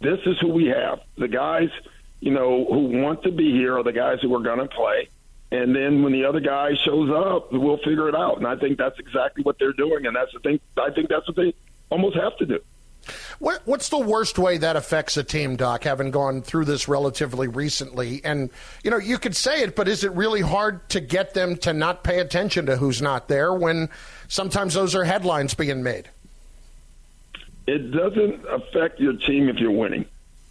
this 0.00 0.18
is 0.26 0.38
who 0.40 0.48
we 0.48 0.66
have. 0.66 1.00
The 1.16 1.28
guys, 1.28 1.70
you 2.20 2.32
know, 2.32 2.64
who 2.64 3.00
want 3.02 3.22
to 3.22 3.30
be 3.30 3.52
here 3.52 3.78
are 3.78 3.84
the 3.84 3.92
guys 3.92 4.20
who 4.20 4.34
are 4.34 4.42
going 4.42 4.58
to 4.58 4.66
play 4.66 5.08
and 5.50 5.74
then 5.74 6.02
when 6.02 6.12
the 6.12 6.24
other 6.24 6.40
guy 6.40 6.74
shows 6.84 7.10
up, 7.10 7.52
we'll 7.52 7.78
figure 7.78 8.08
it 8.08 8.14
out. 8.14 8.36
And 8.36 8.46
I 8.46 8.56
think 8.56 8.78
that's 8.78 8.98
exactly 8.98 9.42
what 9.42 9.58
they're 9.58 9.72
doing, 9.72 10.06
and 10.06 10.14
that's 10.14 10.32
the 10.32 10.40
thing. 10.40 10.60
I 10.76 10.90
think 10.90 11.08
that's 11.08 11.26
what 11.26 11.36
they 11.36 11.54
almost 11.90 12.16
have 12.16 12.36
to 12.38 12.46
do. 12.46 12.60
What, 13.38 13.62
what's 13.64 13.88
the 13.88 13.98
worst 13.98 14.38
way 14.38 14.58
that 14.58 14.76
affects 14.76 15.16
a 15.16 15.24
team, 15.24 15.56
Doc, 15.56 15.84
having 15.84 16.10
gone 16.10 16.42
through 16.42 16.66
this 16.66 16.88
relatively 16.88 17.48
recently? 17.48 18.20
And, 18.24 18.50
you 18.82 18.90
know, 18.90 18.98
you 18.98 19.16
could 19.18 19.34
say 19.34 19.62
it, 19.62 19.74
but 19.76 19.88
is 19.88 20.04
it 20.04 20.12
really 20.12 20.42
hard 20.42 20.86
to 20.90 21.00
get 21.00 21.32
them 21.32 21.56
to 21.58 21.72
not 21.72 22.04
pay 22.04 22.18
attention 22.18 22.66
to 22.66 22.76
who's 22.76 23.00
not 23.00 23.28
there 23.28 23.54
when 23.54 23.88
sometimes 24.26 24.74
those 24.74 24.94
are 24.94 25.04
headlines 25.04 25.54
being 25.54 25.82
made? 25.82 26.10
It 27.66 27.90
doesn't 27.92 28.44
affect 28.46 29.00
your 29.00 29.14
team 29.14 29.48
if 29.48 29.56
you're 29.56 29.70
winning. 29.70 30.04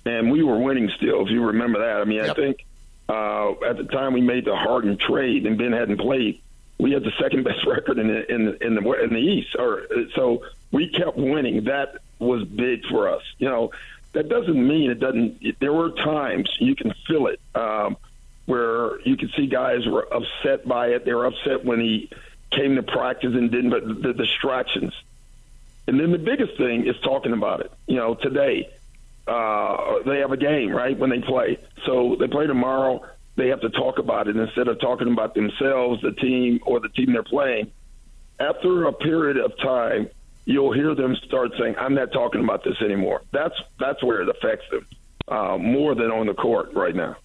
And 0.05 0.31
we 0.31 0.41
were 0.41 0.57
winning 0.57 0.89
still, 0.95 1.25
if 1.25 1.29
you 1.29 1.43
remember 1.45 1.79
that. 1.79 2.01
I 2.01 2.05
mean, 2.05 2.19
yep. 2.19 2.31
I 2.31 2.33
think 2.33 2.65
uh, 3.09 3.51
at 3.65 3.77
the 3.77 3.85
time 3.85 4.13
we 4.13 4.21
made 4.21 4.45
the 4.45 4.55
Harden 4.55 4.97
trade 4.97 5.45
and 5.45 5.57
Ben 5.57 5.71
hadn't 5.71 5.97
played, 5.97 6.41
we 6.77 6.91
had 6.91 7.03
the 7.03 7.13
second 7.19 7.43
best 7.45 7.65
record 7.65 7.99
in 7.99 8.07
the 8.07 8.31
in 8.31 8.45
the 8.45 8.65
in 8.65 8.75
the, 8.75 9.03
in 9.03 9.09
the 9.11 9.19
East. 9.19 9.55
Or 9.57 9.87
so 10.15 10.43
we 10.71 10.89
kept 10.89 11.17
winning. 11.17 11.65
That 11.65 11.97
was 12.19 12.43
big 12.43 12.85
for 12.85 13.09
us. 13.09 13.23
You 13.37 13.49
know, 13.49 13.71
that 14.13 14.29
doesn't 14.29 14.67
mean 14.67 14.91
it 14.91 14.99
doesn't. 14.99 15.59
There 15.59 15.73
were 15.73 15.91
times 15.91 16.49
you 16.59 16.75
can 16.75 16.93
feel 17.07 17.27
it 17.27 17.39
um, 17.55 17.97
where 18.45 18.99
you 19.01 19.15
could 19.17 19.31
see 19.35 19.47
guys 19.47 19.85
were 19.85 20.07
upset 20.13 20.67
by 20.67 20.87
it. 20.87 21.05
They 21.05 21.13
were 21.13 21.25
upset 21.25 21.63
when 21.63 21.79
he 21.79 22.09
came 22.51 22.75
to 22.75 22.83
practice 22.83 23.33
and 23.33 23.51
didn't. 23.51 23.69
But 23.69 24.01
the 24.01 24.13
distractions. 24.13 24.93
And 25.89 25.97
then 25.97 26.11
the 26.11 26.17
biggest 26.17 26.57
thing 26.57 26.85
is 26.85 26.99
talking 26.99 27.31
about 27.31 27.61
it. 27.61 27.71
You 27.87 27.95
know, 27.95 28.13
today 28.15 28.69
uh, 29.27 29.99
they 30.05 30.19
have 30.19 30.31
a 30.31 30.37
game 30.37 30.71
right 30.71 30.97
when 30.97 31.09
they 31.09 31.19
play. 31.19 31.59
So 31.85 32.15
they 32.19 32.27
play 32.27 32.47
tomorrow. 32.47 33.05
They 33.35 33.49
have 33.49 33.61
to 33.61 33.69
talk 33.69 33.99
about 33.99 34.27
it 34.27 34.35
instead 34.35 34.67
of 34.67 34.79
talking 34.79 35.11
about 35.11 35.35
themselves, 35.35 36.01
the 36.01 36.11
team, 36.11 36.59
or 36.65 36.79
the 36.79 36.89
team 36.89 37.13
they're 37.13 37.23
playing. 37.23 37.71
After 38.39 38.85
a 38.85 38.93
period 38.93 39.37
of 39.37 39.57
time, 39.57 40.09
you'll 40.45 40.71
hear 40.71 40.95
them 40.95 41.15
start 41.17 41.51
saying, 41.59 41.75
"I'm 41.77 41.93
not 41.93 42.11
talking 42.11 42.43
about 42.43 42.63
this 42.63 42.81
anymore." 42.81 43.21
That's 43.31 43.55
that's 43.79 44.03
where 44.03 44.21
it 44.21 44.29
affects 44.29 44.69
them 44.69 44.85
uh, 45.27 45.57
more 45.57 45.93
than 45.95 46.11
on 46.11 46.27
the 46.27 46.33
court 46.33 46.73
right 46.73 46.95
now. 46.95 47.17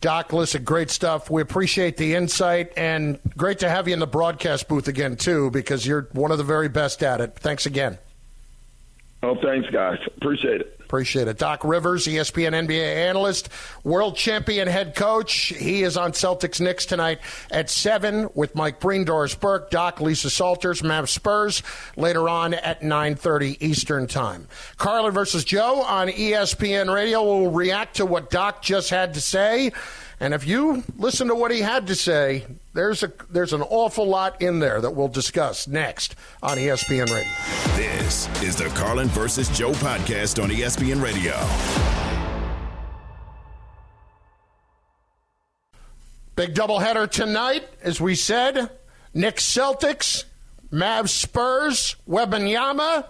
Doc, 0.00 0.34
listen, 0.34 0.64
great 0.64 0.90
stuff. 0.90 1.30
We 1.30 1.40
appreciate 1.40 1.96
the 1.96 2.14
insight 2.14 2.74
and 2.76 3.18
great 3.38 3.60
to 3.60 3.70
have 3.70 3.88
you 3.88 3.94
in 3.94 4.00
the 4.00 4.06
broadcast 4.06 4.68
booth 4.68 4.86
again, 4.86 5.16
too, 5.16 5.50
because 5.50 5.86
you're 5.86 6.08
one 6.12 6.30
of 6.30 6.36
the 6.36 6.44
very 6.44 6.68
best 6.68 7.02
at 7.02 7.22
it. 7.22 7.36
Thanks 7.36 7.64
again. 7.64 7.96
Oh, 9.22 9.34
thanks, 9.36 9.70
guys. 9.70 9.98
Appreciate 10.18 10.60
it. 10.60 10.78
Appreciate 10.94 11.26
it. 11.26 11.38
Doc 11.38 11.64
Rivers, 11.64 12.06
ESPN 12.06 12.52
NBA 12.68 13.08
analyst, 13.08 13.48
world 13.82 14.14
champion 14.14 14.68
head 14.68 14.94
coach. 14.94 15.46
He 15.46 15.82
is 15.82 15.96
on 15.96 16.12
Celtics 16.12 16.60
Knicks 16.60 16.86
tonight 16.86 17.18
at 17.50 17.68
7 17.68 18.28
with 18.34 18.54
Mike 18.54 18.78
Breen, 18.78 19.02
Doris 19.02 19.34
Burke, 19.34 19.70
Doc, 19.70 20.00
Lisa 20.00 20.30
Salters, 20.30 20.82
Mavs 20.82 21.08
Spurs 21.08 21.64
later 21.96 22.28
on 22.28 22.54
at 22.54 22.82
9.30 22.82 23.60
Eastern 23.60 24.06
Time. 24.06 24.46
Carlin 24.76 25.12
versus 25.12 25.42
Joe 25.42 25.82
on 25.82 26.06
ESPN 26.06 26.94
Radio 26.94 27.24
will 27.24 27.50
react 27.50 27.96
to 27.96 28.06
what 28.06 28.30
Doc 28.30 28.62
just 28.62 28.90
had 28.90 29.14
to 29.14 29.20
say. 29.20 29.72
And 30.20 30.32
if 30.32 30.46
you 30.46 30.84
listen 30.96 31.26
to 31.26 31.34
what 31.34 31.50
he 31.50 31.58
had 31.58 31.88
to 31.88 31.96
say, 31.96 32.44
there's 32.74 33.02
a 33.02 33.12
there's 33.30 33.52
an 33.52 33.62
awful 33.62 34.06
lot 34.06 34.42
in 34.42 34.58
there 34.58 34.80
that 34.80 34.90
we'll 34.90 35.08
discuss 35.08 35.66
next 35.66 36.16
on 36.42 36.58
ESPN 36.58 37.06
Radio. 37.06 37.30
This 37.76 38.28
is 38.42 38.56
the 38.56 38.64
Carlin 38.70 39.08
versus 39.08 39.48
Joe 39.48 39.72
podcast 39.72 40.42
on 40.42 40.50
ESPN 40.50 41.00
Radio. 41.02 41.32
Big 46.36 46.52
doubleheader 46.52 47.08
tonight, 47.08 47.64
as 47.80 48.00
we 48.00 48.16
said. 48.16 48.68
Knicks 49.14 49.44
Celtics, 49.44 50.24
Mavs 50.72 51.10
Spurs, 51.10 51.94
Wembanyama, 52.08 53.06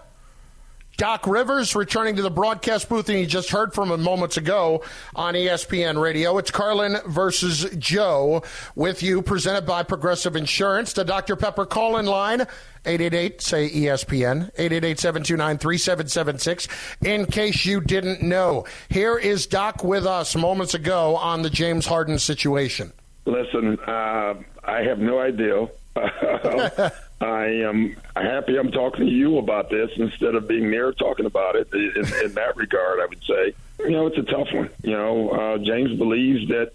Doc 0.97 1.27
Rivers 1.27 1.75
returning 1.75 2.15
to 2.15 2.21
the 2.21 2.29
broadcast 2.29 2.87
booth, 2.87 3.09
and 3.09 3.19
you 3.19 3.25
just 3.25 3.49
heard 3.49 3.73
from 3.73 3.91
him 3.91 4.01
moments 4.01 4.37
ago 4.37 4.81
on 5.13 5.33
ESPN 5.33 6.01
Radio. 6.01 6.37
It's 6.37 6.51
Carlin 6.51 6.97
versus 7.05 7.69
Joe 7.77 8.43
with 8.75 9.03
you, 9.03 9.21
presented 9.21 9.65
by 9.65 9.83
Progressive 9.83 10.37
Insurance. 10.37 10.93
The 10.93 11.03
Dr. 11.03 11.35
Pepper 11.35 11.65
call 11.65 11.97
in 11.97 12.05
line, 12.05 12.41
888 12.85 13.41
say 13.41 13.69
ESPN, 13.69 14.51
888 14.57 14.99
729 14.99 15.57
3776. 15.57 16.67
In 17.03 17.25
case 17.25 17.65
you 17.65 17.81
didn't 17.81 18.21
know, 18.21 18.65
here 18.87 19.17
is 19.17 19.47
Doc 19.47 19.83
with 19.83 20.05
us 20.05 20.33
moments 20.33 20.75
ago 20.75 21.17
on 21.17 21.41
the 21.41 21.49
James 21.49 21.85
Harden 21.85 22.19
situation. 22.19 22.93
Listen, 23.25 23.77
uh, 23.85 24.35
I 24.63 24.81
have 24.83 24.99
no 24.99 25.19
idea. 25.19 25.67
I 27.21 27.45
am 27.45 27.95
happy 28.15 28.57
I'm 28.57 28.71
talking 28.71 29.05
to 29.05 29.11
you 29.11 29.37
about 29.37 29.69
this 29.69 29.89
instead 29.95 30.35
of 30.35 30.47
being 30.47 30.69
there 30.69 30.91
talking 30.91 31.25
about 31.25 31.55
it. 31.55 31.69
In, 31.73 32.25
in 32.25 32.33
that 32.33 32.57
regard, 32.57 32.99
I 32.99 33.05
would 33.05 33.23
say, 33.23 33.53
you 33.79 33.91
know, 33.91 34.07
it's 34.07 34.17
a 34.17 34.23
tough 34.23 34.51
one. 34.51 34.69
You 34.83 34.91
know, 34.91 35.29
uh, 35.29 35.57
James 35.59 35.97
believes 35.97 36.49
that 36.49 36.73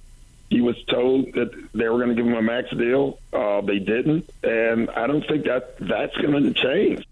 he 0.49 0.61
was 0.61 0.83
told 0.85 1.33
that 1.35 1.51
they 1.75 1.89
were 1.89 1.99
going 1.99 2.09
to 2.09 2.15
give 2.15 2.27
him 2.27 2.35
a 2.35 2.43
max 2.43 2.71
deal. 2.71 3.19
Uh, 3.33 3.61
they 3.61 3.79
didn't, 3.79 4.29
and 4.43 4.91
I 4.91 5.07
don't 5.07 5.27
think 5.27 5.45
that 5.45 5.77
that's 5.79 6.17
going 6.17 6.43
to 6.43 6.55
change. 6.55 7.07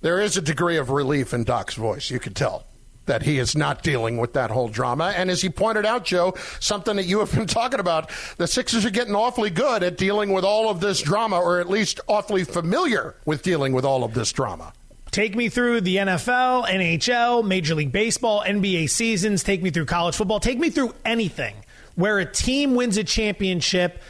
There 0.00 0.20
is 0.20 0.36
a 0.36 0.42
degree 0.42 0.78
of 0.78 0.90
relief 0.90 1.34
in 1.34 1.44
Doc's 1.44 1.74
voice. 1.74 2.10
You 2.10 2.18
can 2.18 2.34
tell 2.34 2.66
that 3.06 3.22
he 3.22 3.38
is 3.38 3.56
not 3.56 3.82
dealing 3.82 4.16
with 4.16 4.32
that 4.34 4.50
whole 4.50 4.68
drama. 4.68 5.12
And 5.16 5.30
as 5.30 5.42
he 5.42 5.48
pointed 5.48 5.84
out, 5.84 6.04
Joe, 6.04 6.34
something 6.60 6.96
that 6.96 7.06
you 7.06 7.18
have 7.20 7.32
been 7.32 7.46
talking 7.48 7.80
about, 7.80 8.10
the 8.36 8.46
Sixers 8.46 8.84
are 8.84 8.90
getting 8.90 9.14
awfully 9.14 9.50
good 9.50 9.82
at 9.82 9.96
dealing 9.96 10.32
with 10.32 10.44
all 10.44 10.68
of 10.68 10.80
this 10.80 11.02
drama, 11.02 11.40
or 11.40 11.60
at 11.60 11.68
least 11.68 12.00
awfully 12.08 12.44
familiar 12.44 13.14
with 13.24 13.42
dealing 13.42 13.72
with 13.72 13.84
all 13.84 14.04
of 14.04 14.14
this 14.14 14.32
drama. 14.32 14.72
Take 15.10 15.36
me 15.36 15.50
through 15.50 15.82
the 15.82 15.96
NFL, 15.96 16.66
NHL, 16.68 17.44
Major 17.46 17.74
League 17.74 17.92
Baseball, 17.92 18.42
NBA 18.46 18.88
seasons. 18.88 19.42
Take 19.42 19.62
me 19.62 19.70
through 19.70 19.84
college 19.84 20.16
football. 20.16 20.40
Take 20.40 20.58
me 20.58 20.70
through 20.70 20.94
anything 21.04 21.54
where 21.96 22.18
a 22.18 22.24
team 22.24 22.74
wins 22.74 22.96
a 22.96 23.04
championship 23.04 24.00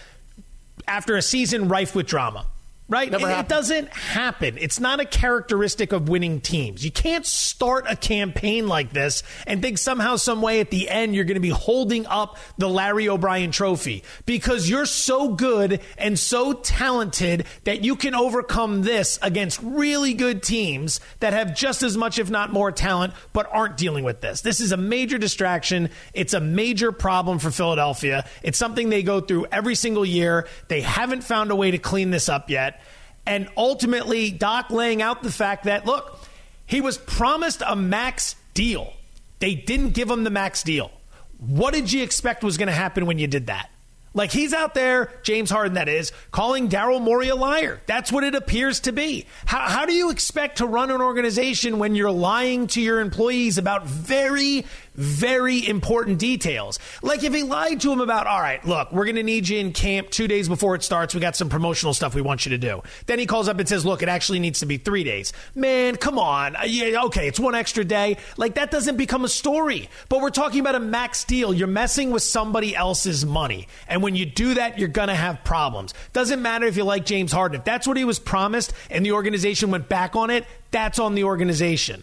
after 0.86 1.16
a 1.16 1.22
season 1.22 1.68
rife 1.68 1.97
with 1.97 2.07
drama 2.07 2.47
right? 2.89 3.12
It, 3.12 3.22
it, 3.22 3.49
doesn't 3.49 3.89
happen. 3.89 4.59
It's 4.59 4.78
not 4.78 5.01
a 5.01 5.05
characteristic 5.05 5.93
of 5.93 6.09
winning 6.09 6.41
teams. 6.41 6.85
You 6.85 6.91
can't 6.91 7.24
start 7.24 7.87
a 7.89 7.97
campaign 7.97 8.68
like 8.68 8.93
this 8.93 9.22
and 9.47 9.62
think 9.62 9.78
somehow, 9.78 10.16
some 10.16 10.43
way 10.43 10.61
at 10.61 10.70
the 10.70 10.89
end 10.91 11.14
you're 11.14 11.24
going 11.24 11.37
to 11.37 11.41
be 11.41 11.49
holding 11.49 12.07
up 12.07 12.39
the 12.59 12.68
Larry 12.68 13.09
O'Brien 13.09 13.51
trophy 13.51 14.05
because 14.26 14.68
you're 14.68 14.87
so 14.87 15.30
good 15.30 15.80
and 15.97 16.18
so 16.18 16.53
talented 16.53 17.47
that 17.64 17.83
you 17.83 17.97
can 17.97 18.14
overcome 18.14 18.83
this 18.83 19.18
against 19.22 19.61
really 19.62 20.12
good 20.12 20.43
teams 20.43 21.01
that 21.20 21.33
have 21.33 21.57
just 21.57 21.83
as 21.83 21.97
much, 21.97 22.18
if 22.18 22.30
not 22.30 22.53
more 22.53 22.72
talent, 22.72 23.14
but 23.33 23.49
aren't 23.51 23.76
dealing 23.76 24.05
with 24.05 24.20
this. 24.20 24.43
This 24.43 24.61
is 24.61 24.72
a 24.72 24.76
major 24.76 25.18
distraction. 25.18 25.89
It's 26.12 26.35
a 26.35 26.41
major 26.41 26.93
problem 26.93 27.39
for 27.39 27.51
Philadelphia. 27.51 28.26
It's 28.43 28.59
something 28.59 28.91
they 28.91 29.03
go 29.03 29.20
through 29.20 29.47
every 29.51 29.74
single 29.74 30.05
year. 30.05 30.47
They 30.68 30.83
haven't 30.83 31.22
found 31.22 31.51
a 31.51 31.57
way 31.57 31.70
to 31.70 31.78
clean 31.78 32.11
this 32.11 32.28
up 32.28 32.51
yet. 32.51 32.82
And 33.27 33.49
ultimately, 33.57 34.31
Doc 34.31 34.70
laying 34.70 35.01
out 35.01 35.23
the 35.23 35.31
fact 35.31 35.64
that, 35.64 35.87
look, 35.87 36.20
he 36.66 36.81
was 36.81 36.99
promised 36.99 37.62
a 37.66 37.77
max 37.77 38.35
deal. 38.55 38.93
They 39.39 39.55
didn't 39.55 39.91
give 39.91 40.11
him 40.11 40.25
the 40.25 40.31
max 40.31 40.62
deal. 40.62 40.91
What 41.39 41.75
did 41.75 41.93
you 41.93 42.03
expect 42.03 42.45
was 42.45 42.57
going 42.57 42.68
to 42.68 42.73
happen 42.73 43.07
when 43.07 43.18
you 43.18 43.27
did 43.27 43.47
that? 43.47 43.68
Like 44.14 44.31
he's 44.31 44.53
out 44.53 44.75
there, 44.75 45.11
James 45.23 45.51
Harden, 45.51 45.75
that 45.75 45.89
is, 45.89 46.12
calling 46.31 46.68
Daryl 46.68 47.01
Morey 47.01 47.29
a 47.29 47.35
liar. 47.35 47.81
That's 47.87 48.12
what 48.12 48.25
it 48.25 48.35
appears 48.35 48.81
to 48.81 48.93
be. 48.93 49.27
How, 49.47 49.61
how 49.61 49.87
do 49.87 49.95
you 49.95 50.11
expect 50.11 50.59
to 50.59 50.66
run 50.66 50.91
an 50.91 51.01
organization 51.01 51.79
when 51.79 51.95
you're 51.95 52.11
lying 52.11 52.66
to 52.68 52.81
your 52.81 53.01
employees 53.01 53.57
about 53.57 53.87
very, 53.87 54.66
very 54.95 55.66
important 55.66 56.18
details. 56.18 56.78
Like 57.03 57.24
if 57.24 57.34
he 57.34 57.43
lied 57.43 57.80
to 57.80 57.93
him 57.93 58.01
about, 58.01 58.26
all 58.26 58.40
right, 58.40 58.64
look, 58.66 58.93
we're 58.93 59.05
going 59.05 59.16
to 59.16 59.22
need 59.22 59.49
you 59.49 59.59
in 59.59 59.72
camp 59.72 60.11
two 60.11 60.28
days 60.28 60.49
before 60.49 60.74
it 60.74 60.82
starts. 60.82 61.14
We 61.14 61.20
got 61.20 61.36
some 61.36 61.49
promotional 61.49 61.95
stuff 61.95 62.14
we 62.14 62.22
want 62.22 62.47
you 62.47 62.51
to 62.51 62.59
do. 62.59 62.82
Then 63.07 63.18
he 63.18 63.26
calls 63.26 63.49
up 63.49 63.59
and 63.59 63.68
says, 63.68 63.84
look, 63.84 64.03
it 64.03 64.09
actually 64.09 64.38
needs 64.38 64.61
to 64.61 64.66
be 64.66 64.76
three 64.76 65.05
days. 65.05 65.32
Man, 65.55 65.97
come 65.97 66.18
on. 66.18 66.57
Uh, 66.57 66.64
yeah, 66.66 67.05
okay, 67.05 67.28
it's 67.28 67.40
one 67.40 67.55
extra 67.55 67.84
day. 67.84 68.18
Like 68.36 68.55
that 68.55 68.70
doesn't 68.70 68.97
become 68.97 69.24
a 69.24 69.28
story. 69.28 69.88
But 70.09 70.20
we're 70.20 70.30
talking 70.30 70.61
about 70.61 70.74
a 70.74 70.80
max 70.80 71.24
deal. 71.24 71.55
You're 71.55 71.68
messing 71.68 72.11
with 72.11 72.22
somebody 72.22 72.76
else's 72.76 73.24
money. 73.24 73.68
And 73.88 74.03
when 74.03 74.14
you 74.14 74.26
do 74.26 74.55
that, 74.55 74.78
you're 74.78 74.88
going 74.88 75.09
to 75.09 75.14
have 75.14 75.45
problems. 75.45 75.95
Doesn't 76.12 76.43
matter 76.43 76.66
if 76.66 76.76
you 76.76 76.84
like 76.84 77.05
James 77.05 77.32
Harden. 77.32 77.61
If 77.61 77.64
that's 77.64 77.86
what 77.86 77.97
he 77.97 78.05
was 78.05 78.18
promised 78.18 78.72
and 78.90 79.05
the 79.05 79.12
organization 79.12 79.70
went 79.70 79.88
back 79.88 80.16
on 80.16 80.30
it, 80.30 80.45
that's 80.70 80.99
on 80.99 81.14
the 81.14 81.24
organization. 81.24 82.03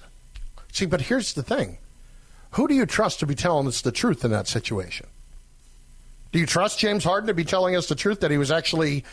See, 0.72 0.86
but 0.86 1.02
here's 1.02 1.34
the 1.34 1.44
thing 1.44 1.78
who 2.52 2.68
do 2.68 2.74
you 2.74 2.86
trust 2.86 3.20
to 3.20 3.26
be 3.26 3.36
telling 3.36 3.68
us 3.68 3.82
the 3.82 3.92
truth 3.92 4.26
in 4.26 4.32
that 4.32 4.48
situation? 4.48 5.08
Do 6.32 6.40
you 6.40 6.46
trust 6.46 6.80
James 6.80 7.04
Harden 7.04 7.28
to 7.28 7.34
be 7.34 7.44
telling 7.44 7.76
us 7.76 7.88
the 7.88 7.96
truth 7.96 8.20
that 8.22 8.32
he 8.32 8.38
was 8.38 8.52
actually 8.52 9.04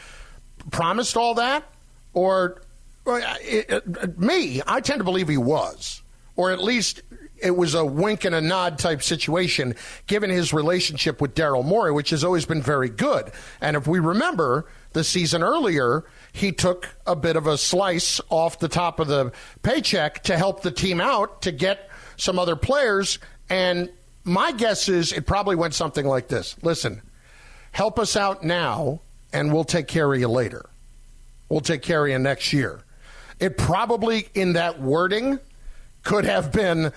promised 0.70 1.16
all 1.16 1.34
that? 1.34 1.64
Or 2.12 2.62
it, 3.06 3.66
it, 3.70 4.18
me, 4.18 4.62
I 4.66 4.80
tend 4.80 5.00
to 5.00 5.04
believe 5.04 5.28
he 5.28 5.36
was. 5.36 6.02
Or 6.34 6.50
at 6.50 6.62
least 6.62 7.02
it 7.38 7.56
was 7.56 7.74
a 7.74 7.84
wink 7.84 8.24
and 8.24 8.34
a 8.34 8.40
nod 8.40 8.78
type 8.78 9.02
situation 9.02 9.74
given 10.06 10.30
his 10.30 10.52
relationship 10.52 11.20
with 11.20 11.34
Daryl 11.34 11.64
Morey, 11.64 11.92
which 11.92 12.10
has 12.10 12.24
always 12.24 12.44
been 12.44 12.62
very 12.62 12.88
good. 12.88 13.30
And 13.60 13.76
if 13.76 13.86
we 13.86 13.98
remember 13.98 14.66
the 14.92 15.04
season 15.04 15.42
earlier, 15.42 16.04
he 16.32 16.52
took 16.52 16.88
a 17.06 17.16
bit 17.16 17.36
of 17.36 17.46
a 17.46 17.56
slice 17.56 18.20
off 18.28 18.58
the 18.58 18.68
top 18.68 19.00
of 19.00 19.08
the 19.08 19.32
paycheck 19.62 20.22
to 20.24 20.36
help 20.36 20.62
the 20.62 20.70
team 20.70 21.00
out 21.00 21.42
to 21.42 21.52
get 21.52 21.85
some 22.16 22.38
other 22.38 22.56
players. 22.56 23.18
And 23.48 23.90
my 24.24 24.52
guess 24.52 24.88
is 24.88 25.12
it 25.12 25.26
probably 25.26 25.56
went 25.56 25.74
something 25.74 26.06
like 26.06 26.28
this 26.28 26.56
Listen, 26.62 27.02
help 27.72 27.98
us 27.98 28.16
out 28.16 28.42
now, 28.42 29.00
and 29.32 29.52
we'll 29.52 29.64
take 29.64 29.88
care 29.88 30.12
of 30.12 30.18
you 30.18 30.28
later. 30.28 30.68
We'll 31.48 31.60
take 31.60 31.82
care 31.82 32.04
of 32.04 32.10
you 32.10 32.18
next 32.18 32.52
year. 32.52 32.80
It 33.38 33.58
probably, 33.58 34.28
in 34.34 34.54
that 34.54 34.80
wording, 34.80 35.38
could 36.02 36.24
have 36.24 36.52
been 36.52 36.92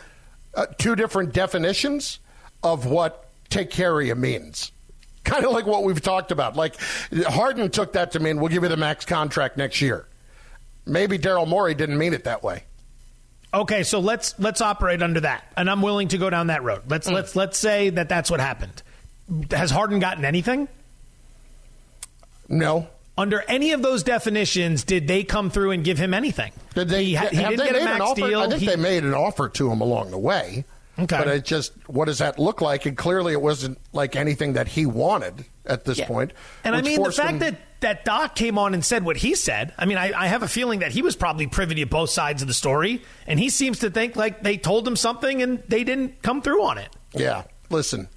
uh, 0.55 0.65
two 0.78 0.95
different 0.95 1.34
definitions 1.34 2.20
of 2.63 2.86
what 2.86 3.30
take 3.49 3.70
care 3.70 3.99
of 3.99 4.07
you 4.07 4.15
means. 4.15 4.72
Kind 5.24 5.45
of 5.45 5.51
like 5.51 5.65
what 5.65 5.84
we've 5.84 6.01
talked 6.01 6.32
about. 6.32 6.55
Like 6.55 6.76
Harden 7.28 7.70
took 7.70 7.93
that 7.93 8.11
to 8.13 8.20
mean 8.20 8.39
we'll 8.39 8.49
give 8.49 8.63
you 8.63 8.70
the 8.70 8.78
max 8.78 9.05
contract 9.05 9.57
next 9.57 9.82
year. 9.82 10.07
Maybe 10.86 11.20
Daryl 11.20 11.47
Morey 11.47 11.76
didn't 11.76 11.97
mean 11.97 12.13
it 12.13 12.24
that 12.24 12.41
way. 12.41 12.63
Okay, 13.54 13.84
so 13.84 14.00
let's 14.00 14.38
let's 14.39 14.62
operate 14.62 15.02
under 15.02 15.22
that, 15.22 15.43
and 15.58 15.70
I'm 15.70 15.82
willing 15.82 16.10
to 16.10 16.18
go 16.18 16.30
down 16.30 16.47
that 16.47 16.64
road. 16.64 16.84
Let's 16.88 17.10
mm. 17.10 17.14
let's 17.14 17.36
let's 17.36 17.58
say 17.58 17.89
that 17.89 18.08
that's 18.08 18.30
what 18.30 18.39
happened. 18.39 18.84
Has 19.52 19.72
Harden 19.72 20.00
gotten 20.00 20.24
anything? 20.24 20.68
No. 22.47 22.88
Under 23.18 23.43
any 23.47 23.74
of 23.74 23.82
those 23.82 24.04
definitions, 24.04 24.84
did 24.84 25.08
they 25.08 25.24
come 25.24 25.50
through 25.50 25.72
and 25.72 25.84
give 25.84 25.97
him 25.97 26.14
anything? 26.14 26.52
Did 26.74 26.89
they? 26.89 27.06
He, 27.06 27.16
he 27.16 27.28
didn't 27.30 27.58
they 27.58 27.66
get 27.66 27.82
a 27.82 27.86
max 27.86 28.02
offer? 28.02 28.22
deal. 28.22 28.39
I 28.39 28.47
think 28.47 28.62
He- 28.62 28.68
they 28.68 28.76
made 28.76 29.04
an 29.04 29.14
offer 29.14 29.50
to 29.50 29.72
him 29.72 29.82
along 29.82 30.12
the 30.12 30.18
way. 30.18 30.64
Okay. 30.97 31.18
But 31.18 31.28
it 31.28 31.45
just, 31.45 31.72
what 31.88 32.06
does 32.06 32.18
that 32.18 32.39
look 32.39 32.60
like? 32.60 32.86
And 32.86 32.97
clearly, 32.97 33.32
it 33.32 33.41
wasn't 33.41 33.78
like 33.93 34.18
anything 34.18 34.54
that 34.54 34.68
he 34.68 34.86
wanted 34.86 35.45
at 35.66 35.86
this 35.86 36.02
point. 36.02 36.34
And 36.66 36.76
I 36.76 36.82
mean, 36.82 37.02
the 37.02 37.12
fact 37.12 37.34
him- 37.34 37.39
that 37.39 37.56
that 37.82 38.05
Doc 38.05 38.36
came 38.36 38.57
on 38.57 38.73
and 38.73 38.84
said 38.84 39.03
what 39.03 39.17
he 39.17 39.36
said, 39.36 39.73
I 39.77 39.86
mean, 39.86 39.97
I, 39.97 40.11
I 40.13 40.27
have 40.27 40.43
a 40.43 40.47
feeling 40.47 40.80
that 40.80 40.91
he 40.91 41.01
was 41.01 41.15
probably 41.15 41.47
privy 41.47 41.75
to 41.75 41.86
both 41.86 42.09
sides 42.09 42.41
of 42.41 42.47
the 42.47 42.53
story, 42.53 43.01
and 43.27 43.39
he 43.39 43.49
seems 43.49 43.80
to 43.80 43.89
think 43.89 44.15
like 44.15 44.43
they 44.43 44.57
told 44.57 44.88
him 44.88 44.95
something 44.95 45.41
and 45.41 45.63
they 45.67 45.84
didn't 45.84 46.21
come 46.21 46.41
through 46.41 46.63
on 46.63 46.77
it. 46.77 46.89
Yeah. 47.13 47.43
Listen, 47.69 48.09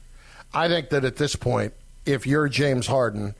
I 0.55 0.69
think 0.69 0.91
that 0.91 1.05
at 1.05 1.17
this 1.17 1.37
point, 1.37 1.75
if 2.07 2.27
you're 2.27 2.49
James 2.49 2.87
Harden, 2.87 3.35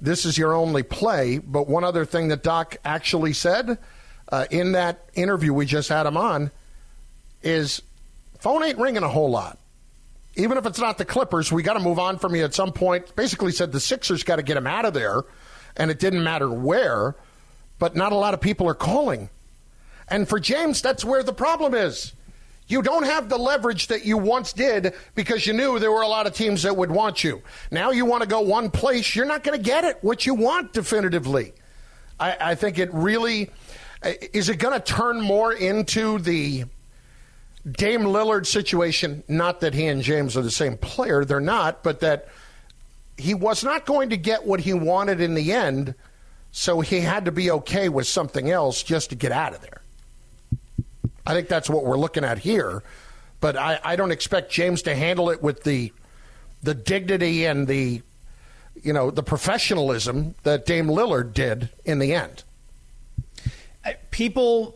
this 0.00 0.24
is 0.24 0.38
your 0.38 0.54
only 0.54 0.82
play. 0.82 1.38
But 1.38 1.68
one 1.68 1.84
other 1.84 2.04
thing 2.04 2.28
that 2.28 2.42
Doc 2.42 2.76
actually 2.84 3.32
said 3.32 3.78
uh, 4.30 4.46
in 4.50 4.72
that 4.72 5.08
interview 5.14 5.52
we 5.52 5.66
just 5.66 5.88
had 5.88 6.06
him 6.06 6.16
on 6.16 6.50
is 7.42 7.82
phone 8.38 8.62
ain't 8.64 8.78
ringing 8.78 9.02
a 9.02 9.08
whole 9.08 9.30
lot. 9.30 9.58
Even 10.36 10.56
if 10.56 10.64
it's 10.64 10.78
not 10.78 10.96
the 10.96 11.04
Clippers, 11.04 11.50
we 11.50 11.62
got 11.62 11.74
to 11.74 11.80
move 11.80 11.98
on 11.98 12.18
from 12.18 12.34
you 12.34 12.44
at 12.44 12.54
some 12.54 12.72
point. 12.72 13.14
Basically 13.16 13.52
said 13.52 13.72
the 13.72 13.80
Sixers 13.80 14.22
got 14.22 14.36
to 14.36 14.42
get 14.42 14.56
him 14.56 14.66
out 14.66 14.84
of 14.84 14.94
there, 14.94 15.22
and 15.76 15.90
it 15.90 15.98
didn't 15.98 16.22
matter 16.22 16.50
where, 16.50 17.14
but 17.78 17.96
not 17.96 18.12
a 18.12 18.16
lot 18.16 18.34
of 18.34 18.40
people 18.40 18.68
are 18.68 18.74
calling. 18.74 19.30
And 20.08 20.28
for 20.28 20.40
James, 20.40 20.82
that's 20.82 21.04
where 21.04 21.22
the 21.22 21.32
problem 21.32 21.74
is. 21.74 22.12
You 22.66 22.82
don't 22.82 23.04
have 23.04 23.28
the 23.28 23.38
leverage 23.38 23.88
that 23.88 24.04
you 24.04 24.16
once 24.16 24.52
did 24.52 24.94
because 25.16 25.46
you 25.46 25.52
knew 25.52 25.78
there 25.78 25.90
were 25.90 26.02
a 26.02 26.08
lot 26.08 26.28
of 26.28 26.34
teams 26.34 26.62
that 26.62 26.76
would 26.76 26.90
want 26.90 27.24
you. 27.24 27.42
Now 27.70 27.90
you 27.90 28.04
want 28.04 28.22
to 28.22 28.28
go 28.28 28.40
one 28.40 28.70
place, 28.70 29.16
you're 29.16 29.26
not 29.26 29.42
going 29.42 29.58
to 29.58 29.64
get 29.64 29.84
it 29.84 29.98
what 30.02 30.24
you 30.24 30.34
want 30.34 30.72
definitively. 30.72 31.52
I, 32.20 32.36
I 32.40 32.54
think 32.54 32.78
it 32.78 32.92
really 32.92 33.50
uh, 34.02 34.12
is 34.32 34.48
it 34.48 34.56
going 34.56 34.74
to 34.74 34.80
turn 34.80 35.20
more 35.20 35.52
into 35.52 36.18
the 36.18 36.64
Dame 37.70 38.02
Lillard 38.02 38.46
situation. 38.46 39.22
Not 39.28 39.60
that 39.60 39.74
he 39.74 39.86
and 39.86 40.02
James 40.02 40.36
are 40.36 40.42
the 40.42 40.50
same 40.50 40.76
player, 40.76 41.24
they're 41.24 41.40
not, 41.40 41.82
but 41.82 42.00
that 42.00 42.28
he 43.20 43.34
was 43.34 43.62
not 43.62 43.86
going 43.86 44.10
to 44.10 44.16
get 44.16 44.46
what 44.46 44.60
he 44.60 44.72
wanted 44.72 45.20
in 45.20 45.34
the 45.34 45.52
end, 45.52 45.94
so 46.52 46.80
he 46.80 47.00
had 47.00 47.26
to 47.26 47.32
be 47.32 47.50
okay 47.50 47.88
with 47.88 48.06
something 48.06 48.50
else 48.50 48.82
just 48.82 49.10
to 49.10 49.16
get 49.16 49.32
out 49.32 49.54
of 49.54 49.60
there. 49.60 49.80
I 51.26 51.34
think 51.34 51.48
that's 51.48 51.70
what 51.70 51.84
we're 51.84 51.98
looking 51.98 52.24
at 52.24 52.38
here, 52.38 52.82
but 53.40 53.56
I, 53.56 53.78
I 53.84 53.96
don't 53.96 54.10
expect 54.10 54.50
James 54.50 54.82
to 54.82 54.94
handle 54.94 55.30
it 55.30 55.42
with 55.42 55.62
the 55.62 55.92
the 56.62 56.74
dignity 56.74 57.46
and 57.46 57.66
the 57.66 58.02
you 58.82 58.92
know 58.92 59.10
the 59.10 59.22
professionalism 59.22 60.34
that 60.42 60.66
Dame 60.66 60.88
Lillard 60.88 61.32
did 61.32 61.70
in 61.84 61.98
the 61.98 62.14
end. 62.14 62.42
people 64.10 64.74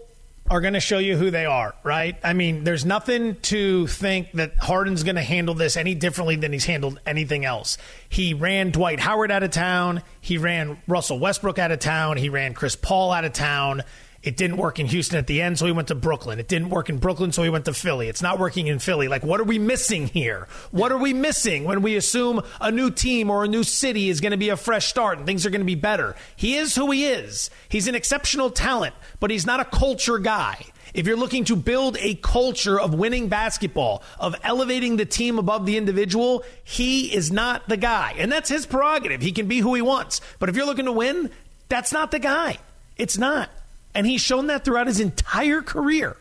are 0.50 0.60
going 0.60 0.74
to 0.74 0.80
show 0.80 0.98
you 0.98 1.16
who 1.16 1.30
they 1.30 1.46
are, 1.46 1.74
right? 1.82 2.16
I 2.22 2.34
mean, 2.34 2.64
there's 2.64 2.84
nothing 2.84 3.36
to 3.42 3.86
think 3.86 4.32
that 4.32 4.56
Harden's 4.56 5.02
going 5.02 5.16
to 5.16 5.22
handle 5.22 5.54
this 5.54 5.76
any 5.76 5.94
differently 5.94 6.36
than 6.36 6.52
he's 6.52 6.66
handled 6.66 7.00
anything 7.06 7.46
else. 7.46 7.78
He 8.08 8.34
ran 8.34 8.70
Dwight 8.70 9.00
Howard 9.00 9.30
out 9.30 9.42
of 9.42 9.50
town. 9.50 10.02
He 10.20 10.36
ran 10.36 10.82
Russell 10.86 11.18
Westbrook 11.18 11.58
out 11.58 11.72
of 11.72 11.78
town. 11.78 12.18
He 12.18 12.28
ran 12.28 12.52
Chris 12.52 12.76
Paul 12.76 13.10
out 13.12 13.24
of 13.24 13.32
town. 13.32 13.82
It 14.24 14.38
didn't 14.38 14.56
work 14.56 14.80
in 14.80 14.86
Houston 14.86 15.18
at 15.18 15.26
the 15.26 15.42
end, 15.42 15.58
so 15.58 15.66
he 15.66 15.72
went 15.72 15.88
to 15.88 15.94
Brooklyn. 15.94 16.40
It 16.40 16.48
didn't 16.48 16.70
work 16.70 16.88
in 16.88 16.96
Brooklyn, 16.96 17.30
so 17.30 17.42
he 17.42 17.50
went 17.50 17.66
to 17.66 17.74
Philly. 17.74 18.08
It's 18.08 18.22
not 18.22 18.38
working 18.38 18.68
in 18.68 18.78
Philly. 18.78 19.06
Like, 19.06 19.22
what 19.22 19.38
are 19.38 19.44
we 19.44 19.58
missing 19.58 20.06
here? 20.06 20.48
What 20.70 20.90
are 20.92 20.98
we 20.98 21.12
missing 21.12 21.64
when 21.64 21.82
we 21.82 21.94
assume 21.96 22.40
a 22.58 22.70
new 22.70 22.90
team 22.90 23.30
or 23.30 23.44
a 23.44 23.48
new 23.48 23.62
city 23.62 24.08
is 24.08 24.22
going 24.22 24.30
to 24.30 24.38
be 24.38 24.48
a 24.48 24.56
fresh 24.56 24.86
start 24.86 25.18
and 25.18 25.26
things 25.26 25.44
are 25.44 25.50
going 25.50 25.60
to 25.60 25.66
be 25.66 25.74
better? 25.74 26.16
He 26.36 26.56
is 26.56 26.74
who 26.74 26.90
he 26.90 27.04
is. 27.04 27.50
He's 27.68 27.86
an 27.86 27.94
exceptional 27.94 28.48
talent, 28.48 28.94
but 29.20 29.30
he's 29.30 29.44
not 29.44 29.60
a 29.60 29.64
culture 29.66 30.16
guy. 30.16 30.64
If 30.94 31.06
you're 31.06 31.18
looking 31.18 31.44
to 31.44 31.56
build 31.56 31.98
a 32.00 32.14
culture 32.14 32.80
of 32.80 32.94
winning 32.94 33.28
basketball, 33.28 34.02
of 34.18 34.34
elevating 34.42 34.96
the 34.96 35.04
team 35.04 35.38
above 35.38 35.66
the 35.66 35.76
individual, 35.76 36.44
he 36.62 37.14
is 37.14 37.30
not 37.30 37.68
the 37.68 37.76
guy. 37.76 38.14
And 38.16 38.32
that's 38.32 38.48
his 38.48 38.64
prerogative. 38.64 39.20
He 39.20 39.32
can 39.32 39.48
be 39.48 39.58
who 39.58 39.74
he 39.74 39.82
wants. 39.82 40.22
But 40.38 40.48
if 40.48 40.56
you're 40.56 40.64
looking 40.64 40.86
to 40.86 40.92
win, 40.92 41.30
that's 41.68 41.92
not 41.92 42.10
the 42.10 42.20
guy. 42.20 42.56
It's 42.96 43.18
not. 43.18 43.50
And 43.94 44.06
he's 44.06 44.20
shown 44.20 44.48
that 44.48 44.64
throughout 44.64 44.86
his 44.86 45.00
entire 45.00 45.62
career. 45.62 46.16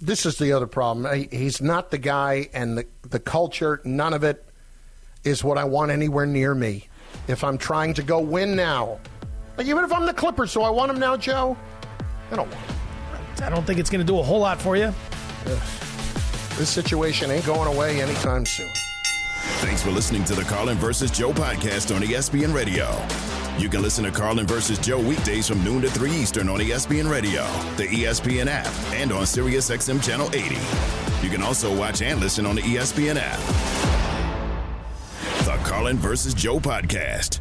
This 0.00 0.26
is 0.26 0.36
the 0.36 0.52
other 0.52 0.66
problem. 0.66 1.28
He's 1.30 1.60
not 1.60 1.90
the 1.92 1.98
guy, 1.98 2.48
and 2.52 2.76
the, 2.76 2.86
the 3.08 3.20
culture, 3.20 3.80
none 3.84 4.14
of 4.14 4.24
it 4.24 4.44
is 5.22 5.44
what 5.44 5.58
I 5.58 5.64
want 5.64 5.92
anywhere 5.92 6.26
near 6.26 6.54
me. 6.54 6.88
If 7.28 7.44
I'm 7.44 7.56
trying 7.56 7.94
to 7.94 8.02
go 8.02 8.18
win 8.18 8.56
now, 8.56 8.98
like 9.56 9.68
even 9.68 9.84
if 9.84 9.92
I'm 9.92 10.06
the 10.06 10.14
Clippers, 10.14 10.50
so 10.50 10.62
I 10.62 10.70
want 10.70 10.90
him 10.90 10.98
now, 10.98 11.16
Joe. 11.16 11.56
I 12.32 12.36
don't 12.36 12.50
want 12.50 12.66
him. 12.66 12.76
I 13.44 13.50
don't 13.50 13.64
think 13.64 13.78
it's 13.78 13.90
going 13.90 14.04
to 14.04 14.12
do 14.12 14.18
a 14.18 14.22
whole 14.22 14.40
lot 14.40 14.60
for 14.60 14.76
you. 14.76 14.92
This 16.56 16.68
situation 16.68 17.30
ain't 17.30 17.46
going 17.46 17.72
away 17.74 18.00
anytime 18.00 18.44
soon. 18.44 18.70
Thanks 19.60 19.82
for 19.82 19.90
listening 19.90 20.24
to 20.24 20.34
the 20.34 20.42
Carlin 20.42 20.78
versus 20.78 21.10
Joe 21.10 21.32
podcast 21.32 21.94
on 21.94 22.02
ESPN 22.02 22.54
Radio. 22.54 22.86
You 23.58 23.68
can 23.68 23.82
listen 23.82 24.04
to 24.04 24.10
Carlin 24.10 24.46
versus 24.46 24.78
Joe 24.78 24.98
weekdays 24.98 25.46
from 25.46 25.62
noon 25.62 25.82
to 25.82 25.90
3 25.90 26.10
Eastern 26.10 26.48
on 26.48 26.58
ESPN 26.58 27.10
Radio, 27.10 27.42
the 27.76 27.86
ESPN 27.86 28.46
app, 28.46 28.72
and 28.92 29.12
on 29.12 29.22
SiriusXM 29.22 30.02
Channel 30.02 30.28
80. 30.34 30.56
You 31.24 31.30
can 31.30 31.42
also 31.42 31.74
watch 31.76 32.02
and 32.02 32.18
listen 32.18 32.46
on 32.46 32.56
the 32.56 32.62
ESPN 32.62 33.16
app. 33.20 33.38
The 35.44 35.56
Carlin 35.68 35.98
versus 35.98 36.34
Joe 36.34 36.58
podcast. 36.58 37.40